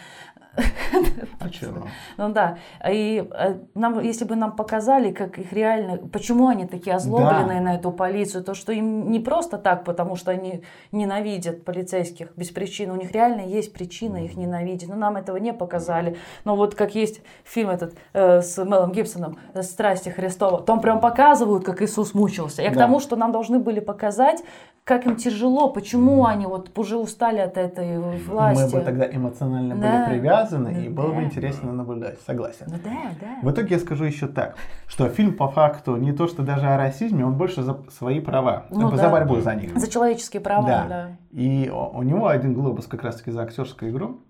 Почему? 1.40 1.88
Ну 2.18 2.30
да. 2.30 2.58
И 2.90 3.28
э, 3.32 3.56
нам, 3.76 4.00
если 4.00 4.26
бы 4.26 4.36
нам 4.36 4.56
показали, 4.56 5.12
как 5.12 5.38
их 5.38 5.54
реально, 5.54 5.98
почему 5.98 6.48
они 6.48 6.66
такие 6.66 6.96
озлобленные 6.96 7.60
Да. 7.60 7.64
на 7.66 7.76
эту 7.76 7.92
полицию, 7.92 8.44
то 8.44 8.54
что 8.54 8.72
им 8.72 9.12
не 9.12 9.20
просто 9.20 9.58
так, 9.58 9.84
потому 9.84 10.16
что 10.16 10.32
они 10.32 10.64
ненавидят 10.92 11.64
полицейских 11.64 12.30
без 12.36 12.50
причины. 12.50 12.94
У 12.94 12.96
них 12.96 13.12
реально 13.12 13.42
есть 13.42 13.74
причина 13.74 14.18
их 14.26 14.36
ненавидеть. 14.36 14.90
Но 14.90 14.96
нам 14.96 15.16
этого 15.18 15.38
не 15.38 15.54
показали. 15.54 16.18
Но 16.46 16.56
вот 16.56 16.76
как 16.76 16.96
есть 16.96 17.22
фильм 17.44 17.70
этот 17.70 17.96
э, 18.14 18.42
с 18.42 18.58
Мелом 18.64 18.92
Гибсоном 18.92 19.38
э, 19.54 19.62
«Страсти 19.62 20.10
Христова», 20.10 20.62
там 20.62 20.82
прям 20.82 21.00
показывают, 21.00 21.64
как 21.66 21.82
Иисус 21.82 22.14
мучился. 22.14 22.62
Я 22.62 22.72
к 22.72 22.74
Да. 22.74 22.82
тому, 22.82 23.00
что 23.00 23.16
нам 23.16 23.32
должны 23.32 23.60
были 23.60 23.80
показать, 23.80 24.44
как 24.84 25.06
им 25.06 25.18
тяжело, 25.18 25.70
почему 25.70 26.26
они 26.26 26.46
вот 26.46 26.72
уже 26.78 26.98
устали 26.98 27.40
от 27.40 27.58
этой 27.58 28.00
власти. 28.00 28.74
Мы 28.74 28.80
бы 28.80 28.86
тогда 28.86 29.06
эмоционально 29.12 29.76
Да. 29.76 30.06
были 30.08 30.20
привязаны, 30.20 30.47
и 30.56 30.88
Да. 30.90 31.02
было 31.02 31.12
бы 31.14 31.24
интересно 31.24 31.74
наблюдать. 31.74 32.20
Согласен. 32.26 32.66
Ну 32.68 32.76
да, 32.84 33.12
да. 33.20 33.28
В 33.42 33.52
итоге 33.52 33.76
я 33.76 33.80
скажу 33.80 34.06
еще 34.06 34.28
так, 34.28 34.56
что 34.88 35.10
фильм 35.10 35.34
по 35.34 35.48
факту 35.50 35.96
не 35.98 36.12
то, 36.12 36.28
что 36.28 36.44
даже 36.44 36.66
о 36.68 36.78
расизме, 36.78 37.26
он 37.26 37.34
больше 37.36 37.64
за 37.64 37.78
свои 37.92 38.20
права, 38.20 38.66
Ну 38.70 38.90
за 38.92 39.04
да. 39.04 39.10
борьбу 39.10 39.40
за 39.42 39.56
них. 39.56 39.78
За 39.78 39.90
человеческие 39.90 40.42
права, 40.42 40.68
Да. 40.68 40.86
да. 40.88 41.10
И 41.32 41.70
у 41.74 41.98
у 41.98 42.04
него 42.04 42.28
один 42.28 42.54
глобус 42.54 42.88
как 42.88 43.04
раз-таки 43.04 43.32
за 43.32 43.42
актерскую 43.44 43.92
игру. 43.92 44.22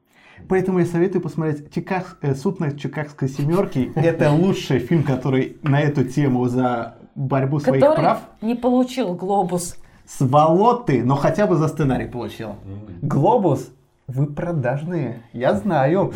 Поэтому 0.48 0.80
я 0.80 0.86
советую 0.86 1.22
посмотреть 1.22 1.74
Чикаг... 1.74 2.18
э, 2.22 2.36
«Суд 2.36 2.60
на 2.60 2.72
Чикагской 2.78 3.28
семерке». 3.28 3.92
Это 3.96 4.32
лучший 4.32 4.80
фильм, 4.80 5.04
который 5.04 5.58
на 5.64 5.82
эту 5.82 6.04
тему 6.04 6.46
за 6.48 6.96
борьбу 7.16 7.60
своих 7.60 7.82
Который 7.84 7.96
прав. 8.00 8.22
не 8.42 8.54
получил 8.56 9.16
глобус. 9.16 9.76
Сволоты, 10.06 11.04
но 11.04 11.16
хотя 11.16 11.48
бы 11.48 11.56
за 11.56 11.68
сценарий 11.68 12.06
получил. 12.08 12.56
Глобус, 13.02 13.70
вы 14.08 14.28
продажные, 14.28 15.22
я 15.34 15.54
знаю. 15.54 16.14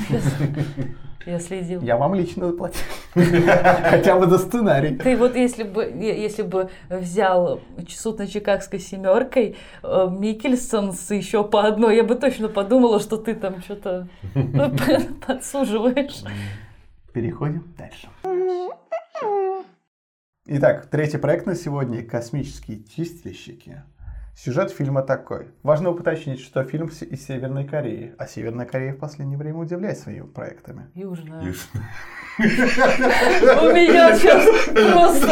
Я 1.26 1.39
следил. 1.39 1.82
Я 1.82 1.98
вам 1.98 2.16
лично 2.16 2.48
заплатил. 2.48 2.82
Хотя 3.14 4.18
бы 4.18 4.26
за 4.28 4.39
сценарий. 4.39 4.96
Ты 4.96 5.16
вот 5.16 5.36
если 5.36 5.62
бы, 5.64 5.84
если 5.84 6.42
бы 6.42 6.72
взял 6.89 7.62
суд 7.89 8.18
на 8.18 8.26
Чикагской 8.26 8.80
семеркой, 8.80 9.56
э, 9.84 10.08
Микельсон 10.10 10.94
с 10.94 11.14
еще 11.14 11.44
по 11.44 11.68
одной, 11.68 11.98
я 11.98 12.04
бы 12.04 12.16
точно 12.16 12.48
подумала, 12.48 13.00
что 13.00 13.18
ты 13.18 13.36
там 13.36 13.62
что-то 13.62 14.08
подсуживаешь. 15.28 16.24
Переходим 17.14 17.72
дальше. 17.78 18.08
Итак, 20.48 20.88
третий 20.88 21.18
проект 21.20 21.46
на 21.46 21.54
сегодня– 21.54 22.04
«Космические 22.06 22.84
чистильщики». 22.84 23.84
Сюжет 24.36 24.71
фильма 24.71 25.01
такой. 25.03 25.49
Важно 25.61 25.89
уточнить, 25.91 26.39
что 26.39 26.63
фильм 26.63 26.88
из 26.88 27.25
Северной 27.27 27.65
Кореи, 27.65 28.15
а 28.17 28.25
Северная 28.25 28.65
Корея 28.65 28.93
в 28.93 28.97
последнее 28.97 29.38
время 29.38 29.59
удивляет 29.59 29.99
своими 29.99 30.25
проектами. 30.25 30.88
Южная. 30.95 31.41
Южная. 31.43 31.84
У 32.39 32.43
меня 33.75 34.15
сейчас 34.15 34.43
просто 34.73 35.27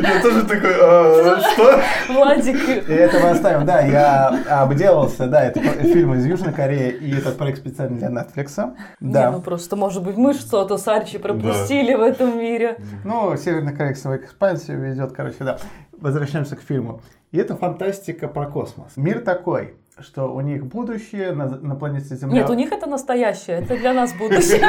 Я 0.00 0.22
тоже 0.22 0.42
такой, 0.44 0.70
«А, 0.80 1.40
что? 1.52 1.82
Владик. 2.08 2.56
И 2.88 2.92
это 2.92 3.18
мы 3.18 3.30
оставим. 3.30 3.66
Да, 3.66 3.80
я 3.80 4.28
обделался. 4.62 5.26
Да, 5.26 5.44
это 5.44 5.60
фильм 5.60 6.14
из 6.14 6.24
Южной 6.24 6.52
Кореи, 6.52 6.92
и 6.92 7.12
этот 7.14 7.36
проект 7.36 7.58
специально 7.58 7.98
для 7.98 8.08
Netflix. 8.08 8.56
Не, 9.00 9.08
ну 9.08 9.12
Да. 9.12 9.32
просто, 9.40 9.76
может 9.76 10.02
быть, 10.04 10.16
мы 10.16 10.32
что-то 10.34 10.78
с 10.78 10.86
Арчи 10.88 11.18
пропустили 11.18 11.94
в 11.94 12.00
этом 12.00 12.38
мире. 12.38 12.78
Ну, 13.04 13.36
Северная 13.36 13.74
Корея 13.74 13.94
свою 13.96 14.22
экспансию 14.22 14.80
ведет, 14.80 15.12
короче, 15.12 15.36
да. 15.40 15.58
Возвращаемся 16.00 16.56
к 16.56 16.60
фильму. 16.60 17.00
И 17.30 17.38
это 17.38 17.56
фантастика 17.56 18.26
про 18.26 18.46
космос. 18.46 18.96
Мир 18.96 19.20
такой, 19.20 19.74
что 19.98 20.32
у 20.34 20.40
них 20.40 20.66
будущее 20.66 21.32
на, 21.32 21.46
на 21.46 21.74
планете 21.76 22.16
Земля. 22.16 22.40
Нет, 22.40 22.50
у 22.50 22.54
них 22.54 22.72
это 22.72 22.86
настоящее, 22.86 23.58
это 23.58 23.76
для 23.76 23.92
нас 23.92 24.12
будущее. 24.14 24.60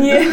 Нет, 0.00 0.32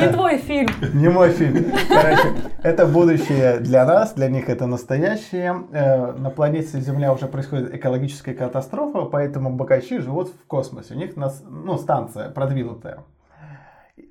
не 0.00 0.12
твой 0.12 0.38
фильм. 0.38 0.70
Не 0.94 1.08
мой 1.08 1.30
фильм. 1.30 1.72
Короче, 1.88 2.34
это 2.62 2.86
будущее 2.86 3.58
для 3.58 3.84
нас, 3.84 4.14
для 4.14 4.28
них 4.28 4.48
это 4.48 4.66
настоящее. 4.66 5.64
Э, 5.72 6.12
На 6.12 6.30
планете 6.30 6.80
Земля 6.80 7.12
уже 7.12 7.26
происходит 7.26 7.74
экологическая 7.74 8.34
катастрофа, 8.34 9.04
поэтому 9.04 9.50
богачи 9.50 9.98
живут 9.98 10.28
в 10.30 10.46
космосе. 10.46 10.94
У 10.94 10.96
них 10.96 11.12
ну, 11.16 11.78
станция 11.78 12.30
продвинутая. 12.30 13.04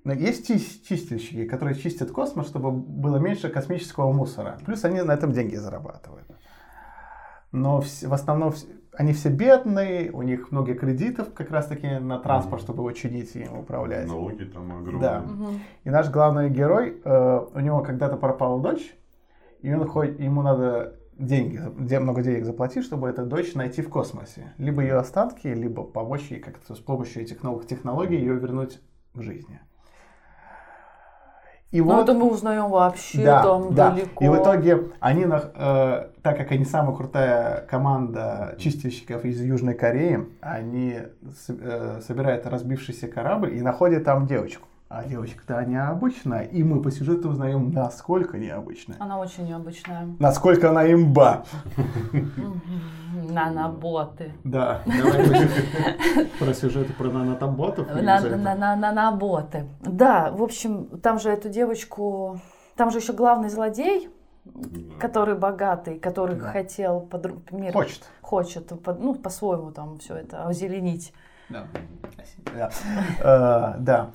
Но 0.04 0.14
есть 0.14 0.50
чис- 0.50 0.82
чистильщики, 0.88 1.46
которые 1.46 1.76
чистят 1.76 2.12
космос, 2.12 2.48
чтобы 2.48 2.72
было 2.72 3.18
меньше 3.18 3.50
космического 3.50 4.12
мусора. 4.12 4.58
Плюс 4.66 4.84
они 4.86 5.02
на 5.02 5.12
этом 5.14 5.32
деньги 5.32 5.56
зарабатывают. 5.56 6.28
Но 7.52 7.82
в 7.82 8.14
основном 8.14 8.54
они 8.94 9.14
все 9.14 9.30
бедные, 9.30 10.12
у 10.12 10.22
них 10.22 10.52
много 10.52 10.74
кредитов 10.74 11.34
как 11.34 11.52
раз 11.52 11.68
таки 11.68 11.88
на 11.88 12.20
транспорт, 12.20 12.62
чтобы 12.62 12.80
его 12.82 12.92
чинить 12.92 13.36
и 13.36 13.44
им 13.44 13.60
управлять. 13.60 14.08
Налоги 14.08 14.44
там 14.46 14.72
огромные. 14.80 15.02
Да. 15.02 15.26
И 15.84 15.90
наш 15.90 16.10
главный 16.10 16.50
герой, 16.50 17.00
э, 17.04 17.40
у 17.54 17.60
него 17.60 17.82
когда-то 17.84 18.18
пропала 18.18 18.62
дочь, 18.62 18.96
и 19.62 19.72
он 19.74 19.88
хоть, 19.88 20.20
ему 20.20 20.42
надо 20.42 20.96
деньги, 21.18 21.60
де- 21.80 22.00
много 22.00 22.22
денег 22.22 22.46
заплатить, 22.46 22.84
чтобы 22.84 23.08
эту 23.08 23.26
дочь 23.26 23.54
найти 23.56 23.82
в 23.82 23.90
космосе. 23.90 24.54
Либо 24.58 24.82
ее 24.82 24.96
останки, 24.98 25.48
либо 25.48 25.84
помочь 25.84 26.28
ей 26.30 26.40
как-то 26.40 26.76
с 26.76 26.80
помощью 26.80 27.24
этих 27.24 27.44
новых 27.44 27.66
технологий 27.66 28.18
ее 28.18 28.36
вернуть 28.36 28.82
к 29.14 29.22
жизни. 29.22 29.60
И 31.72 31.82
Ну, 31.82 32.02
это 32.02 32.14
мы 32.14 32.32
узнаем 32.32 32.70
вообще 32.70 33.24
да, 33.24 33.44
там 33.44 33.74
да. 33.76 33.92
далеко. 33.92 34.24
И 34.24 34.30
в 34.30 34.36
итоге 34.36 34.84
они, 35.02 35.26
э, 35.26 36.08
так 36.22 36.38
как 36.38 36.52
они 36.52 36.64
самая 36.64 36.96
крутая 36.96 37.66
команда 37.70 38.56
чистильщиков 38.58 39.26
из 39.26 39.42
Южной 39.42 39.74
Кореи, 39.74 40.26
они 40.40 40.98
э, 41.50 42.00
собирают 42.08 42.46
разбившийся 42.46 43.10
корабль 43.10 43.54
и 43.58 43.62
находят 43.62 44.06
там 44.06 44.28
девочку. 44.28 44.68
А 44.90 45.04
девочка-то 45.04 45.66
необычная, 45.66 46.44
и 46.44 46.64
мы 46.64 46.82
по 46.82 46.92
сюжету 46.92 47.30
узнаем, 47.30 47.72
насколько 47.72 48.38
необычная. 48.38 48.96
Она 49.00 49.20
очень 49.20 49.46
необычная. 49.46 50.08
Насколько 50.18 50.70
она 50.70 50.90
имба. 50.90 51.44
Наноботы. 53.30 54.32
Да, 54.46 54.82
про 56.40 56.54
сюжеты 56.54 56.94
про 56.94 57.10
нанотоботов. 57.10 57.92
или 57.92 58.02
На- 58.02 58.22
за 58.22 58.28
это? 58.28 58.38
на- 58.38 58.56
на- 58.56 58.76
Наноботы. 58.78 59.68
Да, 59.82 60.32
в 60.32 60.42
общем, 60.42 60.86
там 61.02 61.20
же 61.20 61.30
эту 61.32 61.50
девочку... 61.50 62.40
Там 62.78 62.90
же 62.92 63.00
еще 63.00 63.12
главный 63.12 63.50
злодей, 63.50 64.10
который 65.00 65.36
богатый, 65.36 66.00
который 66.00 66.40
хотел 66.40 67.02
подру- 67.12 67.42
мир... 67.52 67.74
Хочет. 67.74 68.08
Хочет, 68.22 68.68
под- 68.82 69.00
ну, 69.02 69.16
по-своему 69.16 69.72
там 69.72 70.00
все 70.00 70.16
это 70.16 70.46
озеленить. 70.48 71.12
Да. 71.50 71.66
Да. 73.80 74.12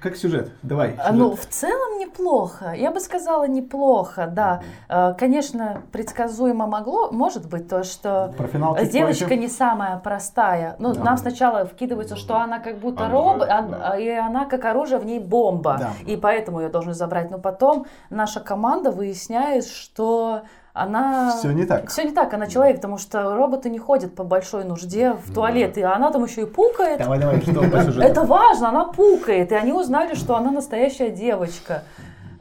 Как 0.00 0.16
сюжет? 0.16 0.50
Давай. 0.62 0.94
А, 0.98 1.08
сюжет. 1.08 1.14
Ну, 1.18 1.36
в 1.36 1.46
целом 1.46 1.98
неплохо. 1.98 2.72
Я 2.72 2.90
бы 2.90 2.98
сказала, 3.00 3.46
неплохо, 3.46 4.26
да. 4.26 4.62
Э, 4.88 5.14
Конечно, 5.18 5.82
предсказуемо 5.92 6.66
могло, 6.66 7.10
может 7.10 7.48
быть, 7.48 7.68
то, 7.68 7.84
что 7.84 8.32
Про 8.36 8.46
финал 8.48 8.76
девочка 8.90 9.24
позже. 9.26 9.36
не 9.40 9.48
самая 9.48 9.98
простая. 9.98 10.76
Ну, 10.78 10.94
Да. 10.94 11.04
нам 11.04 11.16
сначала 11.18 11.66
вкидывается, 11.66 12.16
что 12.16 12.36
она 12.36 12.58
как 12.58 12.78
будто 12.78 13.08
робот, 13.08 13.48
а- 13.50 13.62
да. 13.62 13.90
а- 13.92 13.98
и 13.98 14.08
она 14.08 14.46
как 14.46 14.64
оружие, 14.64 14.98
в 14.98 15.04
ней 15.04 15.20
бомба. 15.20 15.76
Да. 15.78 15.90
И 16.06 16.16
поэтому 16.16 16.60
ее 16.60 16.68
должны 16.68 16.94
забрать. 16.94 17.30
Но 17.30 17.38
потом 17.38 17.86
наша 18.10 18.40
команда 18.40 18.90
выясняет, 18.90 19.66
что 19.66 20.42
она... 20.74 21.36
Все 21.36 21.52
не 21.52 21.64
так. 21.66 21.88
Все 21.90 22.04
не 22.04 22.12
так, 22.12 22.32
она 22.34 22.46
человек, 22.46 22.76
потому 22.76 22.98
что 22.98 23.36
роботы 23.36 23.68
не 23.68 23.78
ходят 23.78 24.14
по 24.14 24.24
большой 24.24 24.64
нужде 24.64 25.12
в 25.12 25.32
туалет, 25.34 25.76
и 25.78 25.82
она 25.82 26.10
там 26.10 26.24
еще 26.24 26.42
и 26.42 26.46
пукает. 26.46 26.98
Давай, 26.98 27.18
давай, 27.18 27.40
что 27.42 27.60
по 27.70 27.82
сюжету? 27.82 28.00
Это 28.06 28.22
важно, 28.24 28.70
она 28.70 28.84
пукает, 28.86 29.52
и 29.52 29.54
они 29.54 29.72
узнали, 29.72 30.14
что 30.14 30.36
она 30.36 30.50
настоящая 30.50 31.10
девочка. 31.10 31.82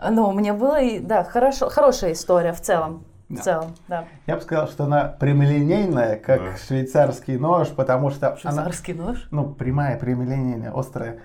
Ну, 0.10 0.32
мне 0.32 0.54
было, 0.54 0.82
и, 0.82 1.00
да, 1.00 1.24
хорошо, 1.24 1.70
хорошая 1.70 2.14
история 2.14 2.54
в 2.54 2.62
целом. 2.62 3.04
В 3.30 3.36
Да. 3.36 3.42
целом, 3.42 3.76
да. 3.88 4.06
Я 4.28 4.36
бы 4.36 4.42
сказал, 4.42 4.68
что 4.68 4.84
она 4.86 5.06
прямолинейная, 5.06 6.18
как 6.18 6.40
Да. 6.40 6.58
швейцарский 6.68 7.38
нож, 7.38 7.70
потому 7.70 8.10
что 8.10 8.28
она, 8.44 8.64
Швейцарский 8.64 8.94
нож. 8.94 9.28
ну, 9.32 9.46
прямая, 9.54 9.98
прямолинейная, 9.98 10.72
острая. 10.76 11.20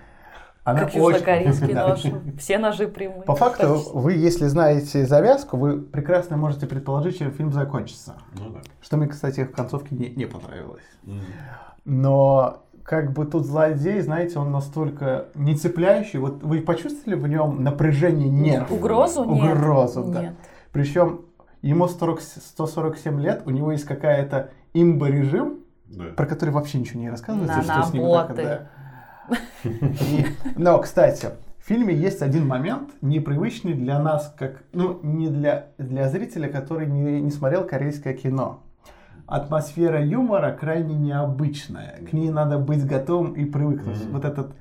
Она 0.67 0.79
Как 0.81 0.89
очень- 0.89 0.99
южнокорейский 1.01 1.73
Да. 1.73 1.87
нож. 1.87 2.03
Все 2.37 2.57
ножи 2.57 2.89
прямые. 2.89 3.21
По 3.21 3.35
факту, 3.35 3.81
вы, 3.93 4.11
если 4.13 4.47
знаете 4.47 5.05
завязку, 5.05 5.55
вы 5.55 5.79
прекрасно 5.79 6.35
можете 6.35 6.67
предположить, 6.67 7.19
чем 7.19 7.31
фильм 7.31 7.53
закончится. 7.53 8.15
Ну 8.37 8.49
да. 8.49 8.59
Что 8.81 8.97
мне, 8.97 9.07
кстати, 9.07 9.45
в 9.45 9.51
концовке 9.53 9.95
не, 9.95 10.09
не 10.09 10.25
понравилось. 10.25 10.83
М. 11.05 11.21
Но 11.85 12.63
как 12.83 13.13
бы 13.13 13.23
тут 13.25 13.45
злодей, 13.45 14.01
знаете, 14.01 14.39
он 14.39 14.51
настолько 14.51 15.27
не 15.35 15.55
цепляющий. 15.55 16.19
Вот 16.19 16.43
вы 16.43 16.59
почувствовали 16.59 17.17
в 17.17 17.25
нем 17.29 17.63
напряжение 17.63 18.27
нервов? 18.29 18.69
Угрозу? 18.71 19.23
Нет. 19.23 19.55
Угрозу, 19.57 20.03
да. 20.03 20.21
Нет. 20.21 20.33
Причем 20.73 21.21
ему 21.61 21.87
40 21.87 22.19
147 22.21 23.21
лет, 23.21 23.43
у 23.45 23.51
него 23.51 23.71
есть 23.71 23.85
какая-то 23.85 24.49
имба-режим, 24.73 25.59
Да. 25.85 26.05
про 26.17 26.25
который 26.25 26.49
вообще 26.49 26.77
ничего 26.79 26.99
не 26.99 27.09
рассказывается, 27.09 27.63
что 27.63 27.83
с 27.83 27.93
ним 27.93 28.11
так, 28.11 28.35
да. 28.35 28.67
И- 29.63 30.25
Но, 30.55 30.77
кстати, 30.79 31.29
в 31.59 31.67
фильме 31.67 31.93
есть 31.93 32.21
один 32.21 32.47
момент, 32.47 32.89
непривычный 33.01 33.73
для 33.73 33.99
нас, 33.99 34.33
как, 34.37 34.63
ну, 34.73 34.99
не 35.03 35.27
для, 35.29 35.67
для 35.77 36.07
зрителя, 36.09 36.47
который 36.49 36.87
не, 36.87 37.21
не 37.21 37.31
смотрел 37.31 37.65
корейское 37.65 38.13
кино. 38.13 38.63
атмосфера 39.27 40.01
юмора 40.05 40.51
крайне 40.57 40.95
необычная. 40.95 41.99
К 42.09 42.13
ней 42.13 42.29
надо 42.29 42.57
быть 42.57 42.85
готовым 42.87 43.33
и 43.33 43.43
привыкнуть. 43.43 44.05
Вот 44.11 44.23
этот 44.23 44.53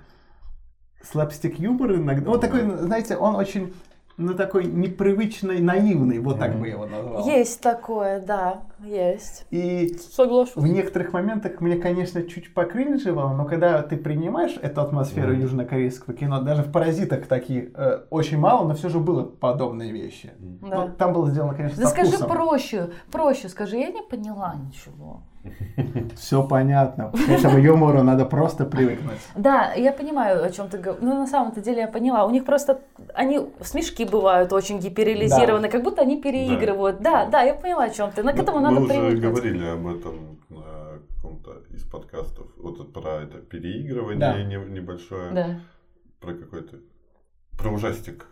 слапстик 1.03 1.59
юмор 1.61 1.95
иногда. 1.95 2.29
Вот 2.31 2.41
такой, 2.41 2.63
знаете, 2.79 3.17
он 3.17 3.37
очень 3.37 3.73
ну, 4.17 4.35
такой 4.35 4.65
непривычный, 4.65 5.61
наивный, 5.61 6.19
вот 6.19 6.39
так 6.39 6.59
бы 6.59 6.67
я 6.67 6.73
его 6.73 6.87
назвал. 6.87 7.27
Есть 7.29 7.61
такое, 7.61 8.21
да, 8.21 8.63
есть. 8.81 9.47
И 9.51 9.97
Соглашусь. 10.13 10.57
в 10.57 10.67
некоторых 10.67 11.13
моментах 11.13 11.61
мне, 11.61 11.77
конечно, 11.77 12.23
чуть 12.23 12.53
покринживало, 12.55 13.35
но 13.35 13.45
когда 13.45 13.83
ты 13.83 13.97
принимаешь 13.97 14.57
эту 14.61 14.81
атмосферу 14.83 15.35
mm. 15.35 15.41
южнокорейского 15.41 16.15
кино, 16.15 16.41
даже 16.43 16.63
в 16.63 16.73
«Паразитах» 16.73 17.27
такие 17.27 17.71
э, 17.75 18.01
очень 18.11 18.39
мало, 18.39 18.67
но 18.67 18.75
все 18.75 18.89
же 18.89 18.99
было 18.99 19.23
подобные 19.25 19.93
вещи. 19.93 20.33
Да. 20.39 20.87
Ну, 20.87 20.93
там 20.93 21.13
было 21.13 21.31
сделано, 21.31 21.55
конечно, 21.55 21.83
Да 21.83 21.89
скажи 21.89 22.11
вкусом. 22.11 22.29
проще, 22.29 22.91
проще 23.11 23.49
скажи, 23.49 23.77
я 23.77 23.91
не 23.91 24.03
поняла 24.03 24.55
ничего. 24.55 25.23
Все 26.17 26.43
понятно. 26.43 27.13
К 27.13 27.29
этому 27.29 27.59
юмору 27.59 28.03
надо 28.03 28.25
просто 28.25 28.65
привыкнуть. 28.65 29.19
Да, 29.35 29.73
я 29.75 29.93
понимаю, 29.93 30.45
о 30.45 30.51
чем 30.51 30.69
ты 30.69 30.79
говоришь. 30.79 31.03
Ну, 31.03 31.15
на 31.15 31.27
самом-то 31.27 31.61
деле 31.61 31.83
я 31.83 31.89
поняла. 31.89 32.25
У 32.25 32.31
них 32.31 32.45
просто, 32.45 32.81
они 33.15 33.41
смешки 33.61 34.05
бывают 34.05 34.53
очень 34.53 34.79
гиперреализированы, 34.79 35.69
да. 35.69 35.69
как 35.69 35.83
будто 35.83 36.03
они 36.03 36.21
переигрывают. 36.21 37.01
Да. 37.01 37.25
да, 37.25 37.31
да, 37.31 37.43
я 37.43 37.55
поняла, 37.55 37.85
о 37.85 37.91
чем 37.91 38.11
ты. 38.13 38.23
Но 38.23 38.33
к 38.33 38.39
этому 38.39 38.59
мы, 38.59 38.66
надо 38.71 38.95
мы 38.95 39.07
уже 39.07 39.17
говорили 39.17 39.65
об 39.65 39.87
этом 39.87 40.41
на 40.49 41.01
каком-то 41.15 41.63
из 41.71 41.83
подкастов. 41.85 42.47
Вот 42.57 42.93
про 42.93 43.23
это 43.23 43.39
переигрывание 43.39 44.19
да. 44.19 44.65
небольшое. 44.65 45.33
Да. 45.33 45.61
Про 46.21 46.35
какой-то... 46.35 46.77
Про 47.59 47.71
ужастик. 47.71 48.27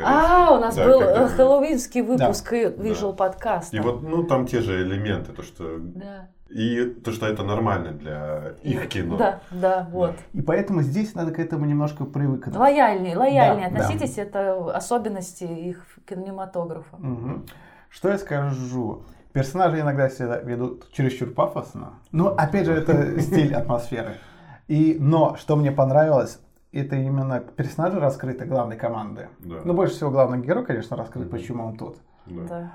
А, 0.00 0.56
у 0.56 0.60
нас 0.60 0.76
да, 0.76 0.84
был 0.84 1.00
э, 1.00 1.28
хэллоуинский 1.28 2.02
выпуск 2.02 2.50
да. 2.50 2.70
Visual 2.70 3.10
да. 3.10 3.16
подкаста. 3.16 3.76
И 3.76 3.80
вот, 3.80 4.02
ну, 4.02 4.24
там 4.24 4.46
те 4.46 4.60
же 4.60 4.82
элементы, 4.82 5.32
то, 5.32 5.42
что 5.42 5.78
да. 5.78 6.28
И 6.48 6.84
то, 6.84 7.10
что 7.10 7.26
это 7.26 7.42
нормально 7.42 7.92
для 7.92 8.54
их 8.62 8.88
кино. 8.88 9.16
Да, 9.16 9.40
да, 9.50 9.88
вот. 9.90 10.14
И 10.34 10.42
поэтому 10.42 10.82
здесь 10.82 11.14
надо 11.14 11.32
к 11.32 11.40
этому 11.40 11.64
немножко 11.64 12.04
привыкнуть. 12.04 12.54
Лояльнее, 12.54 13.16
лояльнее 13.16 13.70
да, 13.70 13.78
относитесь, 13.78 14.14
да. 14.16 14.22
это 14.22 14.76
особенности 14.76 15.44
их 15.44 15.84
кинематографа. 16.06 16.96
Угу. 16.96 17.46
Что 17.88 18.08
я 18.10 18.18
скажу? 18.18 19.04
Персонажи 19.34 19.80
иногда 19.80 20.08
себя 20.08 20.38
ведут 20.38 20.92
чересчур 20.92 21.28
пафосно. 21.28 21.94
Но 22.12 22.28
опять 22.28 22.66
же, 22.66 22.72
это 22.72 23.20
стиль 23.20 23.52
атмосферы. 23.52 24.14
И, 24.68 24.96
но 25.00 25.34
что 25.34 25.56
мне 25.56 25.72
понравилось, 25.72 26.38
это 26.70 26.94
именно 26.94 27.40
персонажи 27.40 27.98
раскрыты 27.98 28.44
главной 28.44 28.76
команды. 28.76 29.28
Да. 29.40 29.56
Ну, 29.64 29.74
больше 29.74 29.94
всего 29.94 30.12
главный 30.12 30.40
герой, 30.40 30.64
конечно, 30.64 30.96
раскрыт, 30.96 31.30
почему 31.30 31.66
он 31.66 31.76
тут. 31.76 31.96
Да. 32.26 32.72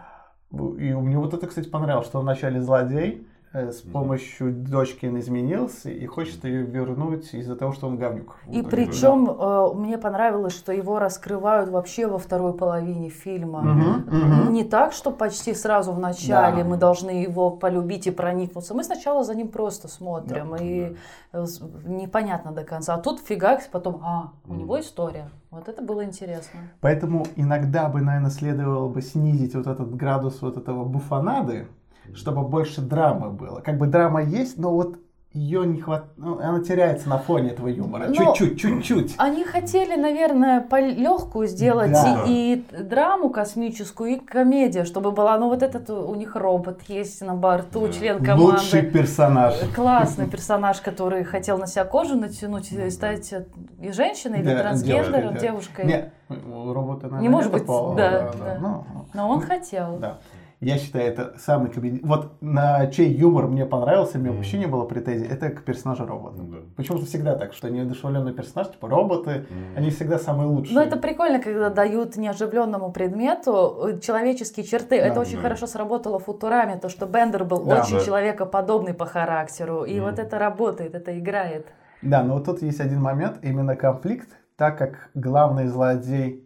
И 0.51 0.93
мне 0.93 1.17
вот 1.17 1.33
это, 1.33 1.47
кстати, 1.47 1.69
понравилось, 1.69 2.07
что 2.07 2.19
он 2.19 2.25
вначале 2.25 2.61
злодей, 2.61 3.25
с 3.51 3.81
помощью 3.81 4.53
дочки 4.53 5.07
он 5.07 5.19
изменился 5.19 5.89
и 5.89 6.05
хочет 6.05 6.43
ее 6.43 6.61
вернуть 6.61 7.33
из-за 7.33 7.55
того, 7.55 7.71
что 7.73 7.87
он 7.87 7.97
говнюк. 7.97 8.35
И 8.47 8.61
причем 8.61 9.25
да. 9.25 9.71
э, 9.71 9.73
мне 9.73 9.97
понравилось, 9.97 10.53
что 10.53 10.71
его 10.71 10.99
раскрывают 10.99 11.69
вообще 11.69 12.05
во 12.05 12.19
второй 12.19 12.53
половине 12.53 13.09
фильма. 13.09 13.59
Угу, 13.59 14.17
угу. 14.17 14.51
Не 14.51 14.63
так, 14.63 14.93
что 14.93 15.09
почти 15.09 15.55
сразу 15.55 15.93
в 15.93 15.99
начале 15.99 16.63
да. 16.63 16.69
мы 16.69 16.77
должны 16.77 17.09
его 17.09 17.49
полюбить 17.49 18.05
и 18.05 18.11
проникнуться. 18.11 18.75
Мы 18.75 18.83
сначала 18.83 19.23
за 19.23 19.33
ним 19.33 19.47
просто 19.47 19.87
смотрим, 19.87 20.51
да, 20.51 20.57
и 20.63 20.95
да. 21.33 21.45
непонятно 21.85 22.51
до 22.51 22.63
конца. 22.63 22.93
А 22.93 22.97
тут 22.99 23.19
фигакс, 23.19 23.67
потом, 23.71 24.01
а, 24.03 24.33
у 24.47 24.53
него 24.53 24.79
история. 24.79 25.31
Вот 25.49 25.67
это 25.67 25.81
было 25.81 26.05
интересно. 26.05 26.59
Поэтому 26.81 27.25
иногда 27.35 27.89
бы, 27.89 28.01
наверное, 28.01 28.29
следовало 28.29 28.89
бы 28.89 29.01
снизить 29.01 29.55
вот 29.55 29.65
этот 29.65 29.95
градус 29.95 30.43
вот 30.43 30.57
этого 30.57 30.85
буфанады, 30.85 31.67
чтобы 32.15 32.43
больше 32.43 32.81
драмы 32.81 33.29
было. 33.29 33.61
Как 33.61 33.77
бы 33.77 33.87
драма 33.87 34.23
есть, 34.23 34.57
но 34.57 34.73
вот 34.73 34.97
ее 35.31 35.63
не 35.67 35.79
хватает, 35.79 36.11
ну, 36.17 36.39
она 36.39 36.59
теряется 36.63 37.07
на 37.07 37.19
фоне 37.19 37.51
этого 37.51 37.67
юмора. 37.67 38.11
Чуть-чуть, 38.11 38.59
чуть-чуть. 38.59 39.13
Они 39.19 39.43
хотели, 39.43 39.95
наверное, 39.95 40.65
легкую 40.71 41.47
сделать 41.47 41.91
да. 41.91 42.23
и, 42.25 42.55
и 42.55 42.81
драму 42.81 43.29
космическую, 43.29 44.13
и 44.13 44.19
комедию, 44.19 44.85
чтобы 44.85 45.11
была, 45.11 45.37
ну 45.37 45.49
вот 45.49 45.61
этот 45.61 45.91
у 45.91 46.15
них 46.15 46.35
робот 46.35 46.81
есть 46.87 47.21
на 47.21 47.35
борту, 47.35 47.85
да. 47.85 47.93
член 47.93 48.23
команды. 48.23 48.53
Лучший 48.53 48.81
персонаж. 48.81 49.53
Классный 49.75 50.27
персонаж, 50.27 50.81
который 50.81 51.23
хотел 51.23 51.59
на 51.59 51.67
себя 51.67 51.85
кожу 51.85 52.15
натянуть 52.15 52.71
и 52.71 52.89
стать 52.89 53.31
и 53.79 53.91
женщиной, 53.91 54.39
или 54.39 54.57
трансгендером, 54.57 55.37
девушкой. 55.37 55.85
Нет, 55.85 56.13
робота, 56.27 57.03
наверное, 57.03 57.21
не 57.21 57.29
может 57.29 57.51
быть, 57.51 57.67
да, 57.67 57.93
да, 57.93 58.31
да. 58.31 58.31
да. 58.33 58.57
Но, 58.59 58.85
Но 59.13 59.29
он 59.29 59.41
хотел. 59.41 59.97
Да. 59.99 60.17
Я 60.61 60.77
считаю, 60.77 61.05
это 61.05 61.35
самый 61.37 61.71
комедий... 61.71 62.01
Вот 62.03 62.33
на 62.41 62.87
чей 62.87 63.09
юмор 63.13 63.47
мне 63.47 63.65
понравился, 63.65 64.19
мне 64.19 64.29
mm. 64.29 64.35
вообще 64.35 64.57
не 64.57 64.65
было 64.65 64.83
претензий, 64.83 65.25
это 65.25 65.51
к 65.51 65.63
персонажу 65.63 66.05
робота. 66.05 66.41
Mm. 66.41 66.75
Почему-то 66.75 67.05
всегда 67.05 67.35
так, 67.35 67.53
что 67.53 67.69
неодушевленный 67.69 68.33
персонаж, 68.33 68.71
типа 68.71 68.89
роботы, 68.89 69.45
mm. 69.49 69.77
они 69.77 69.89
всегда 69.89 70.19
самые 70.19 70.49
лучшие. 70.49 70.75
Ну, 70.75 70.81
это 70.81 70.97
прикольно, 70.97 71.39
когда 71.39 71.69
дают 71.69 72.17
неоживленному 72.17 72.91
предмету 72.91 73.87
э, 73.87 73.99
человеческие 74.01 74.65
черты. 74.65 74.99
Да, 74.99 75.07
это 75.07 75.21
очень 75.21 75.37
да. 75.37 75.43
хорошо 75.43 75.65
сработало 75.65 76.19
в 76.19 76.25
Футураме, 76.25 76.77
то, 76.77 76.89
что 76.89 77.05
Бендер 77.05 77.45
был 77.45 77.63
да, 77.63 77.81
очень 77.81 77.99
да. 77.99 78.03
человекоподобный 78.03 78.93
по 78.93 79.05
характеру. 79.05 79.85
И 79.85 79.95
mm. 79.95 80.01
вот 80.01 80.19
это 80.19 80.37
работает, 80.37 80.93
это 80.93 81.17
играет. 81.17 81.67
Да, 82.01 82.21
но 82.21 82.33
вот 82.33 82.43
тут 82.43 82.61
есть 82.61 82.81
один 82.81 83.01
момент, 83.01 83.37
именно 83.43 83.77
конфликт, 83.77 84.27
так 84.57 84.77
как 84.77 85.09
главный 85.13 85.67
злодей, 85.67 86.45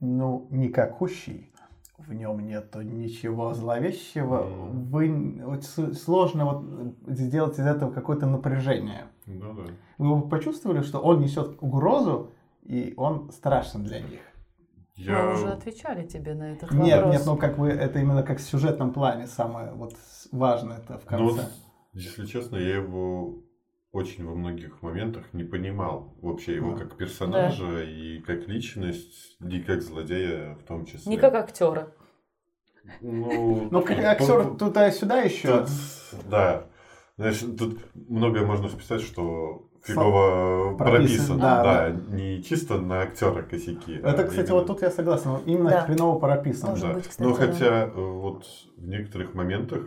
ну, 0.00 0.46
никакущий, 0.50 1.49
в 2.10 2.14
нем 2.14 2.40
нет 2.40 2.74
ничего 2.74 3.54
зловещего, 3.54 4.44
mm. 4.44 4.84
вы 4.90 5.44
очень 5.46 5.94
сложно 5.94 6.44
вот 6.44 7.16
сделать 7.16 7.58
из 7.58 7.66
этого 7.66 7.92
какое-то 7.92 8.26
напряжение. 8.26 9.06
Ну, 9.26 9.54
да. 9.54 9.62
Вы 9.98 10.28
почувствовали, 10.28 10.82
что 10.82 10.98
он 10.98 11.20
несет 11.20 11.56
угрозу, 11.60 12.32
и 12.62 12.94
он 12.96 13.30
страшен 13.30 13.84
для 13.84 14.00
них? 14.00 14.20
Я... 14.96 15.22
Мы 15.22 15.32
уже 15.34 15.48
отвечали 15.48 16.06
тебе 16.06 16.34
на 16.34 16.52
этот 16.52 16.72
нет, 16.72 16.96
вопрос. 16.96 17.12
Нет, 17.12 17.20
нет, 17.20 17.22
ну 17.26 17.36
как 17.36 17.58
бы 17.58 17.68
это 17.68 18.00
именно 18.00 18.22
как 18.22 18.38
в 18.38 18.42
сюжетном 18.42 18.92
плане 18.92 19.26
самое 19.26 19.72
вот 19.72 19.94
важное 20.32 20.78
это 20.78 20.98
в 20.98 21.04
конце. 21.04 21.24
Ну, 21.24 21.30
вот, 21.30 21.52
если 21.92 22.26
честно, 22.26 22.56
я 22.56 22.76
его 22.76 23.42
очень 23.92 24.24
во 24.24 24.34
многих 24.34 24.82
моментах 24.82 25.32
не 25.32 25.44
понимал 25.44 26.14
вообще 26.20 26.54
его 26.54 26.76
как 26.76 26.96
персонажа 26.96 27.66
да. 27.66 27.82
и 27.82 28.18
как 28.20 28.46
личность, 28.46 29.36
и 29.40 29.60
как 29.60 29.82
злодея 29.82 30.54
в 30.54 30.64
том 30.64 30.84
числе. 30.84 31.10
Не 31.10 31.18
как 31.18 31.34
актера. 31.34 31.92
Ну, 33.00 33.68
ну 33.70 33.82
как 33.82 33.98
актер 33.98 34.54
туда-сюда 34.56 35.22
еще. 35.22 35.66
да. 36.30 36.64
Знаешь, 37.16 37.40
тут 37.58 37.78
многое 37.94 38.46
можно 38.46 38.68
списать, 38.68 39.02
что 39.02 39.68
фигово 39.82 40.76
прописан. 40.76 41.38
Да, 41.38 41.62
да, 41.62 41.90
да, 41.90 42.14
не 42.14 42.42
чисто 42.42 42.80
на 42.80 43.02
актера 43.02 43.42
косяки. 43.42 43.94
Это, 43.96 44.22
а 44.22 44.24
кстати, 44.24 44.48
именно... 44.48 44.54
вот 44.54 44.66
тут 44.66 44.82
я 44.82 44.90
согласен. 44.90 45.36
Именно 45.46 45.70
да. 45.70 45.80
хреново 45.82 46.18
прописан. 46.18 46.78
да. 46.80 46.94
быть, 46.94 47.08
кстати, 47.08 47.28
Но 47.28 47.34
хотя 47.34 47.86
да. 47.86 47.92
вот 47.94 48.44
в 48.76 48.86
некоторых 48.86 49.34
моментах 49.34 49.82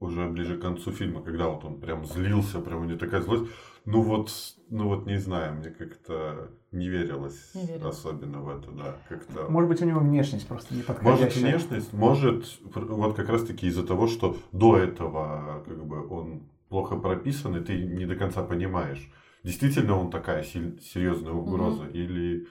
уже 0.00 0.28
ближе 0.28 0.56
к 0.58 0.62
концу 0.62 0.92
фильма, 0.92 1.22
когда 1.22 1.48
вот 1.48 1.64
он 1.64 1.80
прям 1.80 2.04
злился, 2.04 2.60
прям 2.60 2.82
у 2.82 2.84
него 2.84 2.98
такая 2.98 3.20
злость, 3.20 3.50
ну 3.84 4.02
вот, 4.02 4.30
ну 4.68 4.88
вот 4.88 5.06
не 5.06 5.18
знаю, 5.18 5.54
мне 5.54 5.70
как-то 5.70 6.50
не 6.70 6.88
верилось 6.88 7.54
не 7.54 7.82
особенно 7.82 8.40
в 8.40 8.48
это, 8.48 8.70
да, 8.70 8.96
как-то. 9.08 9.50
Может 9.50 9.68
быть 9.70 9.82
у 9.82 9.86
него 9.86 10.00
внешность 10.00 10.46
просто 10.46 10.74
не 10.74 10.82
подходящая. 10.82 11.18
Может 11.20 11.36
внешность, 11.36 11.92
может 11.92 12.60
вот 12.74 13.16
как 13.16 13.28
раз 13.28 13.44
таки 13.44 13.66
из-за 13.66 13.86
того, 13.86 14.06
что 14.06 14.36
до 14.52 14.76
этого 14.76 15.62
как 15.66 15.86
бы 15.86 16.06
он 16.08 16.42
плохо 16.68 16.96
прописан 16.96 17.56
и 17.56 17.64
ты 17.64 17.82
не 17.82 18.04
до 18.04 18.16
конца 18.16 18.42
понимаешь, 18.42 19.10
действительно 19.44 19.98
он 19.98 20.10
такая 20.10 20.42
серьезная 20.42 21.32
угроза 21.32 21.84
mm-hmm. 21.84 21.92
или 21.92 22.46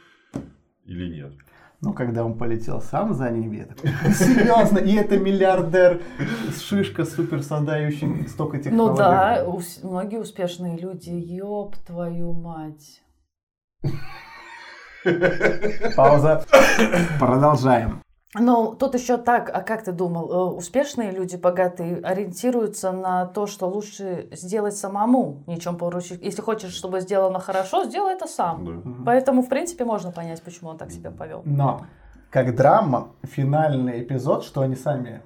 или 0.85 1.13
нет. 1.13 1.33
Ну, 1.79 1.93
когда 1.93 2.25
он 2.25 2.39
полетел 2.39 2.81
сам 2.81 3.13
за 3.13 3.29
ними, 3.29 3.57
я 3.57 3.65
такой, 3.65 3.91
серьезно, 4.13 4.79
и 4.79 4.95
это 4.95 5.19
миллиардер, 5.19 6.01
шишка 6.59 7.05
супер 7.05 7.43
создающий 7.43 8.27
столько 8.27 8.57
технологий. 8.57 8.89
Ну 8.89 8.97
да, 8.97 9.45
многие 9.83 10.19
успешные 10.19 10.75
люди, 10.75 11.11
ёб 11.11 11.75
твою 11.85 12.33
мать. 12.33 13.03
Пауза. 15.95 16.43
Продолжаем. 17.19 18.01
Ну, 18.35 18.75
тут 18.75 18.93
еще 18.93 19.17
так, 19.17 19.49
а 19.53 19.61
как 19.61 19.83
ты 19.83 19.91
думал, 19.93 20.31
э, 20.31 20.55
успешные 20.55 21.11
люди, 21.11 21.37
богатые, 21.37 21.97
ориентируются 21.97 22.91
на 22.91 23.25
то, 23.25 23.47
что 23.47 23.67
лучше 23.67 24.27
сделать 24.31 24.75
самому, 24.75 25.43
ничем 25.47 25.77
поручить. 25.77 26.21
Если 26.21 26.41
хочешь, 26.41 26.73
чтобы 26.73 26.99
сделано 26.99 27.39
хорошо, 27.39 27.85
сделай 27.85 28.13
это 28.13 28.27
сам. 28.27 28.65
Да. 28.65 28.91
Поэтому, 29.05 29.41
в 29.41 29.49
принципе, 29.49 29.85
можно 29.85 30.11
понять, 30.11 30.41
почему 30.43 30.69
он 30.69 30.77
так 30.77 30.91
себя 30.91 31.09
повел. 31.09 31.41
Но, 31.45 31.85
как 32.29 32.55
драма, 32.55 33.13
финальный 33.23 34.03
эпизод, 34.03 34.43
что 34.43 34.61
они 34.61 34.75
сами 34.75 35.21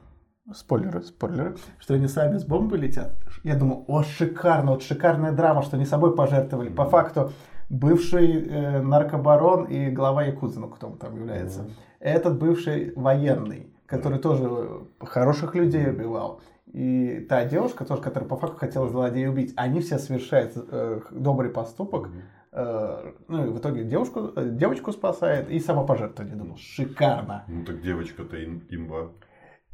спойлеры, 0.54 1.02
спойлеры, 1.02 1.58
что 1.80 1.96
они 1.96 2.08
сами 2.08 2.38
с 2.38 2.46
бомбы 2.46 2.78
летят. 2.78 3.16
Я 3.44 3.56
думаю, 3.56 3.84
о, 3.88 4.04
шикарно, 4.04 4.72
вот 4.72 4.84
шикарная 4.84 5.32
драма, 5.32 5.64
что 5.64 5.76
они 5.76 5.86
собой 5.86 6.16
пожертвовали. 6.16 6.70
По 6.70 6.86
факту, 6.86 7.32
бывший 7.72 8.48
э, 8.48 8.82
наркобарон 8.82 9.66
и 9.66 9.90
глава 9.90 10.24
Якудза, 10.24 10.60
ну 10.60 10.68
кто 10.70 10.88
он 10.88 10.98
там 10.98 11.16
является. 11.16 11.62
Mm-hmm 11.62 11.92
этот 12.02 12.40
бывший 12.40 12.94
военный, 12.96 13.72
который 13.86 14.20
тоже 14.20 14.86
хороших 15.00 15.56
людей 15.56 15.90
убивал. 15.90 16.42
и 16.66 17.26
та 17.30 17.46
девушка 17.46 17.86
тоже, 17.86 18.02
которая 18.02 18.28
по 18.28 18.38
факту 18.38 18.58
хотела 18.58 18.90
злодея 18.90 19.30
убить. 19.30 19.54
Они 19.56 19.80
все 19.82 20.00
совершают 20.00 20.54
э, 20.56 21.02
добрый 21.12 21.52
поступок. 21.52 22.10
Э, 22.52 23.12
ну 23.28 23.46
и 23.46 23.50
в 23.50 23.60
итоге 23.60 23.84
девушку, 23.84 24.32
э, 24.36 24.50
девочку 24.50 24.92
спасает 24.92 25.50
и 25.50 25.60
самопожертвование. 25.60 26.36
Думал, 26.36 26.58
шикарно. 26.58 27.44
Ну 27.48 27.66
так 27.66 27.82
девочка-то 27.82 28.38
им, 28.38 28.66
имба. 28.70 29.12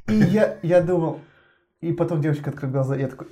И 0.07 0.15
я, 0.15 0.57
я 0.63 0.81
думал, 0.81 1.19
и 1.79 1.93
потом 1.93 2.21
девочка 2.21 2.49
открыла 2.49 2.71
глаза, 2.71 2.95
я 2.95 3.07
такой, 3.07 3.27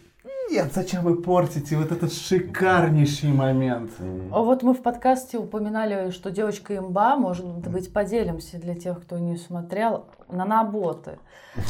нет, 0.50 0.72
зачем 0.74 1.04
вы 1.04 1.22
портите 1.22 1.76
вот 1.78 1.92
этот 1.92 2.14
шикарнейший 2.14 3.32
момент? 3.32 3.92
А 4.32 4.42
вот 4.42 4.64
мы 4.64 4.74
в 4.74 4.82
подкасте 4.82 5.38
упоминали, 5.38 6.12
что 6.12 6.32
девочка 6.32 6.78
имба, 6.78 7.16
может 7.18 7.46
быть, 7.46 7.92
поделимся 7.92 8.58
для 8.58 8.76
тех, 8.76 9.02
кто 9.02 9.18
не 9.18 9.38
смотрел, 9.38 10.06
на 10.30 10.46
наботы. 10.46 11.20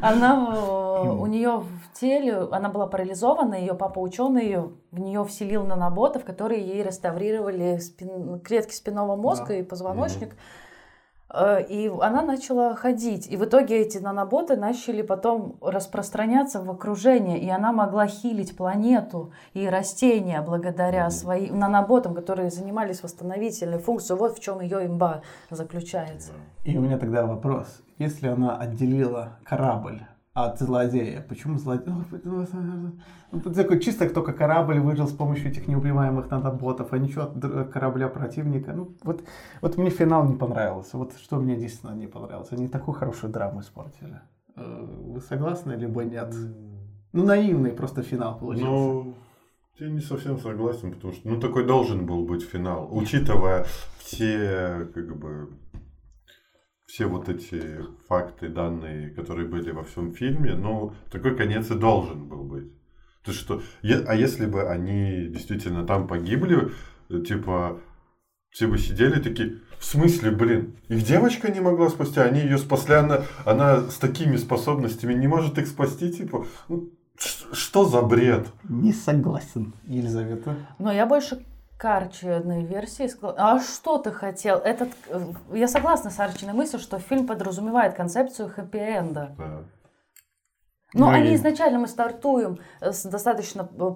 Она, 0.00 1.12
у 1.12 1.26
нее 1.26 1.58
в 1.58 1.98
теле, 1.98 2.48
она 2.50 2.68
была 2.70 2.86
парализована, 2.86 3.54
ее 3.54 3.74
папа 3.74 3.98
ученый 3.98 4.44
ее, 4.44 4.70
в 4.90 5.00
нее 5.00 5.24
вселил 5.24 5.64
наноботов, 5.64 6.24
которые 6.24 6.66
ей 6.66 6.82
реставрировали 6.82 7.78
спин, 7.78 8.40
клетки 8.40 8.72
спинного 8.72 9.16
мозга 9.16 9.54
и 9.54 9.62
позвоночник. 9.62 10.32
Э, 10.32 10.36
и 11.68 11.92
она 12.00 12.22
начала 12.22 12.74
ходить. 12.74 13.26
И 13.30 13.36
в 13.36 13.44
итоге 13.44 13.80
эти 13.80 13.98
наноботы 13.98 14.56
начали 14.56 15.02
потом 15.02 15.56
распространяться 15.60 16.60
в 16.60 16.70
окружение. 16.70 17.38
И 17.40 17.48
она 17.48 17.72
могла 17.72 18.06
хилить 18.06 18.56
планету 18.56 19.32
и 19.52 19.66
растения 19.66 20.40
благодаря 20.42 21.10
своим 21.10 21.58
наноботам, 21.58 22.14
которые 22.14 22.50
занимались 22.50 23.02
восстановительной 23.02 23.78
функцией. 23.78 24.18
Вот 24.18 24.38
в 24.38 24.40
чем 24.40 24.60
ее 24.60 24.86
имба 24.86 25.22
заключается. 25.50 26.32
И 26.64 26.76
у 26.78 26.80
меня 26.80 26.98
тогда 26.98 27.26
вопрос. 27.26 27.82
Если 27.98 28.28
она 28.28 28.56
отделила 28.56 29.38
корабль 29.44 30.02
от 30.34 30.58
злодея. 30.58 31.24
Почему 31.28 31.58
злодей? 31.58 31.92
Ну, 33.32 33.40
такой 33.40 33.80
чисто 33.80 34.10
только 34.10 34.32
корабль 34.32 34.80
выжил 34.80 35.06
с 35.06 35.12
помощью 35.12 35.50
этих 35.50 35.68
неубиваемых 35.68 36.30
наноботов, 36.30 36.92
а 36.92 36.98
ничего 36.98 37.22
от 37.22 37.72
корабля 37.72 38.08
противника. 38.08 38.72
Ну, 38.72 38.96
вот, 39.02 39.24
вот 39.60 39.76
мне 39.78 39.90
финал 39.90 40.28
не 40.28 40.34
понравился. 40.34 40.98
Вот 40.98 41.14
что 41.16 41.36
мне 41.36 41.56
действительно 41.56 41.94
не 41.94 42.08
понравилось. 42.08 42.50
Они 42.50 42.68
такую 42.68 42.96
хорошую 42.96 43.32
драму 43.32 43.60
испортили. 43.60 44.20
Э, 44.56 44.86
вы 44.86 45.20
согласны, 45.20 45.72
либо 45.72 46.04
нет? 46.04 46.34
Ну, 47.12 47.24
наивный 47.24 47.70
просто 47.70 48.02
финал 48.02 48.36
получился. 48.38 48.68
Ну, 48.70 49.14
я 49.78 49.88
не 49.88 50.00
совсем 50.00 50.38
согласен, 50.38 50.92
потому 50.92 51.12
что, 51.12 51.28
ну, 51.28 51.40
такой 51.40 51.64
должен 51.64 52.06
был 52.06 52.24
быть 52.24 52.42
финал, 52.42 52.88
учитывая 52.90 53.66
все, 53.98 54.88
как 54.94 55.16
бы, 55.16 55.50
все 56.94 57.06
вот 57.06 57.28
эти 57.28 57.80
факты, 58.08 58.48
данные, 58.48 59.10
которые 59.10 59.48
были 59.48 59.72
во 59.72 59.82
всем 59.82 60.12
фильме, 60.12 60.54
ну, 60.54 60.92
такой 61.10 61.36
конец 61.36 61.68
и 61.72 61.74
должен 61.74 62.28
был 62.28 62.44
быть. 62.44 62.70
То 63.24 63.32
есть 63.32 63.40
что, 63.40 63.62
а 63.82 64.14
если 64.14 64.46
бы 64.46 64.68
они 64.68 65.26
действительно 65.26 65.84
там 65.84 66.06
погибли, 66.06 66.70
типа, 67.08 67.80
все 68.50 68.68
бы 68.68 68.78
сидели 68.78 69.20
такие, 69.20 69.58
в 69.80 69.84
смысле, 69.84 70.30
блин, 70.30 70.76
их 70.88 71.02
девочка 71.02 71.50
не 71.50 71.58
могла 71.58 71.88
спасти, 71.88 72.20
они 72.20 72.40
ее 72.40 72.58
спасли, 72.58 72.94
она, 72.94 73.22
она 73.44 73.80
с 73.80 73.96
такими 73.96 74.36
способностями 74.36 75.14
не 75.14 75.26
может 75.26 75.58
их 75.58 75.66
спасти, 75.66 76.12
типа, 76.12 76.46
ну, 76.68 76.90
что 77.16 77.86
за 77.86 78.02
бред? 78.02 78.46
Не 78.68 78.92
согласен, 78.92 79.72
Елизавета. 79.88 80.54
Но 80.78 80.92
я 80.92 81.06
больше 81.06 81.44
Арчиной 81.84 82.64
версии. 82.64 83.10
А 83.36 83.60
что 83.60 83.98
ты 83.98 84.10
хотел? 84.10 84.58
Этот... 84.58 84.90
Э, 85.08 85.20
я 85.52 85.68
согласна 85.68 86.10
с 86.10 86.18
Арчиной 86.18 86.54
мыслью, 86.54 86.80
что 86.80 86.98
фильм 86.98 87.26
подразумевает 87.26 87.94
концепцию 87.94 88.50
хэппи-энда. 88.50 89.34
Да. 89.36 89.64
Но 90.94 91.06
ну, 91.06 91.12
они 91.12 91.32
и... 91.32 91.34
изначально 91.34 91.80
мы 91.80 91.88
стартуем 91.88 92.58
с 92.80 93.04
достаточно 93.04 93.68
э, 93.78 93.90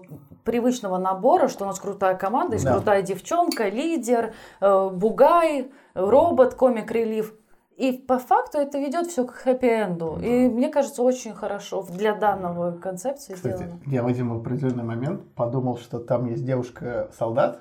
привычного 0.45 0.99
набора, 0.99 1.49
что 1.49 1.65
у 1.65 1.69
нас 1.69 1.79
крутая 1.79 2.17
команда, 2.17 2.55
есть 2.55 2.65
да. 2.65 2.75
крутая 2.75 3.03
девчонка, 3.03 3.69
лидер, 3.69 4.35
э, 4.61 4.91
бугай, 4.91 5.71
робот, 5.95 6.55
комик-релив. 6.55 7.33
И 7.77 7.93
по 7.93 8.19
факту 8.19 8.59
это 8.59 8.79
ведет 8.79 9.07
все 9.07 9.25
к 9.25 9.33
хэппи-энду. 9.33 10.19
Да. 10.21 10.27
И 10.27 10.49
мне 10.49 10.69
кажется, 10.69 11.05
очень 11.05 11.33
хорошо 11.33 11.87
для 11.89 12.13
данного 12.13 12.73
концепции 12.73 13.35
Кстати, 13.35 13.55
сделано. 13.55 13.81
Я 13.87 14.03
в 14.03 14.09
один 14.09 14.33
определенный 14.33 14.83
момент 14.83 15.23
подумал, 15.37 15.79
что 15.79 16.01
там 16.01 16.27
есть 16.27 16.45
девушка-солдат, 16.45 17.61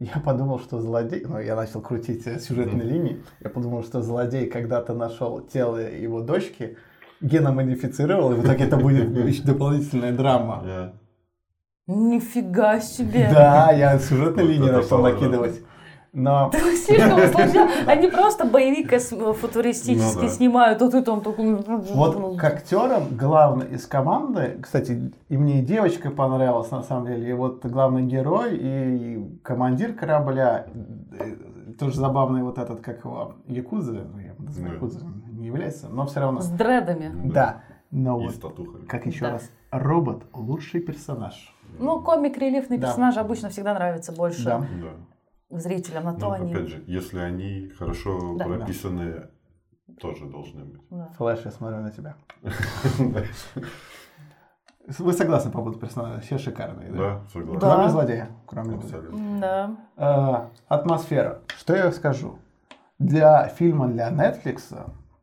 я 0.00 0.18
подумал, 0.18 0.58
что 0.58 0.80
злодей, 0.80 1.24
ну, 1.28 1.38
я 1.38 1.54
начал 1.54 1.82
крутить 1.82 2.24
сюжетные 2.24 2.82
mm-hmm. 2.82 2.90
линии, 2.90 3.22
я 3.40 3.50
подумал, 3.50 3.84
что 3.84 4.00
злодей 4.00 4.46
когда-то 4.46 4.94
нашел 4.94 5.40
тело 5.40 5.76
его 5.76 6.22
дочки, 6.22 6.78
геномодифицировал, 7.20 8.32
и 8.32 8.36
в 8.36 8.44
итоге 8.44 8.64
это 8.64 8.78
будет 8.78 9.10
еще 9.26 9.42
дополнительная 9.42 10.12
драма. 10.12 10.62
Yeah. 10.64 10.92
Нифига 11.86 12.80
себе! 12.80 13.28
Да, 13.30 13.72
я 13.72 13.98
сюжетные 13.98 14.46
линии 14.46 14.70
начал 14.70 15.02
накидывать. 15.02 15.60
Но... 16.12 16.50
Слишком 16.84 17.18
усложнял. 17.18 17.68
Они 17.86 18.08
просто 18.08 18.44
боевик 18.44 18.90
футуристический 19.00 20.22
ну, 20.22 20.28
да. 20.28 20.28
снимают, 20.28 20.78
тут 20.78 20.94
и 20.94 21.02
там 21.02 21.20
такой... 21.20 21.54
Вот 21.54 22.38
к 22.38 22.44
актерам 22.44 23.16
главный 23.16 23.66
из 23.74 23.86
команды, 23.86 24.58
кстати, 24.60 25.12
и 25.28 25.36
мне 25.36 25.60
и 25.60 25.64
девочка 25.64 26.10
понравилась 26.10 26.70
на 26.70 26.82
самом 26.82 27.06
деле, 27.06 27.30
и 27.30 27.32
вот 27.32 27.64
главный 27.64 28.02
герой, 28.02 28.56
и 28.56 29.38
командир 29.42 29.92
корабля, 29.92 30.66
э, 31.18 31.74
тоже 31.78 31.96
забавный 31.96 32.42
вот 32.42 32.58
этот, 32.58 32.80
как 32.80 33.04
его, 33.04 33.34
Якуза, 33.46 33.92
ну, 34.12 34.18
я 34.18 34.34
называю 34.38 34.74
Якуза, 34.74 35.00
не 35.32 35.46
является, 35.46 35.88
но 35.88 36.06
все 36.06 36.20
равно. 36.20 36.40
С 36.40 36.48
дредами. 36.48 37.12
Да. 37.32 37.62
Но 37.92 38.18
вот, 38.18 38.34
как 38.88 39.06
еще 39.06 39.26
да. 39.26 39.32
раз, 39.32 39.50
робот 39.70 40.24
лучший 40.32 40.80
персонаж. 40.80 41.54
Ну, 41.78 42.00
комик-релифный 42.00 42.78
да. 42.78 42.88
персонаж 42.88 43.16
обычно 43.16 43.48
всегда 43.48 43.74
нравится 43.74 44.12
больше. 44.12 44.44
Да. 44.44 44.58
да 44.58 44.88
зрителям, 45.50 46.04
на 46.04 46.14
то 46.14 46.28
Но, 46.28 46.32
они... 46.32 46.52
Опять 46.52 46.68
же, 46.68 46.84
если 46.86 47.18
они 47.18 47.68
хорошо 47.70 48.36
да. 48.36 48.44
прописаны, 48.44 49.28
да. 49.86 49.94
тоже 50.00 50.26
должны 50.26 50.64
быть. 50.64 50.82
Да. 50.90 51.10
Флэш, 51.16 51.44
я 51.44 51.50
смотрю 51.50 51.80
на 51.80 51.90
тебя. 51.90 52.16
Вы 54.98 55.12
согласны 55.12 55.50
по 55.50 55.58
поводу 55.58 55.78
персонажа? 55.78 56.20
Все 56.20 56.38
шикарные, 56.38 56.90
да? 56.90 56.98
Да, 56.98 57.20
согласен. 57.32 57.60
Кроме 57.60 57.88
злодея. 57.88 58.28
Кроме 58.46 58.80
злодея. 58.80 59.40
Да. 59.40 59.76
А, 59.96 60.50
атмосфера. 60.68 61.42
Что 61.58 61.76
я 61.76 61.92
скажу? 61.92 62.38
Для 62.98 63.46
фильма 63.48 63.88
для 63.88 64.10
Netflix 64.10 64.74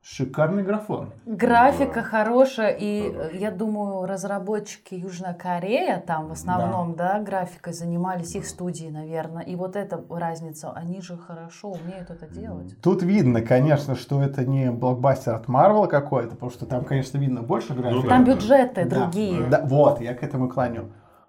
Шикарный 0.10 0.64
графон. 0.64 1.12
Графика 1.26 1.96
да. 1.96 2.02
хорошая, 2.02 2.70
и 2.70 3.12
да. 3.12 3.30
я 3.32 3.52
думаю, 3.52 4.06
разработчики 4.06 4.96
Южной 4.96 5.34
Кореи 5.34 6.02
там 6.08 6.30
в 6.30 6.32
основном, 6.32 6.96
да, 6.96 7.16
да 7.16 7.20
графикой 7.20 7.74
занимались, 7.74 8.34
их 8.34 8.46
студии, 8.48 8.88
наверное. 8.88 9.44
И 9.44 9.56
вот 9.56 9.76
эта 9.76 10.02
разница, 10.10 10.72
они 10.72 11.02
же 11.02 11.18
хорошо 11.18 11.72
умеют 11.72 12.10
это 12.10 12.26
делать. 12.26 12.80
Тут 12.82 13.04
видно, 13.04 13.42
конечно, 13.42 13.96
что 13.96 14.22
это 14.24 14.46
не 14.46 14.72
блокбастер 14.72 15.36
от 15.36 15.48
Marvel 15.48 15.88
какой-то, 15.88 16.36
потому 16.36 16.52
что 16.52 16.66
там, 16.66 16.86
конечно, 16.86 17.18
видно 17.18 17.42
больше 17.42 17.74
графики. 17.74 17.96
Ну, 17.98 18.04
да, 18.04 18.10
там 18.10 18.24
бюджеты 18.24 18.86
да. 18.86 19.00
другие. 19.02 19.46
Да, 19.48 19.62
вот, 19.66 20.00
я 20.00 20.14
к 20.16 20.24
этому 20.24 20.48
клоню. 20.48 20.86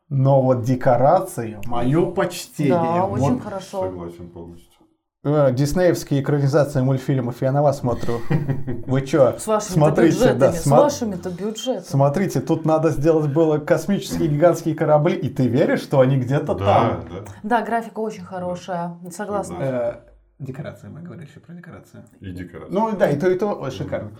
Но 0.08 0.40
вот 0.40 0.62
декорации, 0.62 1.58
мое 1.66 2.12
почтение. 2.12 2.74
Да, 2.74 3.06
вот, 3.06 3.20
очень 3.20 3.40
хорошо. 3.40 3.82
Согласен 3.82 4.30
полностью. 4.30 4.77
Э, 5.24 5.52
диснеевские 5.52 6.22
экранизации 6.22 6.80
мультфильмов, 6.80 7.42
я 7.42 7.50
на 7.50 7.60
вас 7.60 7.80
смотрю. 7.80 8.20
Вы 8.86 9.04
что? 9.04 9.36
С 9.36 9.48
вашими 9.48 9.72
смотрите, 9.72 10.32
да, 10.34 10.52
с 10.52 10.64
вашими-то 10.64 11.30
бюджетами. 11.30 11.84
Смотрите, 11.84 12.40
тут 12.40 12.64
надо 12.64 12.90
сделать 12.90 13.32
было 13.32 13.58
космические 13.58 14.28
гигантские 14.28 14.76
корабли, 14.76 15.16
и 15.16 15.28
ты 15.28 15.48
веришь, 15.48 15.82
что 15.82 15.98
они 15.98 16.18
где-то 16.18 16.54
да, 16.54 16.64
там? 16.64 17.08
Да. 17.10 17.24
да, 17.42 17.62
графика 17.62 17.98
очень 17.98 18.22
хорошая, 18.22 18.96
согласна. 19.10 19.56
Э, 19.58 19.94
декорации, 20.38 20.86
мы 20.86 21.02
говорили 21.02 21.28
еще 21.28 21.40
про 21.40 21.52
декорации. 21.52 22.04
И 22.20 22.30
декорации. 22.30 22.72
Ну 22.72 22.96
да, 22.96 23.10
и 23.10 23.18
то, 23.18 23.28
и 23.28 23.36
то 23.36 23.68
шикарно. 23.72 24.12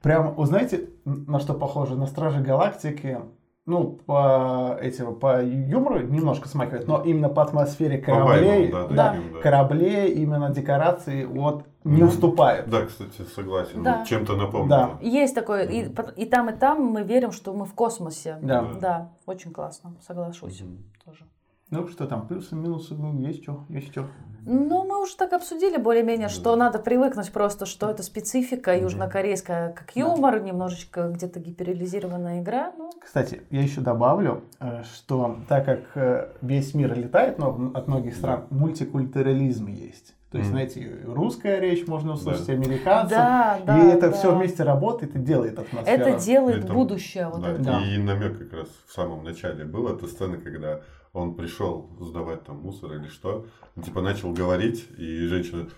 Прям, 0.00 0.36
вы 0.36 0.46
знаете, 0.46 0.90
на 1.04 1.40
что 1.40 1.54
похоже? 1.54 1.96
На 1.96 2.06
Стражи 2.06 2.40
Галактики 2.40 3.18
ну, 3.66 3.98
по 4.06 4.78
этим, 4.80 5.16
по 5.16 5.42
юмору 5.42 6.00
немножко 6.00 6.48
смахивает, 6.48 6.86
но 6.86 7.02
именно 7.02 7.28
по 7.28 7.42
атмосфере 7.42 7.98
кораблей, 7.98 8.68
по 8.68 8.76
вайбам, 8.78 8.96
да, 8.96 9.12
да, 9.12 9.20
да. 9.34 9.40
кораблей, 9.40 10.12
именно 10.14 10.50
декорации 10.50 11.24
вот 11.24 11.64
не 11.82 12.02
mm. 12.02 12.06
уступают. 12.06 12.70
Да, 12.70 12.86
кстати, 12.86 13.22
согласен. 13.34 13.82
Да. 13.82 14.04
Чем-то 14.04 14.36
напомнил. 14.36 14.68
Да. 14.68 14.98
Есть 15.00 15.34
такое, 15.34 15.64
и, 15.64 15.88
и 16.16 16.26
там, 16.26 16.48
и 16.48 16.52
там 16.52 16.84
мы 16.84 17.02
верим, 17.02 17.32
что 17.32 17.52
мы 17.52 17.66
в 17.66 17.74
космосе. 17.74 18.38
Да. 18.40 18.70
Да, 18.80 19.10
очень 19.26 19.52
классно, 19.52 19.96
соглашусь 20.06 20.60
mm. 20.60 20.78
тоже. 21.04 21.24
Ну, 21.70 21.88
что 21.88 22.06
там, 22.06 22.28
плюсы, 22.28 22.54
минусы, 22.54 22.94
ну, 22.94 23.18
есть 23.18 23.42
что, 23.42 23.64
есть 23.68 23.90
что. 23.90 24.06
Ну, 24.46 24.84
мы 24.84 25.02
уже 25.02 25.16
так 25.16 25.32
обсудили 25.32 25.76
более-менее, 25.76 26.28
что 26.28 26.54
надо 26.54 26.78
привыкнуть 26.78 27.32
просто, 27.32 27.66
что 27.66 27.90
это 27.90 28.04
специфика 28.04 28.76
южнокорейская, 28.78 29.72
как 29.72 29.96
юмор, 29.96 30.38
да. 30.38 30.46
немножечко 30.46 31.08
где-то 31.08 31.40
гиперреализированная 31.40 32.40
игра. 32.40 32.72
Ну. 32.78 32.92
Кстати, 33.00 33.42
я 33.50 33.62
еще 33.62 33.80
добавлю, 33.80 34.44
э, 34.60 34.84
что 34.94 35.38
так 35.48 35.64
как 35.64 35.80
э, 35.96 36.28
весь 36.42 36.74
мир 36.74 36.96
летает 36.96 37.38
но 37.38 37.72
от 37.74 37.88
многих 37.88 38.14
стран, 38.14 38.46
мультикультурализм 38.50 39.66
есть. 39.66 40.15
То 40.36 40.40
есть, 40.40 40.50
знаете, 40.50 40.98
русская 41.06 41.60
речь 41.60 41.86
можно 41.86 42.12
услышать, 42.12 42.46
да. 42.46 42.52
американцев. 42.52 43.16
Да, 43.16 43.60
да, 43.64 43.78
и 43.78 43.86
это 43.88 44.10
да. 44.10 44.12
все 44.12 44.36
вместе 44.36 44.64
работает 44.64 45.16
и 45.16 45.18
делает 45.18 45.58
атмосферу. 45.58 46.02
Это 46.02 46.20
делает 46.22 46.64
это, 46.64 46.72
будущее. 46.74 47.28
Вот 47.28 47.40
да, 47.40 47.52
это. 47.52 47.62
Да. 47.62 47.82
И 47.86 47.96
намек 47.96 48.38
как 48.38 48.52
раз 48.52 48.68
в 48.86 48.92
самом 48.92 49.24
начале 49.24 49.64
был. 49.64 49.88
Это 49.88 50.06
сцена, 50.06 50.36
когда 50.36 50.82
он 51.14 51.34
пришел 51.34 51.88
сдавать 52.00 52.44
там 52.44 52.60
мусор 52.60 52.92
или 52.92 53.08
что. 53.08 53.46
типа 53.82 54.02
начал 54.02 54.32
говорить, 54.32 54.86
и 54.98 55.26
женщина 55.26 55.68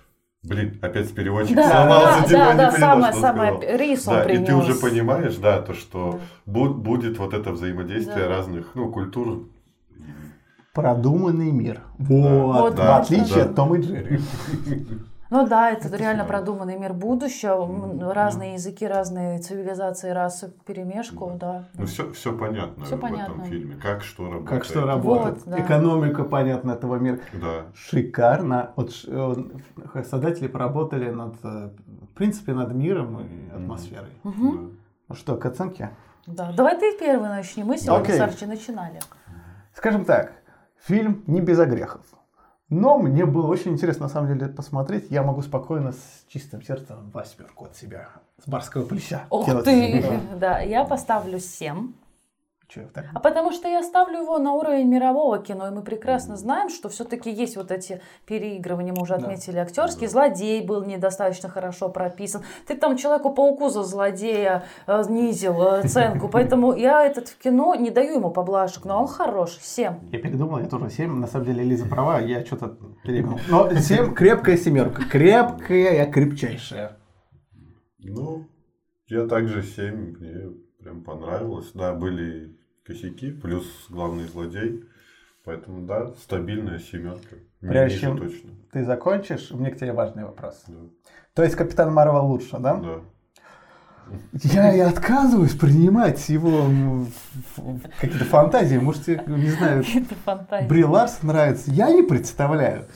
Блин, 0.44 0.78
опять 0.82 1.12
переводчик 1.12 1.56
да, 1.56 1.68
сломался, 1.68 2.22
да, 2.22 2.28
типа, 2.28 2.38
да, 2.38 2.52
не 2.52 2.58
да, 2.58 2.70
поняла, 2.70 2.78
самое, 2.78 3.12
что 3.12 3.20
самое, 3.20 3.76
рис 3.76 4.04
да, 4.04 4.22
принес. 4.22 4.42
И 4.42 4.46
ты 4.46 4.54
уже 4.54 4.74
понимаешь, 4.74 5.36
да, 5.36 5.60
то, 5.60 5.74
что 5.74 6.20
да. 6.46 6.64
будет 6.64 7.18
вот 7.18 7.34
это 7.34 7.50
взаимодействие 7.50 8.24
да. 8.24 8.28
разных, 8.28 8.70
ну, 8.74 8.90
культур. 8.90 9.48
Продуманный 10.78 11.50
мир. 11.50 11.80
Вот, 11.98 12.60
вот 12.60 12.74
да, 12.76 12.98
в 12.98 13.02
отличие 13.02 13.42
да. 13.42 13.50
от 13.50 13.56
Тома 13.56 13.78
и 13.78 13.82
Джерри. 13.82 14.20
Ну 15.30 15.46
да, 15.46 15.72
это, 15.72 15.88
это 15.88 15.96
реально 15.98 16.24
продуманный 16.24 16.78
мир 16.78 16.94
будущего, 16.94 17.66
mm-hmm. 17.66 18.12
разные 18.12 18.54
языки, 18.54 18.86
разные 18.86 19.40
цивилизации, 19.40 20.08
расы, 20.08 20.54
перемешку, 20.64 21.26
mm-hmm. 21.26 21.38
да. 21.38 21.64
Ну 21.74 21.84
все, 21.84 22.10
все 22.12 22.32
понятно 22.32 22.86
все 22.86 22.96
в 22.96 23.00
понятно. 23.00 23.32
этом 23.34 23.44
фильме, 23.44 23.76
как 23.76 24.02
что 24.02 24.24
работает. 24.24 24.48
Как 24.48 24.64
что 24.64 24.86
работает. 24.86 25.44
Вот, 25.44 25.54
да. 25.54 25.60
Экономика 25.60 26.24
понятна 26.24 26.70
этого 26.70 26.96
мира. 26.96 27.18
Да. 27.34 27.66
Шикарно. 27.74 28.72
Вот 28.76 28.94
создатели 30.08 30.46
поработали 30.46 31.10
над, 31.10 31.34
э, 31.44 31.70
в 32.10 32.14
принципе, 32.14 32.54
над 32.54 32.72
миром 32.72 33.20
и 33.20 33.54
атмосферой. 33.54 34.12
Mm-hmm. 34.24 34.76
Ну 35.08 35.14
что, 35.14 35.36
к 35.36 35.44
оценке? 35.44 35.90
Да. 36.26 36.52
Давай 36.56 36.78
ты 36.78 36.96
первый 36.98 37.28
начни. 37.28 37.64
Мы 37.64 37.76
сегодня 37.76 38.14
okay. 38.14 38.16
с 38.16 38.20
Арчи 38.20 38.46
начинали. 38.46 39.00
Скажем 39.74 40.04
так, 40.04 40.32
фильм 40.80 41.22
не 41.26 41.40
без 41.40 41.58
огрехов. 41.58 42.02
Но 42.68 42.98
мне 42.98 43.24
было 43.24 43.46
очень 43.46 43.72
интересно, 43.72 44.04
на 44.04 44.08
самом 44.10 44.28
деле, 44.28 44.50
посмотреть. 44.52 45.10
Я 45.10 45.22
могу 45.22 45.40
спокойно 45.40 45.92
с 45.92 46.24
чистым 46.28 46.62
сердцем 46.62 47.10
восьмерку 47.14 47.64
от 47.64 47.76
себя. 47.76 48.08
С 48.44 48.48
барского 48.48 48.84
плеча. 48.84 49.24
Ух 49.30 49.46
ты! 49.64 50.20
Да, 50.38 50.60
я 50.60 50.84
поставлю 50.84 51.38
семь. 51.38 51.92
Че, 52.68 52.90
так? 52.92 53.06
А 53.14 53.20
потому 53.20 53.50
что 53.50 53.66
я 53.66 53.82
ставлю 53.82 54.20
его 54.20 54.38
на 54.38 54.52
уровень 54.52 54.88
мирового 54.88 55.38
кино, 55.38 55.68
и 55.68 55.70
мы 55.70 55.80
прекрасно 55.80 56.36
знаем, 56.36 56.68
что 56.68 56.90
все-таки 56.90 57.30
есть 57.30 57.56
вот 57.56 57.70
эти 57.70 58.02
переигрывания, 58.26 58.92
мы 58.92 59.02
уже 59.02 59.14
отметили, 59.14 59.54
да. 59.54 59.62
актерский. 59.62 60.06
Да. 60.06 60.12
Злодей 60.12 60.62
был 60.62 60.84
недостаточно 60.84 61.48
хорошо 61.48 61.88
прописан. 61.88 62.42
Ты 62.66 62.76
там 62.76 62.98
Человеку-пауку 62.98 63.70
за 63.70 63.84
злодея 63.84 64.64
э, 64.86 65.02
снизил 65.02 65.62
э, 65.62 65.80
оценку, 65.80 66.28
поэтому 66.32 66.74
я 66.74 67.06
этот 67.06 67.28
в 67.28 67.38
кино 67.38 67.74
не 67.74 67.90
даю 67.90 68.16
ему 68.16 68.30
поблажек, 68.30 68.84
но 68.84 69.00
он 69.00 69.08
хороший, 69.08 69.62
7. 69.62 70.10
Я 70.12 70.18
передумал, 70.18 70.58
я 70.58 70.66
тоже 70.66 70.90
7, 70.90 71.20
на 71.20 71.26
самом 71.26 71.46
деле 71.46 71.64
Лиза 71.64 71.86
права, 71.86 72.20
я 72.20 72.44
что-то 72.44 72.76
перегнул. 73.02 73.40
Но 73.48 73.74
7 73.74 74.12
крепкая 74.12 74.58
семерка, 74.58 75.04
крепкая, 75.04 76.04
крепчайшая. 76.12 76.98
Ну, 77.98 78.46
я 79.06 79.26
также 79.26 79.62
7, 79.62 80.18
мне 80.18 80.50
прям 80.78 81.02
понравилось. 81.02 81.70
Да, 81.72 81.94
были 81.94 82.57
косяки, 82.88 83.30
плюс 83.30 83.66
главный 83.90 84.24
злодей. 84.24 84.84
Поэтому, 85.44 85.86
да, 85.86 86.08
стабильная 86.14 86.78
семерка. 86.78 87.36
Прежде 87.60 88.00
чем 88.00 88.18
точно. 88.18 88.50
ты 88.72 88.84
закончишь, 88.84 89.50
у 89.50 89.56
меня 89.56 89.70
к 89.70 89.76
тебе 89.76 89.92
важный 89.92 90.24
вопрос. 90.24 90.64
Да. 90.66 90.78
То 91.34 91.42
есть 91.42 91.54
Капитан 91.54 91.92
Марвел 91.92 92.26
лучше, 92.26 92.58
да? 92.58 92.74
Да. 92.74 93.00
Я 94.32 94.74
и 94.74 94.80
отказываюсь 94.80 95.54
принимать 95.54 96.28
его 96.28 97.06
какие-то 98.00 98.24
фантазии. 98.24 98.76
Может, 98.76 99.06
не 99.06 99.50
знаю, 99.50 99.84
Бри 100.68 100.84
Ларс 100.84 101.22
нравится. 101.22 101.70
Я 101.70 101.92
не 101.92 102.02
представляю, 102.02 102.86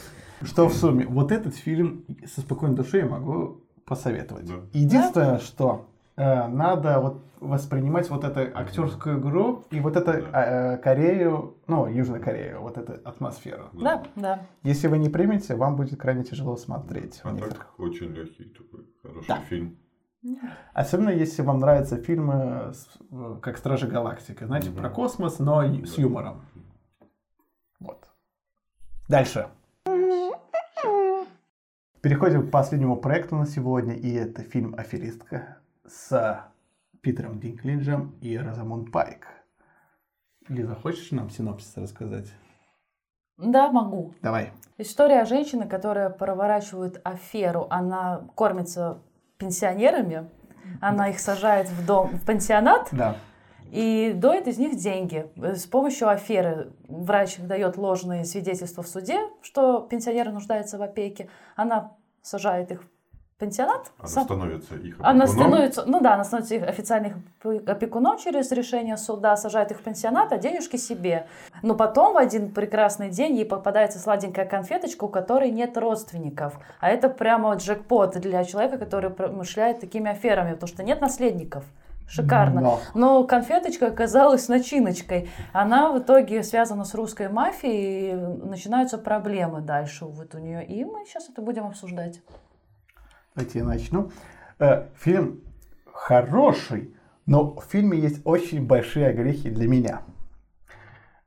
что 0.42 0.68
в 0.68 0.74
сумме. 0.74 1.06
Вот 1.06 1.30
этот 1.30 1.54
фильм 1.54 2.04
со 2.34 2.40
спокойной 2.40 2.76
душой 2.76 3.00
я 3.00 3.06
могу 3.06 3.62
посоветовать. 3.84 4.46
Да. 4.46 4.54
Единственное, 4.72 5.38
что 5.38 5.86
э, 5.86 5.91
надо 6.16 7.00
вот 7.00 7.22
воспринимать 7.42 8.08
вот 8.08 8.24
эту 8.24 8.40
актерскую 8.56 9.18
игру 9.18 9.64
и 9.70 9.80
вот 9.80 9.96
эту 9.96 10.12
да. 10.12 10.74
э, 10.74 10.78
Корею, 10.78 11.56
ну, 11.66 11.86
Южную 11.88 12.22
Корею, 12.22 12.60
вот 12.60 12.78
эту 12.78 12.94
атмосферу. 13.06 13.68
Да, 13.72 14.04
да. 14.14 14.46
Если 14.62 14.88
вы 14.88 14.98
не 14.98 15.08
примете, 15.08 15.56
вам 15.56 15.76
будет 15.76 15.98
крайне 15.98 16.24
тяжело 16.24 16.56
смотреть. 16.56 17.20
А 17.24 17.34
так 17.36 17.72
очень 17.78 18.08
легкий 18.12 18.44
такой 18.44 18.86
хороший 19.02 19.28
да. 19.28 19.40
фильм. 19.48 19.76
Особенно 20.72 21.10
если 21.10 21.42
вам 21.42 21.58
нравятся 21.58 21.96
фильмы 21.96 22.72
как 23.42 23.58
Стражи 23.58 23.88
Галактики, 23.88 24.44
знаете, 24.44 24.70
mm 24.70 24.76
про 24.76 24.88
космос, 24.88 25.40
но 25.40 25.62
да. 25.62 25.86
с 25.86 25.98
юмором. 25.98 26.42
Вот. 27.80 28.08
Дальше. 29.08 29.48
Переходим 32.00 32.46
к 32.46 32.50
последнему 32.50 32.96
проекту 32.96 33.36
на 33.36 33.46
сегодня, 33.46 33.94
и 33.94 34.12
это 34.12 34.42
фильм 34.42 34.74
«Аферистка» 34.76 35.58
с 35.92 36.44
Питером 37.02 37.38
Динклинджем 37.38 38.16
и 38.20 38.36
Розамонд 38.36 38.90
Пайк. 38.90 39.26
Лиза, 40.48 40.74
хочешь 40.74 41.10
нам 41.10 41.30
синопсис 41.30 41.76
рассказать? 41.76 42.32
Да, 43.36 43.70
могу. 43.70 44.14
Давай. 44.22 44.52
История 44.78 45.24
женщины, 45.24 45.68
которая 45.68 46.10
проворачивает 46.10 47.00
аферу. 47.04 47.66
Она 47.70 48.28
кормится 48.34 49.02
пенсионерами, 49.36 50.28
она 50.80 51.10
их 51.10 51.18
сажает 51.18 51.68
в 51.68 51.86
дом, 51.86 52.16
в 52.16 52.24
пансионат. 52.24 52.88
Да. 52.92 53.16
И 53.70 54.12
доит 54.14 54.48
из 54.48 54.58
них 54.58 54.76
деньги. 54.76 55.30
С 55.36 55.66
помощью 55.66 56.08
аферы 56.08 56.72
врач 56.88 57.38
дает 57.38 57.76
ложные 57.76 58.24
свидетельства 58.24 58.82
в 58.82 58.88
суде, 58.88 59.18
что 59.40 59.80
пенсионеры 59.80 60.30
нуждаются 60.30 60.78
в 60.78 60.82
опеке. 60.82 61.28
Она 61.56 61.96
сажает 62.22 62.70
их 62.70 62.82
пансионат. 63.42 63.90
Она 63.98 64.08
сам... 64.08 64.24
становится 64.24 64.74
их 64.76 64.94
опекуном. 64.94 65.10
Она 65.10 65.26
становится, 65.26 65.84
ну 65.84 66.00
да, 66.00 66.14
она 66.14 66.24
становится 66.24 66.54
их 66.54 66.62
официальным 66.62 67.24
опекуном 67.42 68.18
через 68.18 68.52
решение 68.52 68.96
суда, 68.96 69.36
сажает 69.36 69.72
их 69.72 69.80
в 69.80 69.82
пансионат, 69.82 70.32
а 70.32 70.38
денежки 70.38 70.76
себе. 70.76 71.26
Но 71.62 71.74
потом 71.74 72.14
в 72.14 72.18
один 72.18 72.52
прекрасный 72.52 73.10
день 73.10 73.34
ей 73.34 73.44
попадается 73.44 73.98
сладенькая 73.98 74.46
конфеточка, 74.46 75.04
у 75.04 75.08
которой 75.08 75.50
нет 75.50 75.76
родственников. 75.76 76.60
А 76.78 76.88
это 76.88 77.08
прямо 77.08 77.54
джекпот 77.54 78.20
для 78.20 78.44
человека, 78.44 78.78
который 78.78 79.10
промышляет 79.10 79.80
такими 79.80 80.12
аферами, 80.12 80.52
потому 80.52 80.68
что 80.68 80.84
нет 80.84 81.00
наследников. 81.00 81.64
Шикарно. 82.06 82.60
Но. 82.60 82.80
Но 82.94 83.24
конфеточка 83.24 83.86
оказалась 83.86 84.46
начиночкой. 84.48 85.30
Она 85.52 85.90
в 85.92 85.98
итоге 85.98 86.42
связана 86.42 86.84
с 86.84 86.94
русской 86.94 87.28
мафией, 87.28 88.10
и 88.10 88.14
начинаются 88.14 88.98
проблемы 88.98 89.62
дальше 89.62 90.04
вот 90.04 90.34
у 90.34 90.38
нее. 90.38 90.64
И 90.64 90.84
мы 90.84 91.04
сейчас 91.06 91.28
это 91.30 91.40
будем 91.42 91.66
обсуждать. 91.66 92.20
Давайте 93.34 93.60
я 93.60 93.64
начну. 93.64 94.10
Э, 94.58 94.88
фильм 94.94 95.40
хороший, 95.90 96.94
но 97.24 97.54
в 97.54 97.64
фильме 97.64 97.98
есть 97.98 98.20
очень 98.24 98.66
большие 98.66 99.08
огрехи 99.08 99.48
для 99.48 99.66
меня. 99.68 100.02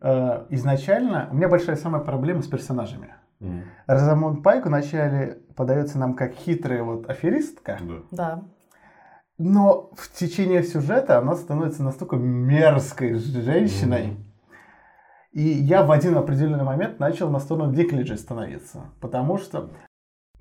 Э, 0.02 0.46
изначально 0.52 1.30
у 1.32 1.36
меня 1.36 1.50
большая 1.50 1.76
самая 1.76 2.04
проблема 2.04 2.44
с 2.44 2.48
персонажами. 2.48 3.16
Mm. 3.40 3.64
Розамонд 3.88 4.44
Пайк 4.44 4.68
вначале 4.68 5.40
подается 5.56 5.98
нам 5.98 6.14
как 6.16 6.34
хитрая 6.34 6.84
вот 6.84 7.10
аферистка. 7.10 7.80
Да. 7.82 7.96
да. 8.12 8.44
Но 9.40 9.90
в 9.98 10.12
течение 10.14 10.62
сюжета 10.62 11.18
она 11.18 11.36
становится 11.36 11.84
настолько 11.84 12.18
мерзкой 12.18 13.16
женщиной. 13.16 14.10
Mm. 14.10 14.18
И 15.32 15.42
я 15.42 15.84
в 15.84 15.92
один 15.92 16.18
определенный 16.18 16.64
момент 16.64 17.00
начал 17.00 17.30
на 17.32 17.40
сторону 17.40 17.74
Диклиджа 17.74 18.16
становиться. 18.16 18.92
Потому 19.02 19.38
что 19.40 19.72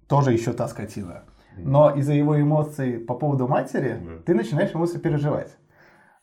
тоже 0.06 0.32
еще 0.32 0.52
та 0.52 0.68
скотина 0.68 1.24
но 1.56 1.90
из-за 1.94 2.12
его 2.12 2.40
эмоций 2.40 2.98
по 2.98 3.14
поводу 3.14 3.48
матери 3.48 4.00
да. 4.04 4.12
ты 4.24 4.34
начинаешь 4.34 4.72
ему 4.72 4.86
сопереживать. 4.86 5.56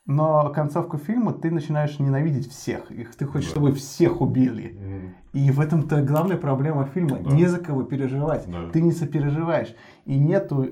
Но 0.04 0.50
концовку 0.52 0.98
фильма 0.98 1.32
ты 1.32 1.50
начинаешь 1.50 1.98
ненавидеть 2.00 2.50
всех. 2.50 2.90
Их 2.90 3.14
ты 3.14 3.24
хочешь, 3.24 3.48
да. 3.48 3.52
чтобы 3.52 3.72
всех 3.72 4.20
убили. 4.20 4.74
Mm. 4.74 5.10
И 5.32 5.50
в 5.52 5.60
этом-то 5.60 6.02
главная 6.02 6.36
проблема 6.36 6.86
фильма. 6.86 7.20
Да. 7.20 7.30
Не 7.30 7.46
за 7.46 7.58
кого 7.58 7.84
переживать. 7.84 8.50
Да. 8.50 8.68
Ты 8.70 8.80
не 8.80 8.90
сопереживаешь. 8.90 9.74
И 10.04 10.18
нету. 10.18 10.70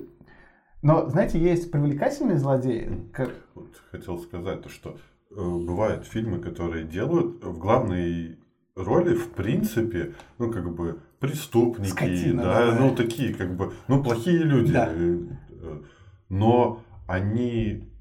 Но, 0.81 1.07
знаете, 1.07 1.39
есть 1.39 1.71
привлекательные 1.71 2.37
злодеи. 2.37 3.09
Как... 3.13 3.29
Вот 3.55 3.81
хотел 3.89 4.17
сказать 4.17 4.63
то, 4.63 4.69
что 4.69 4.97
э, 5.29 5.35
бывают 5.35 6.05
фильмы, 6.05 6.39
которые 6.39 6.83
делают 6.83 7.41
в 7.41 7.57
главной 7.57 8.37
роли, 8.75 9.15
в 9.15 9.31
принципе, 9.31 10.13
ну, 10.37 10.51
как 10.51 10.73
бы, 10.73 10.99
преступники, 11.19 11.89
Скотина, 11.89 12.43
да, 12.43 12.71
да, 12.71 12.79
ну, 12.79 12.95
такие, 12.95 13.33
как 13.33 13.55
бы, 13.55 13.73
ну, 13.87 14.03
плохие 14.03 14.39
люди. 14.39 14.73
Да. 14.73 14.89
Э, 14.91 15.81
но 16.29 16.83
они 17.07 17.91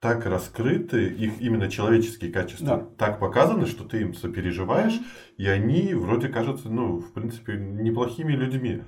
так 0.00 0.26
раскрыты, 0.26 1.06
их 1.06 1.40
именно 1.40 1.70
человеческие 1.70 2.30
качества 2.30 2.66
да. 2.66 2.86
так 2.98 3.18
показаны, 3.18 3.66
что 3.66 3.84
ты 3.84 4.02
им 4.02 4.14
сопереживаешь, 4.14 5.00
и 5.36 5.46
они 5.46 5.94
вроде 5.94 6.28
кажутся, 6.28 6.68
ну, 6.68 6.98
в 6.98 7.12
принципе, 7.12 7.56
неплохими 7.56 8.32
людьми. 8.32 8.82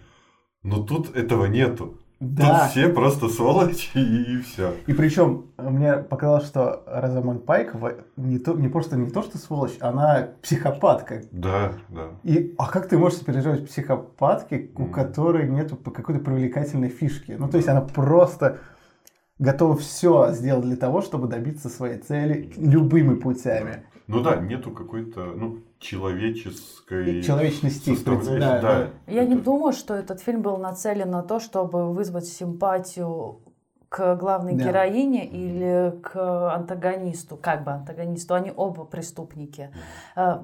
Но 0.62 0.82
тут 0.82 1.16
этого 1.16 1.46
нету. 1.46 2.00
Да. 2.20 2.62
Тут 2.62 2.70
все 2.70 2.88
просто 2.88 3.28
сволочи 3.28 3.96
и 3.96 4.40
все. 4.42 4.74
И 4.86 4.92
причем 4.92 5.46
мне 5.56 5.98
показалось, 5.98 6.46
что 6.46 6.82
Розамонд 6.86 7.44
Пайк 7.44 7.74
не, 8.16 8.40
то, 8.40 8.54
не 8.54 8.68
просто 8.68 8.96
не 8.96 9.08
то, 9.08 9.22
что 9.22 9.38
сволочь, 9.38 9.76
она 9.80 10.30
психопатка. 10.42 11.22
Да, 11.30 11.74
да. 11.88 12.08
И, 12.24 12.54
а 12.58 12.66
как 12.66 12.88
ты 12.88 12.98
можешь 12.98 13.18
сопереживать 13.18 13.66
психопатке, 13.68 14.70
у 14.74 14.86
mm. 14.86 14.90
которой 14.90 15.48
нет 15.48 15.72
какой-то 15.84 16.20
привлекательной 16.20 16.88
фишки? 16.88 17.36
Ну, 17.38 17.48
то 17.48 17.56
есть 17.56 17.68
она 17.68 17.82
просто 17.82 18.58
готова 19.38 19.76
все 19.76 20.32
сделать 20.32 20.64
для 20.64 20.76
того, 20.76 21.02
чтобы 21.02 21.28
добиться 21.28 21.68
своей 21.68 21.98
цели 21.98 22.52
любыми 22.56 23.14
путями. 23.14 23.84
Ну 24.08 24.22
да, 24.22 24.36
нету 24.36 24.72
какой-то, 24.72 25.34
ну, 25.36 25.58
человеческой 25.78 27.22
человечности. 27.22 27.96
Да, 28.38 28.60
да. 28.60 28.90
Я 29.06 29.24
не 29.24 29.36
думаю, 29.36 29.72
что 29.72 29.94
этот 29.94 30.20
фильм 30.20 30.42
был 30.42 30.56
нацелен 30.56 31.10
на 31.10 31.22
то, 31.22 31.40
чтобы 31.40 31.92
вызвать 31.92 32.26
симпатию 32.26 33.40
к 33.88 34.16
главной 34.16 34.54
да. 34.54 34.64
героине 34.64 35.26
или 35.26 35.98
к 36.02 36.54
антагонисту, 36.54 37.36
как 37.36 37.64
бы 37.64 37.72
антагонисту. 37.72 38.34
Они 38.34 38.52
оба 38.54 38.84
преступники. 38.84 39.72
Э, 40.16 40.40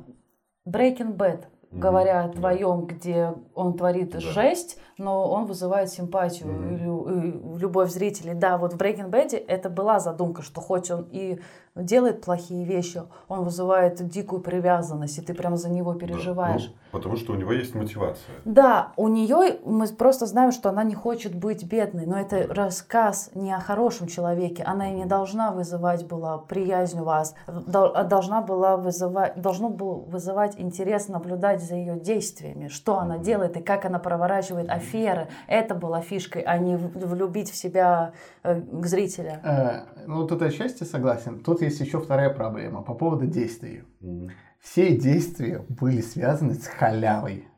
Breaking 0.66 1.16
Bad 1.16 1.44
говоря 1.74 2.24
о 2.24 2.28
твоем, 2.28 2.86
где 2.86 3.34
он 3.54 3.76
творит 3.76 4.12
да. 4.12 4.20
жесть, 4.20 4.78
но 4.98 5.30
он 5.30 5.46
вызывает 5.46 5.90
симпатию 5.90 6.48
mm-hmm. 6.48 7.58
любовь 7.58 7.90
зрителей. 7.90 8.34
Да, 8.34 8.58
вот 8.58 8.74
в 8.74 8.76
Breaking 8.76 9.10
Bad 9.10 9.34
это 9.46 9.70
была 9.70 10.00
задумка, 10.00 10.42
что 10.42 10.60
хоть 10.60 10.90
он 10.90 11.06
и 11.10 11.40
делает 11.76 12.20
плохие 12.20 12.64
вещи, 12.64 13.02
он 13.28 13.44
вызывает 13.44 14.06
дикую 14.08 14.40
привязанность, 14.40 15.18
и 15.18 15.22
ты 15.22 15.34
прям 15.34 15.56
за 15.56 15.68
него 15.68 15.94
переживаешь. 15.94 16.66
Да, 16.66 16.72
ну, 16.92 16.98
потому 16.98 17.16
что 17.16 17.32
у 17.32 17.36
него 17.36 17.52
есть 17.52 17.74
мотивация. 17.74 18.34
Да, 18.44 18.92
у 18.96 19.08
нее 19.08 19.58
мы 19.64 19.88
просто 19.88 20.26
знаем, 20.26 20.52
что 20.52 20.68
она 20.68 20.84
не 20.84 20.94
хочет 20.94 21.34
быть 21.34 21.64
бедной, 21.64 22.06
но 22.06 22.18
это 22.18 22.46
рассказ 22.48 23.30
не 23.34 23.52
о 23.52 23.58
хорошем 23.58 24.06
человеке. 24.06 24.62
Она 24.62 24.92
и 24.92 24.94
не 24.94 25.04
должна 25.04 25.50
вызывать 25.50 26.06
была 26.06 26.38
приязнь 26.38 27.00
у 27.00 27.04
вас, 27.04 27.34
а 27.46 28.04
должна 28.04 28.40
была 28.40 28.76
вызывать, 28.76 29.40
должно 29.40 29.68
было 29.68 29.94
вызывать 29.94 30.54
интерес 30.60 31.08
наблюдать 31.08 31.60
за 31.60 31.74
ее 31.74 31.98
действиями, 31.98 32.68
что 32.68 32.98
она 32.98 33.18
делает 33.18 33.56
и 33.56 33.62
как 33.62 33.84
она 33.84 33.98
проворачивает 33.98 34.70
аферы. 34.84 35.28
Это 35.46 35.74
была 35.74 36.00
фишкой, 36.00 36.42
а 36.42 36.58
не 36.58 36.76
влюбить 36.76 37.50
в 37.50 37.56
себя 37.56 38.12
э, 38.42 38.60
зрителя. 38.82 39.40
Э, 39.42 40.06
ну, 40.06 40.26
тут 40.26 40.42
отчасти 40.42 40.84
согласен. 40.84 41.40
Тут 41.40 41.62
есть 41.62 41.80
еще 41.80 42.00
вторая 42.00 42.30
проблема 42.30 42.82
по 42.82 42.94
поводу 42.94 43.26
действий. 43.26 43.84
Mm. 44.00 44.30
Все 44.60 44.96
действия 44.96 45.64
были 45.68 46.00
связаны 46.00 46.54
с 46.54 46.66
халявой 46.66 47.48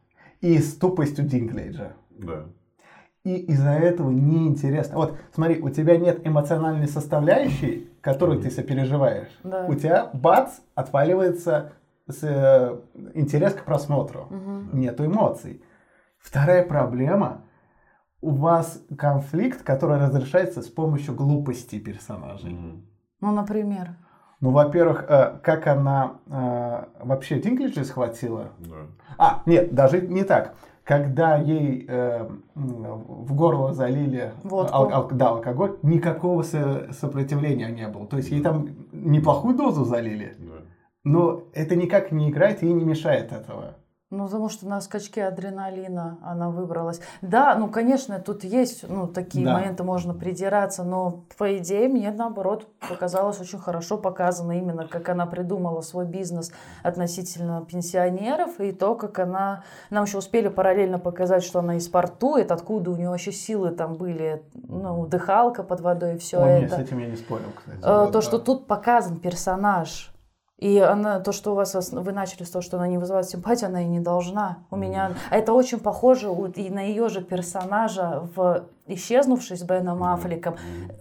и 0.41 0.59
с 0.59 0.75
тупостью 0.75 1.25
Динклейджа. 1.25 1.93
Да. 2.11 2.47
И 3.25 3.37
из-за 3.37 3.71
этого 3.71 4.11
неинтересно. 4.11 4.97
Вот, 4.97 5.17
смотри, 5.35 5.61
у 5.61 5.69
тебя 5.71 5.97
нет 5.97 6.27
эмоциональной 6.27 6.87
составляющей, 6.87 7.91
которую 8.01 8.39
mm. 8.39 8.43
ты 8.43 8.51
сопереживаешь. 8.51 9.39
Да. 9.43 9.67
У 9.67 9.75
тебя, 9.75 10.11
бац, 10.13 10.61
отваливается 10.75 11.73
с, 12.09 12.23
э, 12.23 12.77
интерес 13.15 13.55
к 13.55 13.65
просмотру. 13.65 14.29
Mm-hmm. 14.31 14.77
Нету 14.77 15.07
эмоций. 15.07 15.61
Вторая 16.27 16.65
проблема 16.65 17.43
у 18.21 18.31
вас 18.31 18.83
конфликт, 18.99 19.63
который 19.63 19.97
разрешается 20.01 20.61
с 20.61 20.67
помощью 20.67 21.15
глупости 21.15 21.79
персонажей. 21.79 22.51
Mm-hmm. 22.51 22.81
Ну, 23.21 23.33
например. 23.33 23.97
Ну, 24.41 24.51
во-первых, 24.51 25.05
э, 25.09 25.39
как 25.45 25.69
она 25.69 26.15
э, 26.27 26.85
вообще 27.05 27.41
Динклиджа 27.41 27.85
схватила? 27.85 28.49
Да. 28.59 28.77
А, 29.19 29.43
нет, 29.47 29.73
даже 29.73 30.01
не 30.01 30.25
так. 30.25 30.57
Когда 30.83 31.37
ей 31.37 31.87
э, 31.89 32.29
в 32.55 33.33
горло 33.35 33.73
залили 33.73 34.33
ал- 34.51 34.93
ал- 34.93 35.11
да, 35.13 35.29
алкоголь, 35.29 35.79
никакого 35.83 36.43
со- 36.43 36.93
сопротивления 36.93 37.71
не 37.71 37.87
было. 37.87 38.05
То 38.07 38.17
есть 38.17 38.31
ей 38.31 38.43
там 38.43 38.71
неплохую 38.91 39.57
дозу 39.57 39.85
залили. 39.85 40.35
Да. 40.41 40.55
Но 41.05 41.43
это 41.55 41.77
никак 41.77 42.11
не 42.11 42.31
играет 42.31 42.65
и 42.65 42.73
не 42.73 42.85
мешает 42.85 43.31
этого. 43.33 43.77
Ну, 44.11 44.27
потому 44.27 44.49
что 44.49 44.69
на 44.69 44.81
скачке 44.81 45.25
адреналина 45.25 46.19
она 46.23 46.49
выбралась. 46.49 47.01
Да, 47.23 47.57
ну, 47.57 47.69
конечно, 47.69 48.21
тут 48.21 48.45
есть, 48.45 48.89
ну, 48.89 49.09
такие 49.09 49.45
да. 49.45 49.55
моменты, 49.55 49.83
можно 49.83 50.15
придираться, 50.15 50.85
но, 50.85 51.25
по 51.37 51.59
идее, 51.59 51.89
мне, 51.89 52.13
наоборот, 52.13 52.69
показалось 52.89 53.41
очень 53.41 53.59
хорошо 53.59 53.99
показано 53.99 54.53
именно, 54.53 54.87
как 54.87 55.09
она 55.09 55.27
придумала 55.27 55.81
свой 55.81 56.05
бизнес 56.05 56.53
относительно 56.85 57.65
пенсионеров, 57.65 58.61
и 58.61 58.71
то, 58.71 58.95
как 58.95 59.19
она... 59.19 59.65
Нам 59.91 60.05
еще 60.05 60.19
успели 60.19 60.47
параллельно 60.47 61.01
показать, 61.01 61.43
что 61.43 61.59
она 61.59 61.75
и 61.75 61.81
спортует, 61.81 62.53
откуда 62.53 62.93
у 62.93 62.97
нее 62.97 63.09
вообще 63.09 63.33
силы 63.33 63.73
там 63.73 63.95
были, 63.95 64.45
ну, 64.55 65.05
дыхалка 65.07 65.65
под 65.65 65.81
водой 65.81 66.15
и 66.15 66.19
все 66.19 66.39
О, 66.39 66.47
это. 66.47 66.61
Нет, 66.61 66.73
с 66.75 66.79
этим 66.79 66.99
я 67.01 67.09
не 67.09 67.17
спорил, 67.17 67.49
кстати. 67.57 67.79
Э, 67.83 68.03
вот, 68.03 68.13
то, 68.13 68.21
да. 68.21 68.23
что 68.23 68.39
тут 68.39 68.69
показан 68.69 69.19
персонаж, 69.19 70.13
и 70.59 70.79
она, 70.79 71.21
то, 71.21 71.33
что 71.33 71.53
у 71.53 71.55
вас, 71.55 71.75
вы 71.93 72.13
начали 72.13 72.45
с 72.45 72.51
того, 72.51 72.63
что 72.63 72.79
она 72.79 72.89
не 72.89 72.97
вызывает 72.97 73.29
симпатию, 73.29 73.69
она 73.69 73.83
и 73.83 73.87
не 73.87 74.01
должна. 74.01 74.59
У 74.71 74.77
меня 74.77 75.13
это 75.31 75.53
очень 75.53 75.79
похоже 75.79 76.29
и 76.55 76.71
на 76.71 76.81
ее 76.81 77.11
же 77.11 77.23
персонажа 77.23 78.27
в 78.35 78.65
исчезнувшей 78.87 79.59
с 79.59 79.63
Беном 79.63 80.03
Аффлеком. 80.03 80.57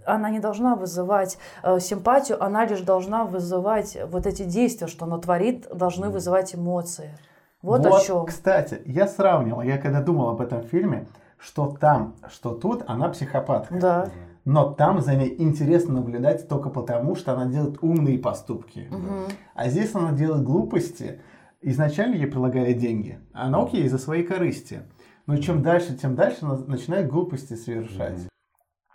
Она 0.06 0.30
не 0.30 0.40
должна 0.40 0.76
вызывать 0.76 1.38
э, 1.64 1.80
симпатию, 1.80 2.44
она 2.44 2.66
лишь 2.66 2.82
должна 2.82 3.24
вызывать 3.24 3.98
вот 4.12 4.26
эти 4.26 4.44
действия, 4.44 4.88
что 4.88 5.06
она 5.06 5.20
творит, 5.20 5.68
должны 5.74 6.10
вызывать 6.10 6.54
эмоции. 6.54 7.18
Вот, 7.62 7.86
вот 7.86 8.02
о 8.02 8.04
чем. 8.04 8.26
Кстати, 8.26 8.82
я 8.86 9.08
сравнила, 9.08 9.62
я 9.62 9.78
когда 9.78 10.02
думал 10.02 10.30
об 10.30 10.42
этом 10.42 10.64
фильме, 10.64 11.08
что 11.38 11.78
там, 11.80 12.16
что 12.30 12.56
тут, 12.56 12.84
она 12.88 13.08
психопатка. 13.08 13.74
Да 13.74 14.10
но 14.46 14.72
там 14.72 15.02
за 15.02 15.16
ней 15.16 15.36
интересно 15.40 15.96
наблюдать 15.96 16.48
только 16.48 16.70
потому, 16.70 17.16
что 17.16 17.34
она 17.34 17.52
делает 17.52 17.80
умные 17.82 18.20
поступки. 18.20 18.88
Угу. 18.92 19.34
А 19.56 19.70
здесь 19.70 19.94
она 19.96 20.12
делает 20.14 20.44
глупости. 20.44 21.20
Изначально 21.62 22.16
ей 22.16 22.28
предлагали 22.28 22.74
деньги, 22.74 23.20
а 23.34 23.48
она 23.48 23.64
окей, 23.64 23.88
за 23.88 23.98
свои 23.98 24.24
корысти. 24.24 24.84
Но 25.26 25.38
чем 25.38 25.64
дальше, 25.64 25.96
тем 25.96 26.16
дальше 26.16 26.40
она 26.42 26.58
начинает 26.68 27.10
глупости 27.10 27.56
совершать. 27.56 28.20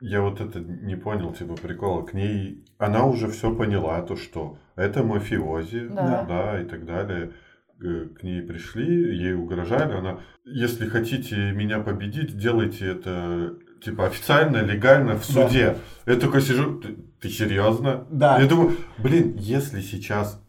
Я 0.01 0.23
вот 0.23 0.41
это 0.41 0.61
не 0.61 0.95
понял, 0.95 1.33
типа, 1.33 1.55
прикола. 1.57 2.03
К 2.03 2.15
ней 2.15 2.65
она 2.79 3.05
уже 3.05 3.29
все 3.29 3.55
поняла, 3.55 4.01
то 4.03 4.17
что 4.17 4.57
это 4.77 5.03
мафиози, 5.03 5.89
да, 5.89 6.25
да 6.27 6.63
и 6.63 6.65
так 6.65 6.87
далее 6.87 7.33
к 7.81 8.23
ней 8.23 8.43
пришли, 8.43 9.17
ей 9.17 9.35
угрожали, 9.35 9.95
она, 9.95 10.21
если 10.45 10.87
хотите 10.87 11.53
меня 11.53 11.81
победить, 11.81 12.37
делайте 12.37 12.87
это 12.87 13.57
типа 13.83 14.07
официально, 14.07 14.59
легально 14.59 15.19
в 15.19 15.25
суде. 15.25 15.77
Да. 16.07 16.13
Я 16.13 16.19
такой 16.19 16.43
сижу, 16.43 16.81
ты, 16.81 16.97
ты 17.21 17.29
серьезно? 17.29 18.07
Да. 18.11 18.41
Я 18.41 18.47
думаю, 18.47 18.77
блин, 18.99 19.35
если 19.37 19.81
сейчас 19.81 20.43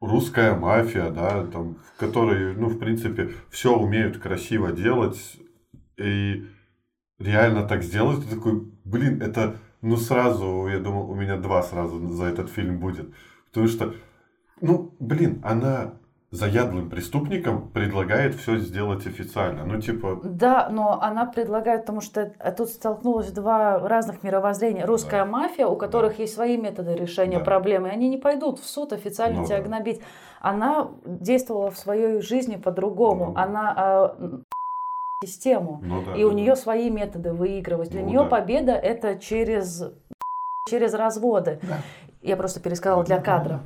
русская 0.00 0.54
мафия, 0.54 1.10
да, 1.10 1.46
там, 1.46 1.76
в 1.94 1.98
которой, 1.98 2.54
ну, 2.54 2.68
в 2.68 2.78
принципе, 2.78 3.30
все 3.50 3.74
умеют 3.76 4.18
красиво 4.18 4.72
делать, 4.72 5.36
и 5.96 6.46
реально 7.18 7.66
так 7.66 7.82
сделать, 7.82 8.24
ты 8.24 8.34
такой, 8.34 8.62
блин, 8.84 9.22
это, 9.22 9.56
ну, 9.80 9.96
сразу, 9.96 10.66
я 10.68 10.78
думал, 10.78 11.10
у 11.10 11.14
меня 11.14 11.36
два 11.36 11.62
сразу 11.62 12.06
за 12.08 12.24
этот 12.24 12.50
фильм 12.50 12.78
будет. 12.78 13.12
Потому 13.46 13.68
что, 13.68 13.94
ну, 14.60 14.94
блин, 14.98 15.40
она 15.44 15.94
заядлым 16.34 16.90
преступникам 16.90 17.68
предлагает 17.68 18.34
все 18.34 18.58
сделать 18.58 19.06
официально. 19.06 19.64
Ну, 19.64 19.80
типа... 19.80 20.20
Да, 20.24 20.68
но 20.70 21.00
она 21.00 21.26
предлагает, 21.26 21.82
потому 21.82 22.00
что 22.00 22.32
тут 22.56 22.68
столкнулось 22.68 23.30
два 23.30 23.78
разных 23.78 24.22
мировоззрения. 24.22 24.84
Русская 24.84 25.24
да. 25.24 25.30
мафия, 25.30 25.66
у 25.66 25.76
которых 25.76 26.16
да. 26.16 26.22
есть 26.22 26.34
свои 26.34 26.56
методы 26.56 26.94
решения 26.94 27.38
да. 27.38 27.44
проблемы, 27.44 27.88
и 27.88 27.92
они 27.92 28.08
не 28.08 28.18
пойдут 28.18 28.58
в 28.58 28.66
суд 28.66 28.92
официально 28.92 29.40
ну, 29.40 29.46
тебя 29.46 29.58
да. 29.58 29.64
гнобить. 29.64 30.00
Она 30.40 30.88
действовала 31.04 31.70
в 31.70 31.78
своей 31.78 32.20
жизни 32.20 32.56
по-другому. 32.56 33.26
Ну, 33.26 33.34
она 33.36 34.14
э, 34.18 34.38
систему, 35.24 35.80
ну, 35.82 36.02
да, 36.04 36.16
и 36.16 36.22
да, 36.22 36.28
у 36.28 36.32
нее 36.32 36.56
свои 36.56 36.90
методы 36.90 37.32
выигрывать. 37.32 37.90
Для 37.90 38.02
ну, 38.02 38.08
нее 38.08 38.22
да. 38.24 38.26
победа 38.26 38.72
это 38.72 39.16
через 39.18 39.84
через 40.68 40.94
разводы. 40.94 41.60
Да. 41.62 41.78
Я 42.22 42.36
просто 42.36 42.58
пересказала 42.58 43.04
для 43.04 43.20
кадра 43.20 43.60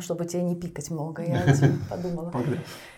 чтобы 0.00 0.26
тебе 0.26 0.42
не 0.42 0.54
пикать 0.54 0.90
много, 0.90 1.22
я 1.22 1.42
подумала. 1.90 2.32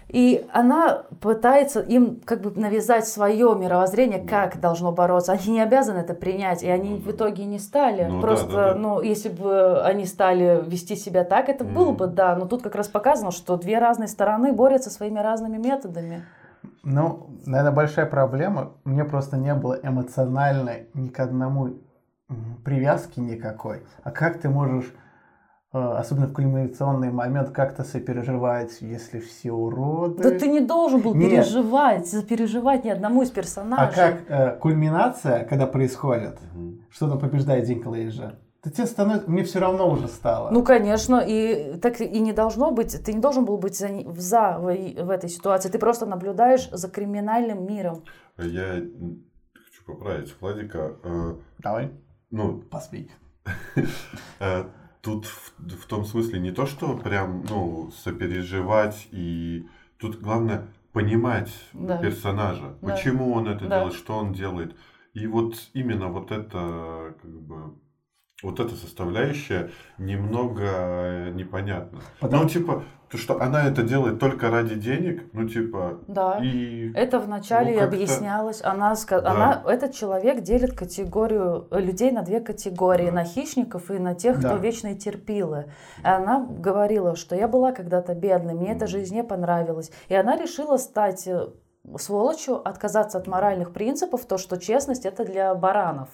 И 0.08 0.44
она 0.52 1.04
пытается 1.20 1.80
им 1.80 2.20
как 2.24 2.40
бы 2.40 2.50
навязать 2.60 3.06
свое 3.06 3.54
мировоззрение, 3.56 4.18
как 4.18 4.60
должно 4.60 4.90
бороться. 4.90 5.32
Они 5.32 5.52
не 5.52 5.60
обязаны 5.60 5.98
это 5.98 6.14
принять, 6.14 6.64
и 6.64 6.68
они 6.68 6.96
в 6.98 7.08
итоге 7.12 7.44
не 7.44 7.60
стали. 7.60 8.06
Ну, 8.06 8.20
Просто, 8.20 8.48
да, 8.48 8.52
да, 8.52 8.72
да. 8.72 8.78
ну, 8.78 9.00
если 9.00 9.28
бы 9.28 9.80
они 9.84 10.06
стали 10.06 10.64
вести 10.66 10.96
себя 10.96 11.22
так, 11.22 11.48
это 11.48 11.64
mm. 11.64 11.72
было 11.72 11.92
бы, 11.92 12.08
да. 12.08 12.34
Но 12.34 12.46
тут 12.46 12.62
как 12.62 12.74
раз 12.74 12.88
показано, 12.88 13.30
что 13.30 13.56
две 13.56 13.78
разные 13.78 14.08
стороны 14.08 14.52
борются 14.52 14.90
своими 14.90 15.20
разными 15.20 15.58
методами. 15.58 16.24
Ну, 16.82 17.28
наверное, 17.46 17.72
большая 17.72 18.06
проблема. 18.06 18.72
Мне 18.82 19.04
просто 19.04 19.36
не 19.36 19.54
было 19.54 19.78
эмоциональной 19.80 20.88
ни 20.94 21.06
к 21.06 21.20
одному 21.20 21.74
привязки 22.64 23.20
никакой. 23.20 23.84
А 24.02 24.10
как 24.10 24.40
ты 24.40 24.48
можешь 24.48 24.92
особенно 25.72 26.26
в 26.26 26.32
кульминационный 26.32 27.12
момент, 27.12 27.50
как-то 27.50 27.84
сопереживать, 27.84 28.78
если 28.80 29.20
все 29.20 29.52
уроды. 29.52 30.22
Да 30.22 30.38
ты 30.38 30.48
не 30.48 30.60
должен 30.60 31.00
был 31.00 31.14
Нет. 31.14 31.30
переживать, 31.30 32.08
сопереживать 32.08 32.84
ни 32.84 32.90
одному 32.90 33.22
из 33.22 33.30
персонажей. 33.30 33.86
А 33.86 33.92
как 33.92 34.20
э, 34.28 34.56
кульминация, 34.58 35.44
когда 35.44 35.66
происходит, 35.66 36.38
угу. 36.54 36.78
что-то 36.90 37.16
побеждает 37.16 37.66
Динклейджа, 37.66 38.34
то 38.62 38.70
тебе 38.70 38.86
становится, 38.86 39.30
мне 39.30 39.44
все 39.44 39.60
равно 39.60 39.88
уже 39.88 40.08
стало. 40.08 40.50
Ну, 40.50 40.64
конечно, 40.64 41.22
и 41.24 41.78
так 41.78 42.00
и 42.00 42.20
не 42.20 42.32
должно 42.32 42.72
быть, 42.72 43.02
ты 43.04 43.12
не 43.12 43.20
должен 43.20 43.44
был 43.44 43.56
быть 43.56 43.78
за, 43.78 43.88
за 44.16 44.58
в, 44.58 44.64
в 44.64 45.10
этой 45.10 45.30
ситуации, 45.30 45.68
ты 45.68 45.78
просто 45.78 46.04
наблюдаешь 46.04 46.68
за 46.70 46.88
криминальным 46.88 47.64
миром. 47.64 48.02
Я 48.36 48.82
хочу 49.54 49.84
поправить 49.86 50.34
Владика. 50.40 50.96
Э, 51.04 51.34
Давай. 51.58 51.92
Ну, 52.30 52.58
посмей. 52.58 53.10
тут 55.00 55.26
в, 55.26 55.52
в 55.58 55.86
том 55.86 56.04
смысле 56.04 56.40
не 56.40 56.52
то, 56.52 56.66
что 56.66 56.96
прям, 56.96 57.44
ну, 57.48 57.90
сопереживать 57.92 59.08
и 59.10 59.66
тут 59.98 60.20
главное 60.20 60.68
понимать 60.92 61.52
да. 61.72 61.98
персонажа, 61.98 62.76
да. 62.80 62.92
почему 62.92 63.32
он 63.32 63.48
это 63.48 63.66
да. 63.66 63.78
делает, 63.78 63.94
что 63.94 64.16
он 64.16 64.32
делает. 64.32 64.76
И 65.14 65.26
вот 65.26 65.54
именно 65.72 66.08
вот 66.08 66.30
это 66.30 67.14
как 67.20 67.40
бы 67.40 67.74
вот 68.42 68.60
эта 68.60 68.74
составляющая 68.74 69.70
немного 69.98 71.30
непонятна. 71.32 72.00
Потому... 72.20 72.44
Ну, 72.44 72.48
типа, 72.48 72.84
то, 73.10 73.18
что 73.18 73.40
она 73.40 73.66
это 73.66 73.82
делает 73.82 74.20
только 74.20 74.50
ради 74.50 74.76
денег, 74.76 75.24
ну, 75.32 75.48
типа... 75.48 75.98
Да, 76.06 76.38
и... 76.40 76.92
это 76.94 77.18
вначале 77.18 77.76
ну, 77.76 77.82
объяснялось. 77.82 78.62
Она, 78.62 78.94
да. 79.08 79.30
она, 79.30 79.62
этот 79.66 79.94
человек 79.94 80.42
делит 80.42 80.78
категорию 80.78 81.66
людей 81.72 82.12
на 82.12 82.22
две 82.22 82.40
категории. 82.40 83.06
Да. 83.06 83.12
На 83.12 83.24
хищников 83.24 83.90
и 83.90 83.98
на 83.98 84.14
тех, 84.14 84.40
да. 84.40 84.50
кто 84.50 84.58
вечные 84.58 84.94
терпилы. 84.94 85.72
И 86.04 86.06
она 86.06 86.46
говорила, 86.46 87.16
что 87.16 87.34
я 87.34 87.48
была 87.48 87.72
когда-то 87.72 88.14
бедной, 88.14 88.54
мне 88.54 88.70
mm. 88.70 88.76
эта 88.76 88.86
жизнь 88.86 89.14
не 89.14 89.24
понравилась. 89.24 89.90
И 90.08 90.14
она 90.14 90.36
решила 90.36 90.76
стать 90.76 91.26
э, 91.26 91.48
сволочью, 91.98 92.66
отказаться 92.66 93.18
от 93.18 93.26
моральных 93.26 93.72
принципов, 93.72 94.24
то, 94.24 94.38
что 94.38 94.56
честность 94.56 95.04
это 95.04 95.24
для 95.24 95.52
баранов. 95.54 96.10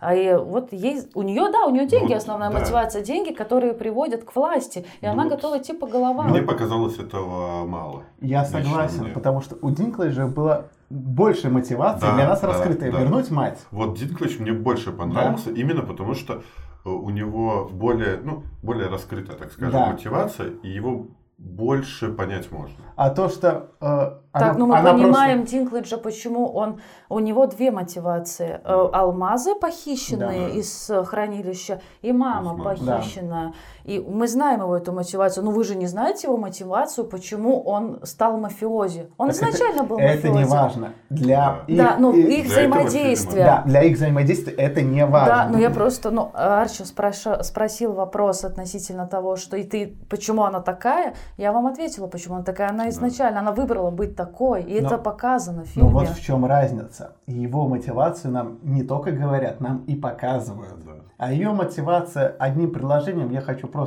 А 0.00 0.14
и 0.14 0.34
вот 0.34 0.72
ей, 0.72 1.02
у 1.14 1.22
нее, 1.22 1.50
да, 1.50 1.64
у 1.66 1.70
нее 1.70 1.86
деньги, 1.86 2.12
ну, 2.12 2.18
основная 2.18 2.50
да. 2.50 2.60
мотивация, 2.60 3.02
деньги, 3.02 3.32
которые 3.32 3.74
приводят 3.74 4.24
к 4.24 4.34
власти, 4.34 4.86
и 5.00 5.06
ну, 5.06 5.12
она 5.12 5.28
готова 5.28 5.58
идти 5.58 5.72
по 5.72 5.86
головам. 5.86 6.30
Мне 6.30 6.42
показалось 6.42 6.98
этого 6.98 7.66
мало. 7.66 8.04
Я 8.20 8.44
согласен, 8.44 9.12
потому 9.12 9.40
что 9.40 9.56
у 9.60 9.70
Динклэджа 9.70 10.26
была 10.26 10.66
больше 10.90 11.50
мотивации 11.50 12.06
да, 12.06 12.14
для 12.14 12.28
нас 12.28 12.40
да, 12.40 12.48
раскрытая, 12.48 12.92
да. 12.92 13.00
вернуть 13.00 13.30
мать. 13.30 13.58
Вот 13.70 13.98
Динклэдж 13.98 14.40
мне 14.40 14.52
больше 14.52 14.92
понравился, 14.92 15.50
да. 15.50 15.60
именно 15.60 15.82
потому 15.82 16.14
что 16.14 16.42
у 16.84 17.10
него 17.10 17.68
более, 17.70 18.18
ну, 18.22 18.44
более 18.62 18.88
раскрытая, 18.88 19.36
так 19.36 19.52
скажем, 19.52 19.72
да. 19.72 19.90
мотивация, 19.90 20.52
и 20.62 20.68
его 20.68 21.08
больше 21.38 22.08
понять 22.08 22.50
можно. 22.50 22.76
А 22.96 23.10
то, 23.10 23.28
что... 23.28 23.70
Э, 23.80 24.18
так, 24.32 24.42
она, 24.42 24.54
ну 24.54 24.66
мы 24.66 24.82
понимаем 24.82 25.38
просто... 25.38 25.56
Динклэджа, 25.56 25.96
почему 25.98 26.52
он... 26.52 26.80
У 27.08 27.20
него 27.20 27.46
две 27.46 27.70
мотивации. 27.70 28.60
Э, 28.64 28.88
алмазы 28.92 29.54
похищенные 29.54 30.48
да. 30.48 30.54
из 30.54 30.90
э, 30.90 31.04
хранилища 31.04 31.80
и 32.02 32.12
мама 32.12 32.54
Усман. 32.54 32.64
похищенная. 32.64 33.46
Да. 33.46 33.54
И 33.88 33.98
мы 33.98 34.28
знаем 34.28 34.60
его 34.60 34.76
эту 34.76 34.92
мотивацию. 34.92 35.42
Но 35.44 35.50
вы 35.50 35.64
же 35.64 35.74
не 35.74 35.86
знаете 35.86 36.26
его 36.26 36.36
мотивацию, 36.36 37.06
почему 37.06 37.62
он 37.62 38.00
стал 38.02 38.36
мафиози. 38.36 39.08
Он 39.16 39.28
так 39.28 39.36
изначально 39.36 39.76
это, 39.76 39.84
был 39.84 39.96
мафиози. 39.96 40.18
Это 40.18 40.28
не 40.28 40.44
важно. 40.44 40.92
Для 41.08 41.36
да. 41.36 41.64
их, 41.66 41.78
да, 41.78 41.96
ну, 41.98 42.12
их, 42.12 42.28
их 42.28 42.46
взаимодействия. 42.50 43.44
Да, 43.44 43.62
для 43.64 43.82
их 43.84 43.96
взаимодействия 43.96 44.52
это 44.52 44.82
не 44.82 45.06
важно. 45.06 45.34
Да, 45.34 45.48
но 45.50 45.58
я 45.58 45.70
просто... 45.70 46.10
Ну, 46.10 46.30
Арчи 46.34 46.84
спроша, 46.84 47.42
спросил 47.42 47.94
вопрос 47.94 48.44
относительно 48.44 49.06
того, 49.06 49.36
что 49.36 49.56
и 49.56 49.62
ты... 49.62 49.96
Почему 50.10 50.42
она 50.44 50.60
такая? 50.60 51.14
Я 51.38 51.52
вам 51.52 51.66
ответила, 51.66 52.08
почему 52.08 52.34
она 52.34 52.44
такая. 52.44 52.68
Она 52.68 52.90
изначально, 52.90 53.36
да. 53.36 53.40
она 53.40 53.52
выбрала 53.52 53.90
быть 53.90 54.14
такой, 54.14 54.64
и 54.64 54.82
но, 54.82 54.86
это 54.86 54.98
показано 54.98 55.62
в 55.62 55.66
фильме. 55.66 55.88
Но 55.88 55.98
вот 55.98 56.08
в 56.08 56.22
чем 56.22 56.44
разница. 56.44 57.12
Его 57.26 57.66
мотивацию 57.66 58.32
нам 58.32 58.58
не 58.62 58.82
только 58.82 59.12
говорят, 59.12 59.62
нам 59.62 59.84
и 59.86 59.94
показывают. 59.94 60.84
Да. 60.84 60.92
А 61.18 61.32
ее 61.32 61.50
мотивация 61.50 62.36
одним 62.38 62.70
предложением, 62.72 63.30
я 63.30 63.40
хочу 63.40 63.66
просто 63.66 63.77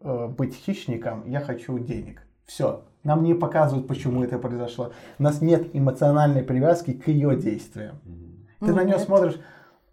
э, 0.00 0.28
быть 0.28 0.54
хищником, 0.54 1.28
я 1.28 1.40
хочу 1.40 1.78
денег. 1.78 2.22
Все. 2.46 2.82
Нам 3.04 3.24
не 3.24 3.34
показывают, 3.34 3.88
почему 3.88 4.22
это 4.22 4.38
произошло. 4.38 4.92
У 5.18 5.22
нас 5.22 5.40
нет 5.40 5.74
эмоциональной 5.74 6.42
привязки 6.42 6.92
к 6.92 7.08
ее 7.08 7.36
действиям. 7.36 7.96
Ты 8.60 8.66
ну, 8.66 8.74
на 8.76 8.84
нее 8.84 8.98
смотришь, 8.98 9.40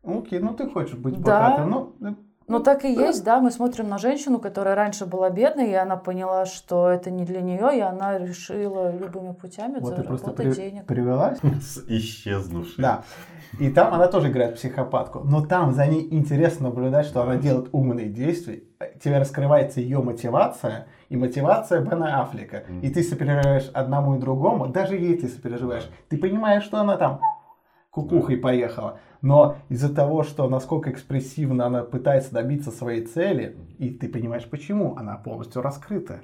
окей, 0.03 0.39
ну 0.39 0.53
ты 0.53 0.70
хочешь 0.70 0.97
быть 0.97 1.20
да. 1.22 1.57
богатым, 1.57 1.70
ну 1.99 2.15
ну 2.50 2.60
так 2.60 2.84
и 2.84 2.91
есть, 2.91 3.24
да, 3.24 3.39
мы 3.39 3.52
смотрим 3.52 3.88
на 3.89 3.97
женщину, 3.97 4.39
которая 4.39 4.76
раньше 4.76 5.06
была 5.06 5.30
бедной, 5.30 5.70
и 5.70 5.74
она 5.74 5.95
поняла, 5.95 6.45
что 6.45 6.89
это 6.89 7.12
не 7.12 7.24
для 7.24 7.41
нее, 7.41 7.78
и 7.78 7.80
она 7.80 8.18
решила 8.18 8.91
любыми 8.91 9.34
путями 9.34 9.80
вот 9.80 9.95
заработать 9.95 10.36
при, 10.36 10.52
денег. 10.52 10.86
Привелась? 10.86 11.39
С 11.62 11.84
исчезнувшей. 11.88 12.82
Да. 12.82 13.04
И 13.60 13.70
там 13.70 13.93
она 13.93 14.08
тоже 14.08 14.30
играет 14.30 14.56
психопатку. 14.56 15.20
Но 15.20 15.45
там 15.45 15.74
за 15.74 15.86
ней 15.88 16.08
интересно 16.12 16.70
наблюдать, 16.70 17.06
что 17.06 17.22
она 17.22 17.36
делает 17.36 17.70
умные 17.72 18.10
действия. 18.10 18.64
Тебе 19.02 19.20
раскрывается 19.20 19.80
ее 19.80 20.02
мотивация, 20.02 20.88
и 21.10 21.18
мотивация 21.18 21.82
Бена 21.82 22.22
Аффлека. 22.22 22.64
И 22.82 22.89
ты 22.89 23.04
сопереживаешь 23.04 23.70
одному 23.74 24.16
и 24.16 24.20
другому, 24.20 24.68
даже 24.68 24.95
ей 24.95 25.18
ты 25.18 25.28
сопереживаешь. 25.28 25.89
Ты 26.10 26.18
понимаешь, 26.18 26.64
что 26.64 26.80
она 26.80 26.97
там 26.97 27.20
кукухой 27.89 28.38
поехала 28.38 29.00
но 29.22 29.57
из-за 29.70 29.93
того, 29.93 30.24
что 30.24 30.47
насколько 30.47 30.91
экспрессивно 30.91 31.65
она 31.65 31.84
пытается 31.84 32.34
добиться 32.34 32.72
своей 32.72 33.05
цели, 33.05 33.57
и 33.78 33.89
ты 33.89 34.07
понимаешь 34.07 34.49
почему, 34.49 34.95
она 34.95 35.17
полностью 35.17 35.61
раскрыта. 35.61 36.22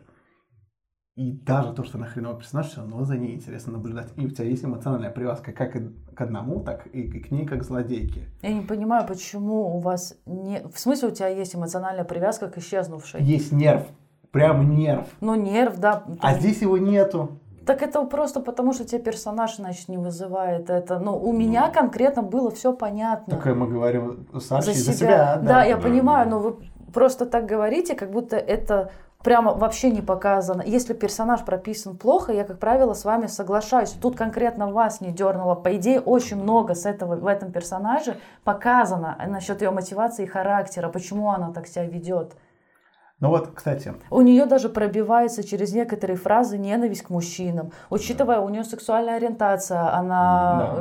И 1.15 1.31
даже 1.31 1.71
то, 1.71 1.85
что 1.85 1.97
она 1.97 2.07
хреновый 2.07 2.39
персонаж, 2.39 2.67
все 2.67 2.81
равно 2.81 3.05
за 3.05 3.17
ней 3.17 3.35
интересно 3.35 3.73
наблюдать. 3.73 4.09
И 4.17 4.25
у 4.25 4.29
тебя 4.29 4.45
есть 4.45 4.65
эмоциональная 4.65 5.09
привязка 5.11 5.53
как 5.53 5.71
к 5.71 6.21
одному, 6.21 6.59
так 6.59 6.87
и 6.87 7.03
к 7.21 7.31
ней, 7.31 7.45
как 7.45 7.63
злодейке. 7.63 8.23
Я 8.41 8.51
не 8.51 8.61
понимаю, 8.61 9.07
почему 9.07 9.77
у 9.77 9.79
вас 9.79 10.17
не... 10.25 10.61
В 10.67 10.77
смысле 10.77 11.07
у 11.07 11.11
тебя 11.11 11.29
есть 11.29 11.55
эмоциональная 11.55 12.03
привязка 12.03 12.49
к 12.49 12.57
исчезнувшей? 12.57 13.23
Есть 13.23 13.53
нерв. 13.53 13.87
Прям 14.31 14.75
нерв. 14.75 15.07
Ну, 15.21 15.35
нерв, 15.35 15.77
да. 15.77 16.03
А 16.19 16.37
здесь 16.37 16.61
его 16.61 16.77
нету. 16.77 17.39
Так 17.66 17.82
это 17.82 18.03
просто 18.03 18.39
потому, 18.39 18.74
что 18.74 18.86
тебе 18.86 19.01
персонаж, 19.01 19.55
значит, 19.55 19.89
не 19.89 19.97
вызывает 19.97 20.70
это. 20.70 20.99
Но 20.99 21.18
у 21.18 21.34
меня 21.34 21.70
конкретно 21.70 22.22
было 22.22 22.51
все 22.51 22.74
понятно. 22.74 23.38
Так 23.38 23.45
мы 23.55 23.68
говорим 23.68 24.28
Саши 24.39 24.74
за 24.74 24.74
себя. 24.74 24.91
За 24.91 24.97
себя 24.97 25.36
да, 25.38 25.41
да, 25.41 25.63
я 25.63 25.76
да, 25.76 25.82
понимаю, 25.82 26.30
но 26.30 26.39
вы 26.39 26.55
просто 26.93 27.26
так 27.26 27.45
говорите, 27.45 27.95
как 27.95 28.11
будто 28.11 28.38
это 28.38 28.91
прямо 29.26 29.53
вообще 29.53 29.89
не 29.89 30.01
показано. 30.01 30.61
Если 30.63 30.93
персонаж 30.93 31.43
прописан 31.43 31.97
плохо, 31.97 32.32
я, 32.32 32.43
как 32.43 32.59
правило, 32.59 32.93
с 32.93 33.03
вами 33.03 33.26
соглашаюсь. 33.26 33.89
Тут 33.89 34.16
конкретно 34.16 34.72
вас 34.72 35.01
не 35.01 35.11
дернуло. 35.11 35.55
По 35.55 35.76
идее, 35.76 35.99
очень 35.99 36.38
много 36.38 36.76
с 36.76 36.86
этого, 36.86 37.16
в 37.16 37.26
этом 37.26 37.51
персонаже 37.51 38.18
показано 38.43 39.18
насчет 39.28 39.63
ее 39.63 39.72
мотивации 39.72 40.24
и 40.24 40.28
характера, 40.28 40.89
почему 40.89 41.32
она 41.32 41.51
так 41.51 41.66
себя 41.66 41.86
ведет. 41.86 42.34
Ну 43.22 43.30
вот, 43.30 43.51
кстати. 43.55 43.93
У 44.09 44.20
нее 44.20 44.45
даже 44.45 44.68
пробивается 44.68 45.41
через 45.41 45.74
некоторые 45.74 46.18
фразы 46.18 46.57
ненависть 46.57 47.03
к 47.03 47.09
мужчинам. 47.09 47.72
Учитывая, 47.89 48.41
у 48.41 48.49
нее 48.49 48.66
сексуальная 48.66 49.16
ориентация, 49.16 49.95
она 49.95 50.76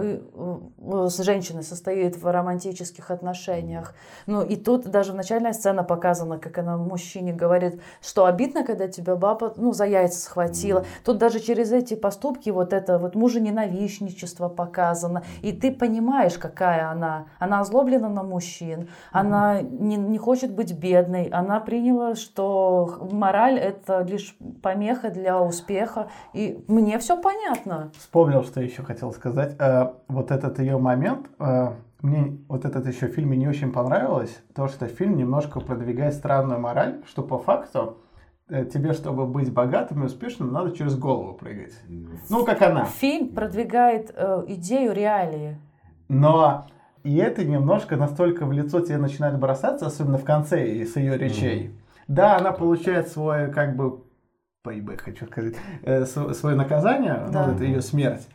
да. 0.76 1.09
с 1.09 1.22
женщиной 1.22 1.62
состоит 1.62 2.16
в 2.16 2.26
романтических 2.26 3.12
отношениях. 3.12 3.95
Ну 4.26 4.43
и 4.43 4.57
тут 4.57 4.89
даже 4.89 5.14
начальная 5.14 5.53
сцена 5.53 5.85
показана, 5.85 6.39
как 6.39 6.59
она 6.59 6.76
мужчине 6.76 7.32
говорит, 7.32 7.80
что 8.03 8.24
обидно, 8.24 8.64
когда 8.64 8.89
тебя 8.89 9.14
баба 9.14 9.53
ну, 9.55 9.72
за 9.72 9.85
яйца 9.85 10.20
схватила. 10.20 10.80
Mm. 10.80 10.87
Тут 11.05 11.18
даже 11.18 11.39
через 11.39 11.70
эти 11.70 11.95
поступки 11.95 12.51
вот 12.51 12.72
это 12.72 12.99
вот 12.99 13.14
мужененавистничество 13.14 14.49
показано. 14.49 15.22
И 15.43 15.53
ты 15.53 15.70
понимаешь, 15.70 16.37
какая 16.37 16.91
она. 16.91 17.26
Она 17.39 17.61
озлоблена 17.61 18.09
на 18.09 18.24
мужчин, 18.24 18.80
mm. 18.80 18.89
она 19.12 19.62
не, 19.62 19.95
не 19.95 20.18
хочет 20.18 20.53
быть 20.53 20.72
бедной, 20.72 21.26
она 21.26 21.61
приняла 21.61 22.16
что 22.24 23.08
мораль 23.12 23.58
это 23.58 24.02
лишь 24.02 24.36
помеха 24.62 25.10
для 25.10 25.40
успеха. 25.40 26.08
И 26.32 26.64
мне 26.66 26.98
все 26.98 27.20
понятно. 27.20 27.92
Вспомнил, 27.98 28.42
что 28.42 28.60
еще 28.60 28.82
хотел 28.82 29.12
сказать. 29.12 29.54
Э, 29.58 29.92
вот 30.08 30.30
этот 30.30 30.58
ее 30.58 30.78
момент, 30.78 31.28
э, 31.38 31.72
мне 32.02 32.38
вот 32.48 32.64
этот 32.64 32.86
еще 32.86 33.06
в 33.06 33.12
фильме 33.12 33.36
не 33.36 33.48
очень 33.48 33.72
понравилось, 33.72 34.42
то 34.54 34.68
что 34.68 34.86
фильм 34.86 35.16
немножко 35.16 35.60
продвигает 35.60 36.14
странную 36.14 36.60
мораль, 36.60 37.02
что 37.06 37.22
по 37.22 37.38
факту 37.38 37.98
э, 38.48 38.64
тебе, 38.66 38.92
чтобы 38.92 39.26
быть 39.26 39.52
богатым 39.52 40.02
и 40.02 40.06
успешным, 40.06 40.52
надо 40.52 40.72
через 40.72 40.96
голову 40.96 41.34
прыгать. 41.34 41.74
Ну, 42.28 42.44
как 42.44 42.60
она. 42.62 42.84
Фильм 42.84 43.28
продвигает 43.28 44.12
э, 44.14 44.44
идею 44.48 44.92
реалии. 44.92 45.58
Но 46.08 46.66
и 47.04 47.16
это 47.16 47.44
немножко 47.44 47.96
настолько 47.96 48.46
в 48.46 48.52
лицо 48.52 48.80
тебе 48.80 48.98
начинает 48.98 49.38
бросаться, 49.38 49.86
особенно 49.86 50.18
в 50.18 50.24
конце 50.24 50.84
с 50.84 50.96
ее 50.96 51.16
речей. 51.16 51.68
Mm-hmm 51.68 51.84
да, 52.09 52.36
она 52.36 52.52
получает 52.52 53.09
свое, 53.09 53.48
как 53.48 53.76
бы, 53.76 54.05
пейбэк, 54.62 55.02
хочу 55.02 55.26
сказать, 55.26 55.55
э, 55.82 56.05
свое 56.07 56.57
наказание, 56.57 57.22
ну, 57.26 57.32
да. 57.32 57.46
ну, 57.46 57.55
это 57.55 57.64
ее 57.64 57.82
смерть. 57.82 58.26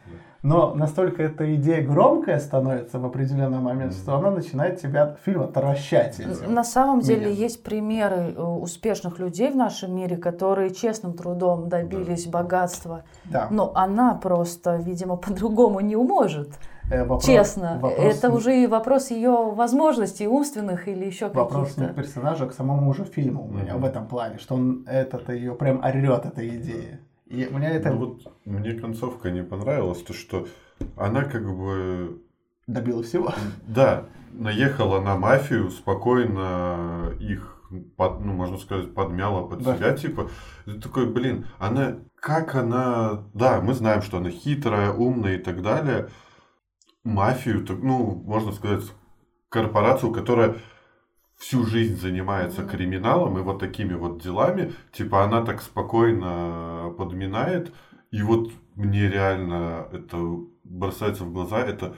но 0.44 0.74
настолько 0.76 1.24
эта 1.24 1.56
идея 1.56 1.86
громкая 1.86 2.40
становится 2.40 3.00
в 3.00 3.06
определенный 3.06 3.60
момент, 3.60 3.94
что 3.94 4.16
она 4.16 4.32
начинает 4.32 4.80
тебя 4.80 5.04
от 5.04 5.20
фильма 5.20 5.46
отвращать. 5.46 6.20
Этим. 6.20 6.54
На 6.54 6.64
самом 6.64 7.02
деле 7.02 7.26
Меня. 7.26 7.36
есть 7.36 7.64
примеры 7.64 8.34
э, 8.36 8.42
успешных 8.42 9.20
людей 9.20 9.52
в 9.52 9.56
нашем 9.56 9.96
мире, 9.96 10.18
которые 10.18 10.74
честным 10.74 11.14
трудом 11.14 11.68
добились 11.68 12.26
да. 12.26 12.32
богатства. 12.32 13.04
Да. 13.26 13.48
Но 13.50 13.72
она 13.76 14.14
просто, 14.14 14.78
видимо, 14.78 15.18
по-другому 15.18 15.80
не 15.80 15.96
уможет. 15.96 16.50
Э, 16.90 17.02
вопрос, 17.02 17.26
Честно, 17.26 17.80
вопрос 17.80 18.18
это 18.18 18.32
уже 18.32 18.64
и 18.64 18.68
вопрос 18.68 19.12
ее 19.12 19.52
возможностей 19.54 20.28
умственных 20.28 20.88
или 20.88 21.06
еще 21.06 21.30
каких-то. 21.30 21.40
Вопрос 21.40 21.78
не 21.78 21.88
к 21.88 21.96
персонажу, 21.96 22.46
а 22.46 22.48
к 22.48 22.54
самому 22.54 22.90
уже 22.90 23.04
фильму 23.04 23.46
у 23.46 23.52
меня 23.52 23.74
mm-hmm. 23.74 23.80
в 23.80 23.86
этом 23.86 24.08
плане, 24.08 24.38
что 24.40 24.56
он 24.56 24.86
этот 24.88 25.30
ее 25.30 25.54
прям 25.54 25.84
орет 25.84 26.26
этой 26.26 26.58
идеей. 26.58 26.98
И 27.28 27.46
у 27.46 27.58
меня 27.58 27.70
это... 27.70 27.92
Ну, 27.92 27.98
вот 27.98 28.34
мне 28.46 28.74
концовка 28.74 29.30
не 29.30 29.44
понравилась, 29.44 30.02
то 30.02 30.14
что 30.14 30.48
она 30.98 31.24
как 31.24 31.56
бы... 31.56 32.22
Добила 32.66 33.04
всего. 33.04 33.34
Да, 33.68 34.06
наехала 34.32 35.00
на 35.00 35.16
мафию, 35.16 35.70
спокойно 35.70 37.14
их 37.20 37.56
под, 37.98 38.22
ну, 38.22 38.34
можно 38.34 38.58
сказать, 38.58 38.96
подмяла 38.96 39.48
под 39.48 39.62
да. 39.62 39.76
себя, 39.76 39.94
типа, 39.96 40.30
ты 40.66 40.74
такой, 40.80 41.06
блин, 41.06 41.46
она, 41.60 41.98
как 42.16 42.56
она, 42.56 43.26
да, 43.36 43.62
мы 43.62 43.74
знаем, 43.74 44.02
что 44.02 44.18
она 44.18 44.32
хитрая, 44.32 44.92
умная 44.92 45.36
и 45.36 45.38
так 45.38 45.62
далее, 45.62 46.10
мафию, 47.10 47.66
ну, 47.82 48.22
можно 48.26 48.52
сказать, 48.52 48.84
корпорацию, 49.50 50.12
которая 50.12 50.56
всю 51.38 51.66
жизнь 51.66 52.00
занимается 52.00 52.64
криминалом 52.64 53.38
и 53.38 53.42
вот 53.42 53.60
такими 53.60 53.94
вот 53.94 54.22
делами, 54.22 54.74
типа 54.92 55.24
она 55.24 55.44
так 55.44 55.62
спокойно 55.62 56.94
подминает, 56.98 57.74
и 58.12 58.22
вот 58.22 58.52
мне 58.76 59.10
реально 59.10 59.88
это 59.92 60.18
бросается 60.64 61.24
в 61.24 61.34
глаза, 61.34 61.60
это 61.60 61.96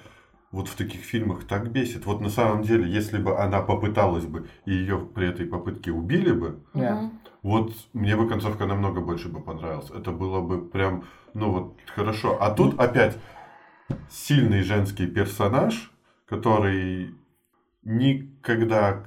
вот 0.52 0.68
в 0.68 0.76
таких 0.76 1.02
фильмах 1.02 1.46
так 1.46 1.72
бесит. 1.72 2.06
Вот 2.06 2.22
на 2.22 2.30
самом 2.30 2.64
деле, 2.64 2.92
если 2.92 3.18
бы 3.18 3.38
она 3.38 3.62
попыталась 3.62 4.26
бы, 4.26 4.48
и 4.66 4.74
ее 4.74 5.00
при 5.00 5.30
этой 5.30 5.46
попытке 5.46 5.92
убили 5.92 6.32
бы, 6.32 6.60
yeah. 6.74 7.10
вот 7.42 7.74
мне 7.94 8.16
бы 8.16 8.28
концовка 8.28 8.66
намного 8.66 9.02
больше 9.02 9.30
бы 9.30 9.40
понравилась. 9.42 9.90
Это 9.90 10.12
было 10.12 10.42
бы 10.42 10.62
прям, 10.62 11.06
ну 11.34 11.52
вот, 11.52 11.78
хорошо. 11.96 12.38
А 12.42 12.52
тут 12.52 12.80
опять 12.80 13.18
сильный 14.10 14.62
женский 14.62 15.08
персонаж, 15.08 15.92
который 16.26 17.16
никогда 17.84 19.04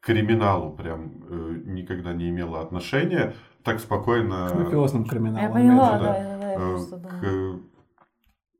криминалу 0.00 0.72
прям 0.72 1.12
э, 1.28 1.60
никогда 1.64 2.12
не 2.12 2.30
имела 2.30 2.60
отношения, 2.60 3.34
так 3.62 3.80
спокойно... 3.80 4.48
К 4.48 4.54
мафиозным 4.54 5.04
криминалам. 5.04 5.42
Я 5.42 5.50
поняла, 5.50 5.98
да, 5.98 5.98
да, 5.98 6.38
да, 6.38 6.52
я 6.52 6.54
э, 6.54 6.56
просто 6.56 6.98
к, 6.98 7.60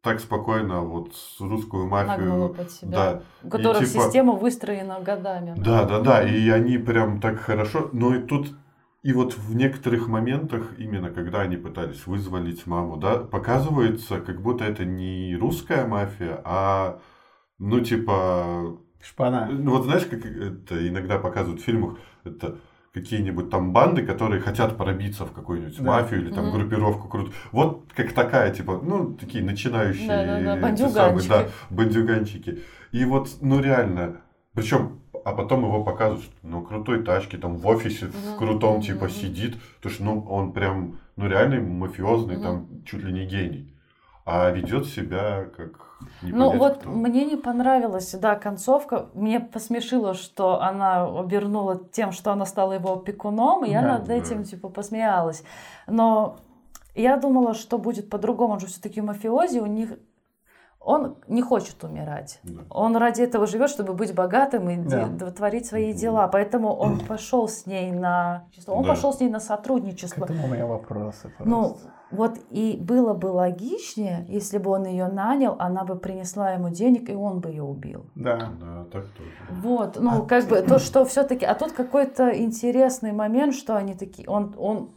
так 0.02 0.20
спокойно 0.20 0.82
вот 0.82 1.12
русскую 1.40 1.86
мафию, 1.86 2.54
под 2.54 2.70
себя, 2.70 2.90
да, 2.90 3.22
у 3.42 3.48
которых 3.48 3.88
типа, 3.88 4.04
система 4.04 4.32
выстроена 4.34 5.00
годами. 5.00 5.54
Да, 5.56 5.84
да, 5.84 6.00
да, 6.00 6.22
и 6.22 6.48
они 6.48 6.78
прям 6.78 7.20
так 7.20 7.38
хорошо, 7.38 7.90
но 7.92 8.14
и 8.14 8.22
тут 8.22 8.54
и 9.02 9.12
вот 9.12 9.36
в 9.36 9.54
некоторых 9.54 10.08
моментах, 10.08 10.72
именно 10.78 11.10
когда 11.10 11.40
они 11.40 11.56
пытались 11.56 12.06
вызволить 12.06 12.66
маму, 12.66 12.96
да, 12.96 13.18
показывается, 13.18 14.20
как 14.20 14.42
будто 14.42 14.64
это 14.64 14.84
не 14.84 15.36
русская 15.36 15.86
мафия, 15.86 16.40
а 16.44 17.00
ну 17.58 17.80
типа 17.80 18.78
Шпана. 19.00 19.48
Ну 19.50 19.72
вот 19.72 19.84
знаешь, 19.84 20.04
как 20.04 20.24
это 20.24 20.88
иногда 20.88 21.18
показывают 21.18 21.60
в 21.60 21.64
фильмах, 21.64 21.98
это 22.24 22.58
какие-нибудь 22.92 23.50
там 23.50 23.72
банды, 23.72 24.04
которые 24.04 24.40
хотят 24.40 24.76
пробиться 24.76 25.24
в 25.24 25.32
какую-нибудь 25.32 25.76
да. 25.78 25.84
мафию 25.84 26.22
или 26.22 26.32
там 26.32 26.46
mm-hmm. 26.46 26.52
группировку 26.52 27.08
крут. 27.08 27.32
Вот 27.52 27.84
как 27.94 28.12
такая, 28.12 28.52
типа, 28.52 28.80
ну, 28.82 29.14
такие 29.14 29.44
начинающие 29.44 30.08
да, 30.08 30.24
да, 30.24 30.40
да. 30.40 30.56
Бандюганчики. 30.60 31.28
Самые, 31.28 31.28
да, 31.28 31.48
бандюганчики. 31.70 32.62
И 32.92 33.04
вот, 33.04 33.28
ну, 33.40 33.60
реально, 33.60 34.22
причем, 34.54 35.00
а 35.28 35.32
потом 35.32 35.64
его 35.64 35.84
показывают, 35.84 36.24
что, 36.24 36.34
ну, 36.42 36.62
крутой 36.62 37.04
тачки, 37.04 37.36
там, 37.36 37.56
в 37.56 37.66
офисе, 37.66 38.06
mm-hmm. 38.06 38.34
в 38.34 38.38
крутом, 38.38 38.80
типа, 38.80 39.04
mm-hmm. 39.04 39.10
сидит, 39.10 39.56
то 39.82 39.90
что, 39.90 40.04
ну, 40.04 40.24
он 40.26 40.52
прям, 40.52 41.00
ну, 41.16 41.28
реальный 41.28 41.60
мафиозный, 41.60 42.36
mm-hmm. 42.36 42.42
там, 42.42 42.66
чуть 42.86 43.04
ли 43.04 43.12
не 43.12 43.26
гений. 43.26 43.74
А 44.24 44.50
ведет 44.50 44.86
себя 44.86 45.46
как 45.56 45.98
ну 46.22 46.56
вот 46.56 46.78
кто. 46.78 46.90
мне 46.90 47.24
не 47.24 47.36
понравилась, 47.36 48.12
да, 48.12 48.36
концовка. 48.36 49.08
Мне 49.14 49.40
посмешило, 49.40 50.14
что 50.14 50.60
она 50.60 51.04
обернула 51.04 51.78
тем, 51.92 52.12
что 52.12 52.32
она 52.32 52.46
стала 52.46 52.74
его 52.74 52.92
опекуном, 52.92 53.64
и 53.64 53.70
я 53.70 53.82
да, 53.82 53.88
над 53.94 54.04
да. 54.04 54.14
этим 54.14 54.44
типа 54.44 54.68
посмеялась. 54.68 55.42
Но 55.86 56.36
я 56.94 57.16
думала, 57.16 57.54
что 57.54 57.78
будет 57.78 58.10
по-другому. 58.10 58.54
Он 58.54 58.60
же 58.60 58.66
все-таки 58.66 59.00
мафиози, 59.00 59.60
у 59.60 59.66
них 59.66 59.98
он 60.88 61.16
не 61.28 61.42
хочет 61.42 61.84
умирать. 61.84 62.40
Да. 62.44 62.62
Он 62.70 62.96
ради 62.96 63.20
этого 63.20 63.46
живет, 63.46 63.68
чтобы 63.68 63.92
быть 63.92 64.14
богатым 64.14 64.70
и 64.70 64.76
да. 64.78 65.30
творить 65.30 65.66
свои 65.66 65.92
дела. 65.92 66.28
Поэтому 66.28 66.74
он 66.74 67.00
пошел 67.00 67.46
с 67.46 67.66
ней 67.66 67.92
на 67.92 68.46
он 68.66 68.84
да. 68.84 68.88
пошел 68.88 69.12
с 69.12 69.20
ней 69.20 69.28
на 69.28 69.38
сотрудничество. 69.38 70.24
К 70.24 70.30
этому 70.30 70.46
у 70.46 70.48
меня 70.48 70.64
вопросы. 70.64 71.28
Просто. 71.36 71.44
Ну, 71.44 71.76
вот 72.10 72.38
и 72.48 72.78
было 72.80 73.12
бы 73.12 73.26
логичнее, 73.26 74.24
если 74.28 74.56
бы 74.56 74.70
он 74.70 74.86
ее 74.86 75.08
нанял, 75.08 75.56
она 75.58 75.84
бы 75.84 75.94
принесла 75.96 76.52
ему 76.52 76.70
денег, 76.70 77.10
и 77.10 77.14
он 77.14 77.40
бы 77.40 77.50
ее 77.50 77.64
убил. 77.64 78.06
Да. 78.14 78.48
Да, 78.58 78.86
так 78.90 79.04
тоже. 79.08 79.30
Вот, 79.50 79.98
ну, 80.00 80.22
а 80.22 80.26
как 80.26 80.48
бы 80.48 80.62
то, 80.62 80.78
что 80.78 81.04
все-таки. 81.04 81.44
А 81.44 81.54
тут 81.54 81.72
какой-то 81.72 82.30
интересный 82.30 83.12
момент, 83.12 83.54
что 83.54 83.76
они 83.76 83.92
такие. 83.92 84.26
Он, 84.26 84.54
он 84.56 84.88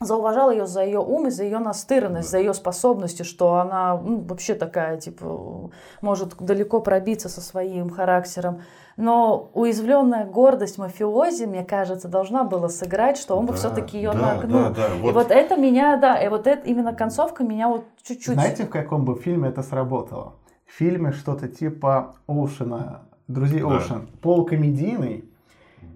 зауважал 0.00 0.50
ее 0.50 0.66
за 0.66 0.84
ее 0.84 0.98
ум 0.98 1.28
и 1.28 1.30
за 1.30 1.44
ее 1.44 1.58
настырность, 1.58 2.28
да. 2.28 2.32
за 2.32 2.38
ее 2.38 2.54
способности, 2.54 3.22
что 3.22 3.54
она 3.54 3.96
ну, 3.96 4.20
вообще 4.20 4.54
такая, 4.54 4.98
типа, 4.98 5.70
может 6.00 6.36
далеко 6.38 6.80
пробиться 6.80 7.28
со 7.28 7.40
своим 7.40 7.90
характером. 7.90 8.62
Но 8.96 9.50
уязвленная 9.54 10.24
гордость 10.24 10.78
мафиози, 10.78 11.44
мне 11.44 11.64
кажется, 11.64 12.08
должна 12.08 12.44
была 12.44 12.68
сыграть, 12.68 13.18
что 13.18 13.36
он 13.36 13.46
да, 13.46 13.52
бы 13.52 13.58
все-таки 13.58 13.96
ее 13.96 14.12
да, 14.12 14.34
нагнул. 14.34 14.62
Да, 14.62 14.70
да, 14.70 14.88
вот. 15.00 15.08
И 15.08 15.12
вот 15.12 15.30
это 15.30 15.56
меня, 15.56 15.96
да, 15.96 16.16
и 16.16 16.28
вот 16.28 16.46
это 16.46 16.68
именно 16.68 16.94
концовка 16.94 17.42
меня 17.42 17.68
вот 17.68 17.84
чуть-чуть. 18.02 18.34
Знаете, 18.34 18.64
в 18.64 18.70
каком 18.70 19.04
бы 19.04 19.16
фильме 19.16 19.48
это 19.48 19.62
сработало? 19.62 20.34
В 20.66 20.72
фильме 20.72 21.12
что-то 21.12 21.48
типа 21.48 22.14
Оушена, 22.26 23.02
друзей 23.26 23.60
да. 23.60 23.66
Оушен, 23.66 24.08
полукомедийный, 24.22 25.24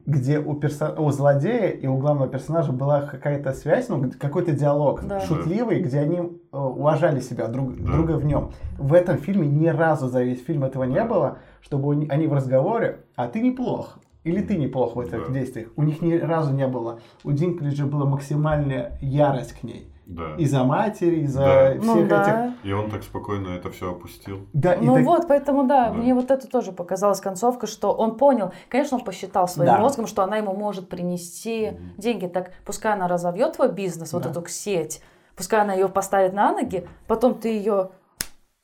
где 0.09 0.38
у, 0.38 0.54
персо... 0.54 0.94
у 0.98 1.11
злодея 1.11 1.68
и 1.68 1.86
у 1.86 1.98
главного 1.98 2.28
персонажа 2.28 2.72
была 2.72 3.02
какая-то 3.02 3.52
связь, 3.52 3.90
ну, 3.90 4.11
какой-то 4.18 4.52
диалог 4.52 5.06
да. 5.06 5.20
шутливый, 5.20 5.80
где 5.80 6.00
они 6.00 6.16
э, 6.16 6.56
уважали 6.56 7.20
себя 7.20 7.46
друг, 7.46 7.76
да. 7.76 7.92
друга 7.92 8.12
в 8.12 8.24
нем. 8.24 8.52
В 8.78 8.94
этом 8.94 9.18
фильме 9.18 9.46
ни 9.46 9.66
разу 9.66 10.09
за 10.09 10.22
весь 10.22 10.42
фильм 10.42 10.64
этого 10.64 10.84
не 10.84 11.04
было, 11.04 11.38
чтобы 11.61 12.06
они 12.09 12.26
в 12.26 12.32
разговоре, 12.32 13.00
а 13.16 13.28
ты 13.28 13.40
неплох, 13.40 13.98
или 14.24 14.40
ты 14.40 14.56
неплох 14.56 14.96
в 14.96 15.00
этих 15.00 15.26
да. 15.26 15.32
действиях. 15.32 15.68
У 15.76 15.82
них 15.82 16.00
ни 16.00 16.14
разу 16.14 16.54
не 16.54 16.66
было. 16.66 17.00
У 17.22 17.32
Динклиджа 17.32 17.84
была 17.84 18.06
максимальная 18.06 18.98
ярость 19.02 19.61
к 19.61 19.62
ней. 19.62 19.92
Да. 20.09 20.36
И 20.38 20.46
за 20.46 20.64
матери, 20.64 21.20
и 21.20 21.26
за 21.26 21.40
да. 21.40 21.70
всех 21.72 21.84
ну, 21.84 22.06
да. 22.06 22.22
этих. 22.22 22.64
И 22.64 22.72
он 22.72 22.90
так 22.90 23.02
спокойно 23.02 23.48
это 23.48 23.70
все 23.70 23.90
опустил. 23.90 24.46
Да, 24.54 24.76
ну 24.80 24.94
так... 24.94 25.04
вот, 25.04 25.28
поэтому 25.28 25.66
да, 25.66 25.90
да, 25.90 25.92
мне 25.92 26.14
вот 26.14 26.30
это 26.30 26.48
тоже 26.48 26.72
показалась 26.72 27.20
концовка, 27.20 27.66
что 27.66 27.92
он 27.92 28.16
понял, 28.16 28.52
конечно, 28.70 28.96
он 28.96 29.04
посчитал 29.04 29.46
своим 29.46 29.70
да. 29.70 29.78
мозгом, 29.78 30.06
что 30.06 30.22
она 30.22 30.38
ему 30.38 30.54
может 30.54 30.88
принести 30.88 31.66
mm 31.66 31.78
деньги. 31.98 32.26
Так 32.26 32.52
пускай 32.64 32.94
она 32.94 33.06
разовьет 33.06 33.54
твой 33.54 33.70
бизнес, 33.70 34.11
да. 34.11 34.18
вот 34.18 34.26
эту 34.26 34.48
сеть, 34.48 35.02
пускай 35.36 35.61
она 35.61 35.74
ее 35.74 35.88
поставит 35.88 36.32
на 36.32 36.52
ноги, 36.52 36.88
потом 37.06 37.34
ты 37.34 37.48
ее 37.48 37.90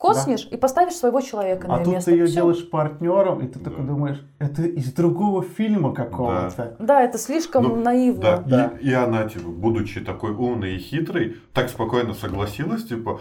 коснешь 0.05 0.44
да. 0.44 0.57
и 0.57 0.59
поставишь 0.59 0.94
своего 0.94 1.20
человека 1.20 1.66
а 1.68 1.78
на 1.78 1.84
тут 1.84 1.94
место. 1.94 2.11
ты 2.11 2.16
ее 2.16 2.26
Всё. 2.26 2.34
делаешь 2.34 2.70
партнером, 2.70 3.40
и 3.40 3.48
ты 3.48 3.59
да. 3.59 3.70
такой 3.70 3.84
думаешь, 3.84 4.22
это 4.38 4.62
из 4.62 4.92
другого 4.92 5.42
фильма 5.42 5.94
какого-то. 5.94 6.76
Да, 6.78 6.86
да 6.86 7.02
это 7.02 7.18
слишком 7.18 7.64
ну, 7.64 7.76
наивно. 7.76 8.22
Да. 8.22 8.36
Да. 8.46 8.72
И, 8.80 8.88
и 8.88 8.92
она, 8.92 9.28
типа, 9.28 9.48
будучи 9.48 10.00
такой 10.00 10.32
умной 10.32 10.76
и 10.76 10.78
хитрой, 10.78 11.36
так 11.52 11.68
спокойно 11.68 12.14
согласилась, 12.14 12.84
типа, 12.84 13.20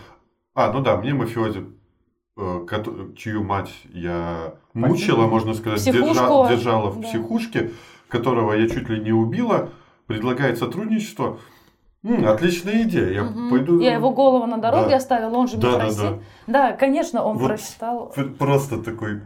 а, 0.55 0.71
ну 0.71 0.81
да, 0.81 0.97
мне 0.97 1.13
мафиози 1.13 1.65
э, 2.38 2.67
чью 3.15 3.43
мать 3.43 3.73
я 3.91 4.55
мучила, 4.73 5.27
можно 5.27 5.53
сказать, 5.53 5.84
держа, 5.84 6.49
держала 6.49 6.89
в 6.89 7.01
да. 7.01 7.07
психушке, 7.07 7.71
которого 8.07 8.53
я 8.53 8.67
чуть 8.69 8.89
ли 8.89 8.99
не 8.99 9.11
убила, 9.11 9.69
предлагает 10.07 10.57
сотрудничество. 10.57 11.39
М, 12.04 12.28
отличная 12.28 12.84
идея. 12.84 13.10
Я 13.10 13.24
угу. 13.24 13.49
пойду. 13.49 13.80
Я 13.80 13.93
его 13.93 14.12
голову 14.12 14.45
на 14.45 14.58
дороге 14.58 14.91
да. 14.91 14.95
оставила, 14.97 15.36
он 15.36 15.47
же 15.47 15.58
да, 15.58 15.78
да, 15.78 15.89
да. 15.89 16.20
да, 16.47 16.72
конечно, 16.74 17.24
он 17.24 17.38
вот 17.38 17.47
просчитал. 17.47 18.14
Просто 18.38 18.84
такой. 18.84 19.22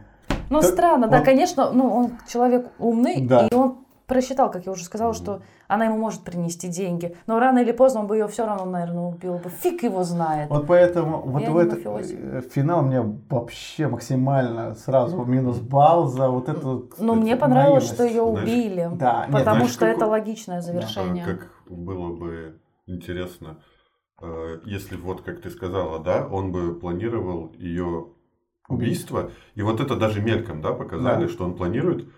Ну, 0.48 0.60
так, 0.60 0.70
странно, 0.70 1.06
он... 1.06 1.10
да, 1.10 1.20
конечно, 1.20 1.72
ну, 1.72 1.92
он 1.92 2.12
человек 2.28 2.70
умный, 2.78 3.20
да. 3.20 3.48
и 3.48 3.54
он 3.54 3.78
просчитал, 4.06 4.50
как 4.50 4.64
я 4.64 4.72
уже 4.72 4.84
сказала, 4.84 5.12
что 5.12 5.42
она 5.66 5.84
ему 5.84 5.98
может 5.98 6.22
принести 6.22 6.68
деньги. 6.68 7.14
Но 7.26 7.38
рано 7.38 7.58
или 7.58 7.72
поздно 7.72 8.00
он 8.00 8.06
бы 8.06 8.16
ее 8.16 8.26
все 8.28 8.46
равно, 8.46 8.64
наверное, 8.64 9.02
убил 9.02 9.34
бы. 9.34 9.50
Фиг 9.50 9.82
его 9.82 10.02
знает. 10.04 10.48
Вот 10.48 10.66
поэтому 10.66 11.20
вот 11.20 11.42
я 11.42 11.50
в 11.50 11.58
этот 11.58 11.80
э, 11.84 12.42
финал 12.50 12.82
мне 12.82 13.02
вообще 13.28 13.88
максимально 13.88 14.74
сразу 14.76 15.24
минус 15.24 15.58
балл 15.58 16.06
за 16.06 16.28
вот 16.28 16.48
эту. 16.48 16.90
Ну, 16.98 17.16
мне 17.16 17.36
понравилось, 17.36 17.90
наивность. 17.90 17.94
что 17.94 18.04
ее 18.04 18.22
убили. 18.22 18.88
Да, 18.94 19.26
потому 19.30 19.36
нет, 19.36 19.44
знаешь, 19.44 19.70
что 19.72 19.86
это 19.86 20.06
логичное 20.06 20.62
завершение. 20.62 21.24
Как 21.24 21.50
было 21.68 22.14
бы 22.14 22.54
интересно. 22.88 23.62
э, 24.20 24.60
если 24.64 24.96
вот, 24.96 25.22
как 25.22 25.40
ты 25.40 25.50
сказала, 25.50 26.02
да, 26.02 26.26
он 26.26 26.52
бы 26.52 26.78
планировал 26.78 27.52
ее 27.54 28.12
убийство, 28.68 29.30
и 29.54 29.62
вот 29.62 29.80
это 29.80 29.96
даже 29.96 30.20
мельком, 30.20 30.60
да, 30.60 30.72
показали, 30.72 31.26
да. 31.26 31.32
что 31.32 31.44
он 31.44 31.56
планирует, 31.56 32.08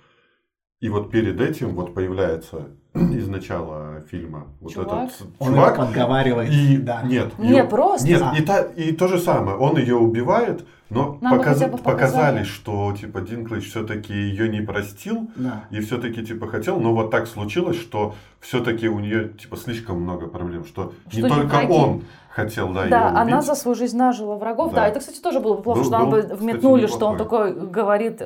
и 0.80 0.88
вот 0.88 1.10
перед 1.10 1.40
этим 1.40 1.74
вот 1.74 1.94
появляется 1.94 2.76
из 2.94 3.28
начала 3.28 4.00
фильма 4.10 4.48
вот 4.60 4.72
чувак? 4.72 5.08
этот 5.08 5.26
он 5.38 5.48
чувак. 5.48 5.78
Он 5.78 5.86
подговаривает. 5.86 6.50
И, 6.52 6.76
да. 6.76 7.02
Нет, 7.02 7.38
не 7.38 7.50
ее, 7.50 7.64
просто. 7.64 8.06
Нет, 8.06 8.22
а. 8.22 8.36
и, 8.36 8.42
та, 8.42 8.62
и 8.62 8.92
то 8.92 9.06
же 9.06 9.18
самое. 9.18 9.56
Он 9.56 9.76
ее 9.76 9.96
убивает, 9.96 10.66
но 10.88 11.14
показ, 11.14 11.62
показали, 11.84 12.42
что 12.42 12.92
типа 12.98 13.20
Динклэйдж 13.20 13.68
все-таки 13.68 14.12
ее 14.12 14.48
не 14.48 14.60
простил 14.60 15.30
да. 15.36 15.64
и 15.70 15.80
все-таки 15.80 16.26
типа 16.26 16.48
хотел, 16.48 16.80
но 16.80 16.92
вот 16.92 17.12
так 17.12 17.28
случилось, 17.28 17.80
что 17.80 18.14
все-таки 18.40 18.88
у 18.88 18.98
нее 18.98 19.28
типа 19.28 19.56
слишком 19.56 20.00
много 20.00 20.26
проблем, 20.26 20.64
что, 20.64 20.92
что 21.08 21.20
не 21.20 21.28
только 21.28 21.46
враги. 21.46 21.72
он 21.72 22.02
хотел, 22.30 22.72
да, 22.72 22.86
Да, 22.88 23.08
она 23.20 23.40
за 23.40 23.54
свою 23.54 23.76
жизнь 23.76 23.96
нажила 23.96 24.34
врагов. 24.34 24.72
Да, 24.72 24.80
да 24.80 24.88
это, 24.88 24.98
кстати, 24.98 25.20
тоже 25.20 25.38
было 25.38 25.56
бы 25.56 25.62
плохо, 25.62 25.80
был, 25.80 25.84
что 25.84 25.98
нам 25.98 26.10
бы 26.10 26.22
вметнули, 26.22 26.86
кстати, 26.86 26.98
что 26.98 27.06
он 27.06 27.16
такой 27.16 27.54
говорит 27.54 28.20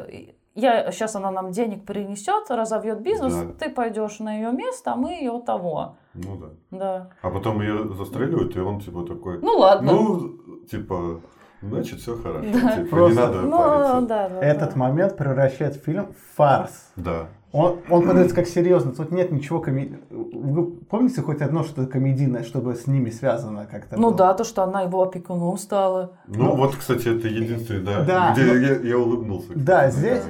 я 0.55 0.91
сейчас 0.93 1.17
она 1.17 1.31
нам 1.31 1.51
денег 1.51 1.85
принесет, 1.85 2.51
разовьет 2.51 3.01
бизнес, 3.01 3.35
да. 3.35 3.53
ты 3.59 3.71
пойдешь 3.71 4.19
на 4.21 4.37
ее 4.37 4.53
место, 4.53 4.93
а 4.93 4.97
мы 4.97 5.15
ее 5.15 5.41
того. 5.45 5.97
Ну 6.15 6.37
да. 6.37 6.49
Да. 6.71 7.11
А 7.23 7.31
потом 7.31 7.61
ее 7.61 7.93
застреливают, 7.95 8.57
и 8.57 8.61
он 8.61 8.81
типа 8.81 9.05
такой. 9.05 9.41
Ну 9.41 9.59
ладно. 9.59 9.93
Ну, 9.93 10.39
типа, 10.71 11.21
значит, 11.61 12.01
все 12.01 12.17
хорошо. 12.17 12.49
Да. 12.53 12.77
Типа, 12.77 12.89
Просто, 12.89 13.21
не 13.21 13.27
надо 13.27 13.41
ну, 13.43 13.59
париться. 13.59 14.01
Да, 14.03 14.29
да, 14.29 14.41
Этот 14.41 14.75
да. 14.75 14.79
момент 14.79 15.17
превращает 15.17 15.75
фильм 15.77 16.13
в 16.13 16.37
фарс. 16.37 16.93
Да. 16.97 17.29
Он, 17.55 17.79
он 17.89 18.05
подается 18.05 18.35
как 18.35 18.49
серьезно. 18.49 18.91
Тут 18.93 19.13
нет 19.13 19.31
ничего 19.31 19.61
коми... 19.61 19.97
Вы 20.11 20.73
помните 20.73 21.23
хоть 21.23 21.41
одно 21.41 21.63
что-то 21.63 21.87
комедийное, 21.87 22.43
чтобы 22.43 22.75
с 22.75 22.89
ними 22.89 23.11
связано 23.11 23.67
как-то? 23.67 23.97
Ну 23.97 24.09
было? 24.09 24.17
да, 24.17 24.35
то, 24.35 24.43
что 24.43 24.65
она 24.65 24.83
его 24.83 25.01
опекуном 25.03 25.57
стала. 25.57 26.19
Ну, 26.27 26.47
ну 26.47 26.57
вот, 26.57 26.75
кстати, 26.75 27.17
это 27.17 27.29
единственное, 27.29 27.85
да, 27.85 28.05
да 28.05 28.33
где 28.33 28.45
но... 28.45 28.55
я, 28.55 28.81
я 28.81 28.99
улыбнулся. 28.99 29.51
Кстати, 29.51 29.65
да, 29.65 29.91
здесь. 29.91 30.23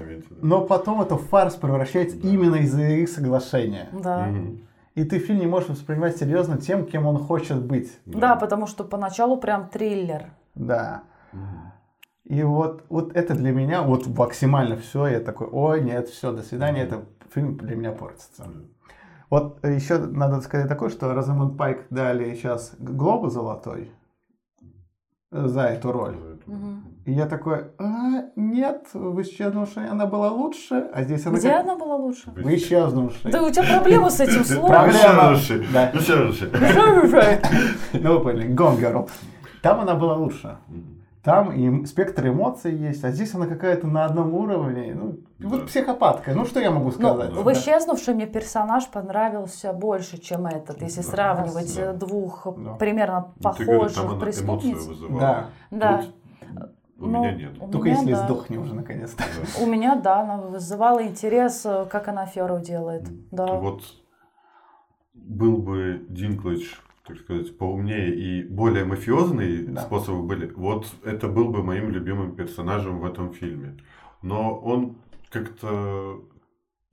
Но 0.43 0.61
потом 0.61 1.01
это 1.01 1.17
фарс 1.17 1.55
превращается 1.55 2.21
да. 2.21 2.29
именно 2.29 2.57
из-за 2.57 2.83
их 2.83 3.09
соглашения. 3.09 3.89
Да. 3.93 4.29
Угу. 4.29 4.59
И 4.97 5.05
ты 5.05 5.19
фильм 5.19 5.39
не 5.41 5.47
можешь 5.47 5.71
воспринимать 5.71 6.19
серьезно 6.19 6.59
тем, 6.59 6.85
кем 6.85 7.07
он 7.07 7.17
хочет 7.17 7.65
быть. 7.65 7.91
Да, 8.05 8.19
да 8.19 8.37
потому 8.37 8.67
что 8.67 8.85
поначалу 8.85 9.39
прям 9.39 9.71
триллер. 9.71 10.27
Да. 10.55 11.05
И 12.25 12.43
вот, 12.43 12.85
вот 12.89 13.15
это 13.15 13.35
для 13.35 13.53
меня 13.53 13.83
вот 13.83 14.07
максимально 14.07 14.79
все. 14.79 15.07
Я 15.07 15.21
такой, 15.21 15.47
ой, 15.47 15.83
нет, 15.83 16.09
все, 16.09 16.33
до 16.33 16.43
свидания. 16.43 16.83
Mm-hmm. 16.83 16.87
Это 16.87 17.05
фильм 17.35 17.57
для 17.57 17.77
меня 17.77 17.93
портится. 17.93 18.47
Вот 19.31 19.65
еще 19.65 19.99
надо 19.99 20.41
сказать 20.41 20.69
такое, 20.69 20.91
что 20.91 21.13
Розамонд 21.13 21.57
Пайк 21.59 21.87
дали 21.91 22.35
сейчас 22.35 22.75
Глобус 22.79 23.33
золотой 23.33 23.91
за 25.31 25.63
эту 25.63 25.91
роль. 25.91 26.17
Угу. 26.47 26.67
И 27.07 27.13
я 27.13 27.27
такой, 27.27 27.65
а, 27.79 28.27
нет, 28.37 28.87
в 28.93 29.21
исчезнувшей 29.23 29.89
она 29.89 30.07
была 30.07 30.31
лучше, 30.31 30.89
а 30.93 31.03
здесь 31.03 31.27
она... 31.27 31.39
Где 31.39 31.51
как... 31.51 31.63
она 31.63 31.77
была 31.77 31.97
лучше? 31.97 32.31
В 32.31 32.55
исчезнувшей. 32.55 33.33
Да 33.33 33.43
у 33.43 33.51
тебя 33.51 33.65
проблемы 33.65 34.11
с 34.11 34.21
этим 34.21 34.45
словом. 34.45 34.69
Проблема. 34.69 35.37
Да. 35.73 35.91
Ну 37.93 38.19
вы 38.19 38.21
поняли, 38.21 38.55
Gone 38.55 39.09
Там 39.63 39.81
она 39.81 39.95
была 39.95 40.15
лучше. 40.15 40.57
Там 41.25 41.53
и 41.53 41.87
спектр 41.87 42.29
эмоций 42.29 42.75
есть, 42.75 43.03
а 43.03 43.11
здесь 43.11 43.35
она 43.35 43.47
какая-то 43.47 43.87
на 43.87 44.05
одном 44.05 44.35
уровне. 44.35 44.95
Ну, 44.95 45.17
да. 45.39 45.49
вот 45.49 45.67
психопатка. 45.69 46.35
Ну, 46.35 46.45
что 46.45 46.61
я 46.61 46.71
могу 46.71 46.87
ну, 46.87 46.93
сказать? 46.93 47.31
Ну, 47.33 47.43
в 47.43 47.51
исчезнувшем 47.51 48.17
мне 48.17 48.27
персонаж 48.27 48.87
понравился 48.89 49.73
больше, 49.73 50.21
чем 50.21 50.47
этот, 50.47 50.83
если 50.83 51.01
да. 51.01 51.09
сравнивать 51.09 51.75
да. 51.77 51.93
двух 51.95 52.47
да. 52.59 52.75
примерно 52.75 53.33
ну, 53.37 53.43
похожих 53.43 54.05
говоришь, 54.05 54.21
преступниц. 54.21 54.87
Да. 55.19 55.47
Да. 55.71 56.05
У 56.99 57.07
ну, 57.07 57.21
меня 57.21 57.35
нет. 57.35 57.59
Только 57.59 57.89
меня, 57.89 58.01
если 58.01 58.13
да. 58.13 58.25
сдохни 58.27 58.59
уже 58.59 58.75
наконец-то. 58.75 59.25
У 59.63 59.67
меня, 59.67 59.97
да, 59.97 60.21
она 60.21 60.37
вызывала 60.37 61.03
интерес, 61.03 61.65
э, 61.65 61.87
как 61.91 62.09
она 62.09 62.23
аферу 62.25 62.61
делает. 62.61 63.09
Да. 63.31 63.47
Вот 63.47 63.83
был 65.15 65.57
бы 65.57 66.05
Динклэдж 66.11 66.75
так 67.07 67.19
сказать, 67.19 67.57
поумнее 67.59 68.15
и 68.15 68.43
более 68.43 68.85
мафиозные 68.85 69.65
да. 69.65 69.83
способы 69.83 70.23
были, 70.23 70.51
вот 70.55 70.87
это 71.05 71.29
был 71.29 71.51
бы 71.51 71.63
моим 71.63 71.91
любимым 71.91 72.35
персонажем 72.35 73.01
в 73.01 73.05
этом 73.05 73.33
фильме. 73.33 73.77
Но 74.23 74.57
он 74.57 74.97
как-то 75.31 76.25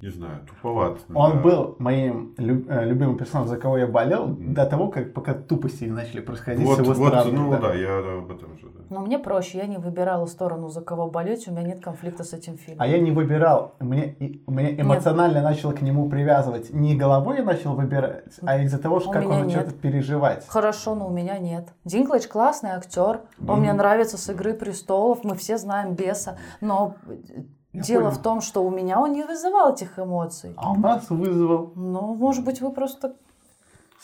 не 0.01 0.09
знаю, 0.09 0.39
туповат. 0.47 0.97
Он 1.13 1.33
да. 1.33 1.37
был 1.37 1.75
моим 1.77 2.33
люб, 2.37 2.65
э, 2.69 2.85
любимым 2.85 3.17
персонажем, 3.17 3.49
за 3.49 3.57
кого 3.57 3.77
я 3.77 3.87
болел, 3.87 4.29
mm. 4.29 4.53
до 4.53 4.65
того, 4.65 4.87
как 4.87 5.13
пока 5.13 5.33
тупости 5.33 5.85
начали 5.85 6.21
происходить 6.21 6.65
вот, 6.65 6.77
с 6.77 6.81
его 6.81 6.93
вот, 6.93 7.07
стороны. 7.09 7.31
Ну 7.31 7.51
да. 7.51 7.59
да, 7.59 7.73
я 7.73 7.99
об 7.99 8.31
этом 8.31 8.57
же. 8.57 8.67
Да. 8.73 8.81
Но 8.89 9.01
мне 9.01 9.19
проще, 9.19 9.59
я 9.59 9.67
не 9.67 9.77
выбирала 9.77 10.25
сторону, 10.25 10.69
за 10.69 10.81
кого 10.81 11.09
болеть, 11.09 11.47
у 11.47 11.51
меня 11.51 11.63
нет 11.63 11.83
конфликта 11.83 12.23
с 12.23 12.33
этим 12.33 12.57
фильмом. 12.57 12.81
А 12.81 12.87
я 12.87 12.99
не 12.99 13.11
выбирал, 13.11 13.75
мне, 13.79 14.15
мне 14.47 14.81
эмоционально 14.81 15.35
нет. 15.35 15.43
начал 15.43 15.71
к 15.71 15.81
нему 15.81 16.09
привязывать. 16.09 16.73
Не 16.73 16.95
головой 16.95 17.37
я 17.37 17.43
начал 17.43 17.75
выбирать, 17.75 18.23
а 18.41 18.57
из-за 18.63 18.79
того, 18.79 18.99
что 18.99 19.11
как 19.11 19.27
он 19.27 19.45
начал 19.45 19.69
переживать. 19.71 20.47
Хорошо, 20.47 20.95
но 20.95 21.07
у 21.07 21.11
меня 21.11 21.37
нет. 21.37 21.69
Динклэдж 21.85 22.27
классный 22.27 22.71
актер, 22.71 23.21
он 23.47 23.59
mm. 23.59 23.61
мне 23.61 23.73
нравится 23.73 24.17
с 24.17 24.29
«Игры 24.29 24.53
престолов», 24.53 25.23
мы 25.23 25.35
все 25.35 25.57
знаем 25.57 25.93
беса, 25.93 26.37
но 26.59 26.95
я 27.73 27.81
Дело 27.81 28.03
понял. 28.05 28.15
в 28.15 28.21
том, 28.21 28.41
что 28.41 28.63
у 28.63 28.69
меня 28.69 28.99
он 28.99 29.13
не 29.13 29.23
вызывал 29.23 29.73
этих 29.73 29.97
эмоций. 29.97 30.53
А 30.57 30.71
у 30.71 30.75
нас 30.75 31.09
вызвал. 31.09 31.71
Ну, 31.75 32.15
может 32.15 32.43
быть, 32.43 32.59
вы 32.61 32.71
просто... 32.71 33.15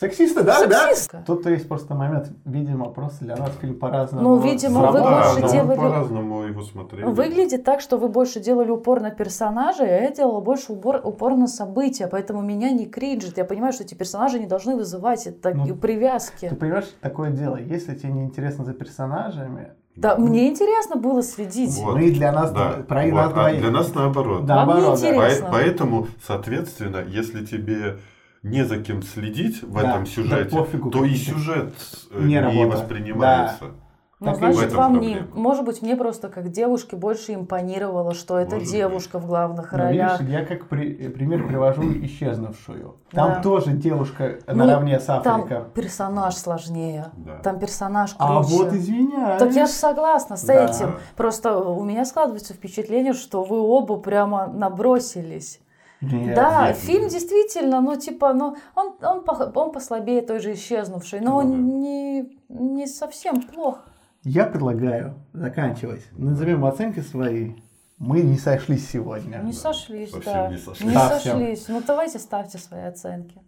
Сексисты, 0.00 0.44
да, 0.44 0.60
Сексистка. 0.60 1.16
да? 1.18 1.24
Тут 1.26 1.44
есть 1.46 1.66
просто 1.66 1.96
момент, 1.96 2.30
видимо, 2.44 2.88
просто 2.90 3.24
для 3.24 3.36
нас 3.36 3.50
фильм 3.60 3.76
по-разному. 3.80 4.28
Ну, 4.28 4.40
видимо, 4.40 4.92
вы 4.92 5.00
да, 5.00 5.34
больше 5.34 5.52
делали... 5.52 5.76
по-разному 5.76 6.42
его 6.42 6.62
смотрели. 6.62 7.04
Выглядит 7.04 7.64
так, 7.64 7.80
что 7.80 7.98
вы 7.98 8.08
больше 8.08 8.38
делали 8.38 8.70
упор 8.70 9.00
на 9.00 9.10
персонажа, 9.10 9.82
а 9.82 9.86
я 9.86 10.12
делала 10.12 10.40
больше 10.40 10.72
упор, 10.72 11.00
упор 11.02 11.36
на 11.36 11.48
события, 11.48 12.06
поэтому 12.06 12.42
меня 12.42 12.70
не 12.70 12.86
кринжит. 12.86 13.38
Я 13.38 13.44
понимаю, 13.44 13.72
что 13.72 13.82
эти 13.82 13.94
персонажи 13.94 14.38
не 14.38 14.46
должны 14.46 14.76
вызывать 14.76 15.26
это, 15.26 15.52
ну, 15.52 15.74
привязки. 15.74 16.48
Ты 16.48 16.54
понимаешь, 16.54 16.88
такое 17.00 17.30
дело, 17.30 17.56
если 17.56 17.96
тебе 17.96 18.12
не 18.12 18.22
интересно 18.22 18.64
за 18.64 18.74
персонажами, 18.74 19.72
да, 19.98 20.16
мне 20.16 20.48
интересно 20.48 20.94
было 20.96 21.22
следить. 21.24 21.76
Вот. 21.78 21.96
Мы 21.96 22.12
для 22.12 22.30
нас, 22.30 22.52
да. 22.52 22.84
про 22.86 23.02
вот. 23.04 23.12
нас 23.12 23.32
а 23.34 23.52
для 23.52 23.70
нас 23.70 23.94
наоборот. 23.94 24.46
Да, 24.46 24.64
наоборот, 24.64 25.00
да. 25.00 25.12
По- 25.12 25.50
поэтому, 25.50 26.06
соответственно, 26.24 27.04
если 27.06 27.44
тебе 27.44 27.98
не 28.44 28.64
за 28.64 28.78
кем 28.78 29.02
следить 29.02 29.62
в 29.62 29.74
да, 29.74 29.90
этом 29.90 30.06
сюжете, 30.06 30.50
да 30.50 30.56
пофигу, 30.56 30.90
то 30.90 31.04
и 31.04 31.14
сюжет 31.14 31.74
э, 32.12 32.22
не, 32.22 32.40
не 32.40 32.66
воспринимается. 32.66 33.58
Да. 33.60 33.74
Ну, 34.20 34.34
значит, 34.34 34.72
вам 34.72 34.94
проблема. 34.94 35.20
не... 35.32 35.40
Может 35.40 35.64
быть, 35.64 35.80
мне 35.80 35.94
просто 35.94 36.28
как 36.28 36.50
девушке 36.50 36.96
больше 36.96 37.34
импонировало, 37.34 38.14
что 38.14 38.36
это 38.36 38.56
Может 38.56 38.72
девушка 38.72 39.18
быть. 39.18 39.26
в 39.26 39.28
главных 39.28 39.70
Но, 39.70 39.78
ролях. 39.78 40.20
Видишь, 40.20 40.34
я 40.40 40.44
как 40.44 40.66
при... 40.66 41.08
пример 41.08 41.46
привожу 41.46 41.82
исчезнувшую. 42.04 42.96
Там 43.12 43.34
да. 43.34 43.42
тоже 43.42 43.72
девушка 43.72 44.40
ну, 44.48 44.54
наравне 44.54 44.98
с 44.98 45.08
Африкой. 45.08 45.48
Там 45.48 45.70
персонаж 45.70 46.34
сложнее. 46.34 47.12
Да. 47.16 47.38
Там 47.38 47.60
персонаж 47.60 48.14
круче. 48.14 48.32
А 48.32 48.42
вот 48.42 48.72
извиняюсь. 48.72 49.38
Так 49.38 49.52
я 49.52 49.66
же 49.66 49.72
согласна 49.72 50.36
с 50.36 50.42
да. 50.42 50.64
этим. 50.64 50.98
Просто 51.16 51.56
у 51.56 51.84
меня 51.84 52.04
складывается 52.04 52.54
впечатление, 52.54 53.12
что 53.12 53.44
вы 53.44 53.60
оба 53.60 53.98
прямо 53.98 54.48
набросились. 54.48 55.60
Нет, 56.00 56.34
да, 56.36 56.68
нет, 56.68 56.76
фильм 56.76 57.02
нет. 57.02 57.12
действительно, 57.12 57.80
ну 57.80 57.96
типа, 57.96 58.32
ну 58.32 58.56
он 58.76 58.94
он 59.02 59.24
он 59.26 59.72
послабее 59.72 60.22
той 60.22 60.38
же 60.38 60.52
исчезнувшей, 60.52 61.18
но 61.20 61.30
ну, 61.30 61.36
он 61.38 61.80
не 61.80 62.38
не 62.48 62.86
совсем 62.86 63.42
плохо. 63.42 63.80
Я 64.24 64.46
предлагаю 64.46 65.14
заканчивать. 65.32 66.06
Назовем 66.12 66.64
оценки 66.64 67.00
свои. 67.00 67.54
Мы 67.98 68.22
не 68.22 68.36
сошлись 68.36 68.88
сегодня. 68.88 69.38
Не 69.38 69.52
сошлись, 69.52 70.10
Совсем 70.10 70.32
да. 70.32 70.48
не 70.48 70.58
сошлись. 70.58 70.88
Не 70.88 70.94
да, 70.94 71.08
сошлись. 71.18 71.68
Ну 71.68 71.82
давайте 71.86 72.18
ставьте 72.18 72.58
свои 72.58 72.82
оценки. 72.82 73.40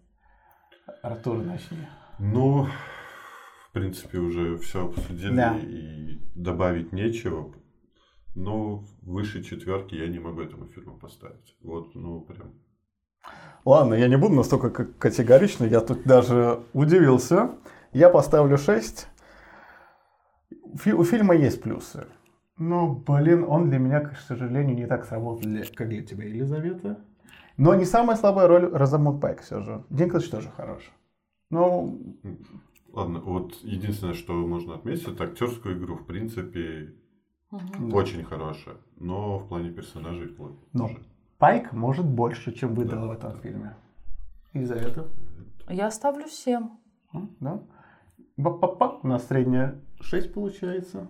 Артур, 1.03 1.45
начни. 1.45 1.87
Ну, 2.19 2.67
в 3.69 3.73
принципе, 3.73 4.19
уже 4.19 4.59
все 4.59 4.87
обсудили 4.87 5.37
да. 5.37 5.57
и 5.57 6.19
добавить 6.35 6.93
нечего. 6.93 7.55
Но 8.35 8.85
выше 9.03 9.43
четверки 9.43 9.95
я 9.95 10.09
не 10.09 10.19
могу 10.19 10.41
этому 10.41 10.67
фильму 10.67 10.99
поставить. 10.99 11.57
Вот, 11.63 11.95
ну, 11.95 12.21
прям. 12.23 12.55
Ладно, 13.65 13.95
я 13.95 14.09
не 14.09 14.17
буду 14.17 14.35
настолько 14.35 14.85
категоричный. 14.85 15.69
Я 15.69 15.81
тут 15.81 16.05
даже 16.05 16.61
удивился. 16.73 17.57
Я 17.93 18.09
поставлю 18.09 18.57
6 18.57 19.09
у 20.93 21.05
фильма 21.05 21.35
есть 21.35 21.63
плюсы. 21.63 22.07
Но, 22.59 22.93
блин, 22.95 23.45
он 23.49 23.71
для 23.71 23.79
меня, 23.79 24.01
к 24.01 24.17
сожалению, 24.19 24.77
не 24.77 24.87
так 24.87 25.07
сработал, 25.07 25.51
как 25.75 25.89
для 25.89 26.03
тебя, 26.03 26.25
Елизавета. 26.25 26.99
Но 27.57 27.75
не 27.75 27.85
самая 27.85 28.17
слабая 28.17 28.49
роль 28.49 28.67
Розамунд 28.67 29.21
Пайк 29.21 29.41
все 29.41 29.61
же. 29.61 29.85
Динклэдж 29.91 30.31
тоже 30.31 30.51
хорош. 30.51 30.91
Но... 31.51 31.95
Ладно, 32.93 33.21
вот 33.21 33.55
единственное, 33.63 34.15
что 34.15 34.33
можно 34.33 34.75
отметить, 34.75 35.07
это 35.07 35.25
актерскую 35.25 35.79
игру, 35.79 35.95
в 35.97 36.07
принципе, 36.07 36.95
угу. 37.51 37.97
очень 37.97 38.25
хорошая. 38.25 38.77
Но 38.97 39.39
в 39.39 39.49
плане 39.49 39.71
персонажей 39.71 40.29
плохо. 40.29 40.55
Но 40.73 40.91
Пайк 41.39 41.73
может 41.73 42.07
больше, 42.07 42.53
чем 42.53 42.75
выдала 42.75 43.03
да. 43.03 43.09
в 43.09 43.13
этом 43.13 43.41
фильме. 43.41 43.77
Елизавета? 44.53 45.09
Я 45.69 45.91
ставлю 45.91 46.27
7. 46.27 46.69
Да? 47.41 47.63
Ба-па-па. 48.37 48.99
У 49.03 49.07
нас 49.07 49.27
средняя 49.27 49.81
6 50.01 50.33
получается. 50.33 51.09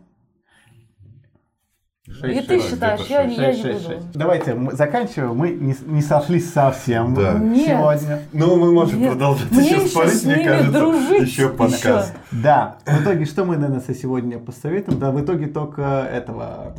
6, 2.06 2.24
и 2.24 2.34
6, 2.34 2.48
ты 2.48 2.60
считаешь, 2.60 3.06
я, 3.06 3.24
6, 3.24 3.38
я 3.38 3.52
6, 3.52 3.64
не 3.64 3.72
6, 3.72 3.88
буду. 3.88 4.00
6. 4.00 4.12
Давайте 4.12 4.54
мы 4.54 4.72
заканчиваем. 4.72 5.36
Мы 5.36 5.50
не, 5.50 5.74
не 5.86 6.02
сошлись 6.02 6.52
совсем 6.52 7.14
да. 7.14 7.38
Нет. 7.38 7.66
сегодня. 7.68 8.22
Ну, 8.32 8.56
мы 8.56 8.72
можем 8.72 9.00
Нет. 9.00 9.12
продолжать 9.12 9.50
Мне 9.52 9.70
еще 9.70 9.86
спорить, 9.86 10.24
мне 10.24 10.44
кажется. 10.44 10.72
Дружить 10.72 11.28
еще 11.28 11.48
подкаст. 11.50 12.14
Еще. 12.14 12.42
Да. 12.42 12.78
В 12.84 13.02
итоге, 13.02 13.24
что 13.26 13.44
мы, 13.44 13.56
наверное, 13.56 13.94
сегодня 13.94 14.38
посоветуем? 14.38 14.98
Да, 14.98 15.12
в 15.12 15.22
итоге 15.22 15.46
только 15.46 15.82
этого... 16.10 16.74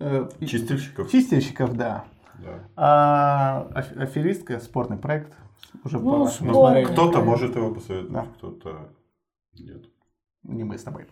Э, 0.00 0.28
Чистильщиков. 0.40 1.10
Чистильщиков, 1.10 1.76
да. 1.76 2.04
да. 2.38 2.50
А, 2.76 3.68
аферистка, 3.96 4.60
спортный 4.60 4.96
проект. 4.96 5.32
Уже 5.84 5.98
ну, 5.98 6.26
Кто-то 6.26 7.20
может 7.20 7.56
его 7.56 7.74
посоветовать, 7.74 8.12
да. 8.12 8.26
кто-то 8.36 8.88
нет. 9.58 9.84
Не 10.44 10.64
мы 10.64 10.78
с 10.78 10.82
тобой. 10.82 11.06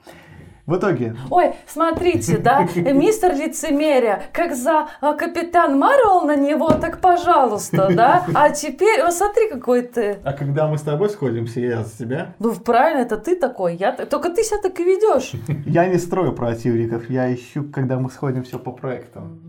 В 0.66 0.76
итоге... 0.76 1.14
Ой, 1.30 1.54
смотрите, 1.68 2.38
да, 2.38 2.66
мистер 2.74 3.34
лицемерия, 3.34 4.22
как 4.32 4.56
за 4.56 4.88
а, 5.00 5.12
капитан 5.12 5.78
Марвел 5.78 6.22
на 6.22 6.34
него, 6.34 6.70
так 6.72 7.00
пожалуйста, 7.00 7.88
да? 7.94 8.26
А 8.34 8.50
теперь, 8.50 9.02
вот 9.02 9.12
смотри, 9.12 9.48
какой 9.48 9.82
ты. 9.82 10.18
А 10.24 10.32
когда 10.32 10.66
мы 10.66 10.76
с 10.76 10.82
тобой 10.82 11.08
сходимся, 11.10 11.60
я 11.60 11.84
с 11.84 11.92
тебя? 11.92 12.34
Ну, 12.40 12.52
правильно, 12.54 13.02
это 13.02 13.16
ты 13.16 13.36
такой, 13.36 13.76
я... 13.76 13.92
только 13.92 14.30
ты 14.30 14.42
себя 14.42 14.58
так 14.60 14.78
и 14.80 14.84
ведешь. 14.84 15.32
Я 15.66 15.86
не 15.86 15.98
строю 15.98 16.32
противников, 16.32 17.10
я 17.10 17.32
ищу, 17.32 17.64
когда 17.64 17.98
мы 17.98 18.10
сходимся 18.10 18.58
по 18.58 18.72
проектам. 18.72 19.40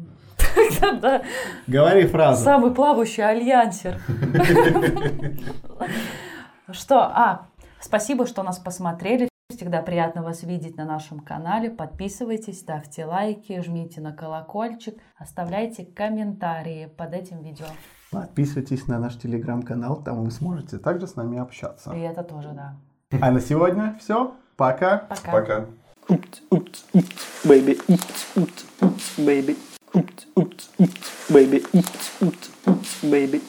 Да. 1.02 1.22
Говори 1.68 2.08
фразу. 2.08 2.44
Самый 2.44 2.74
плавающий 2.74 3.24
альянсер. 3.24 4.00
Что? 6.72 7.00
А, 7.00 7.48
спасибо, 7.80 8.26
что 8.26 8.44
нас 8.44 8.58
посмотрели. 8.58 9.30
Всегда 9.50 9.82
приятно 9.82 10.24
вас 10.24 10.44
видеть 10.44 10.76
на 10.76 10.84
нашем 10.84 11.20
канале. 11.20 11.72
Подписывайтесь, 11.72 12.60
ставьте 12.60 13.06
лайки, 13.06 13.62
жмите 13.62 14.02
на 14.02 14.12
колокольчик, 14.12 14.96
оставляйте 15.18 15.86
комментарии 15.86 16.92
под 16.98 17.14
этим 17.14 17.42
видео. 17.42 17.66
Подписывайтесь 18.12 18.88
на 18.88 19.00
наш 19.00 19.18
телеграм-канал, 19.18 20.04
там 20.04 20.24
вы 20.24 20.32
сможете 20.32 20.78
также 20.80 21.08
с 21.08 21.16
нами 21.16 21.40
общаться. 21.40 21.94
И 21.94 22.00
это 22.00 22.24
тоже, 22.24 22.50
да. 22.50 22.76
А 23.22 23.32
на 23.32 23.40
сегодня 23.40 23.98
все. 24.02 24.36
Пока. 24.58 24.98
Пока. 24.98 25.32
Пока. 25.32 25.66
baby, 27.46 27.80
baby, 29.08 29.56
baby, 31.30 31.66
baby. 33.02 33.42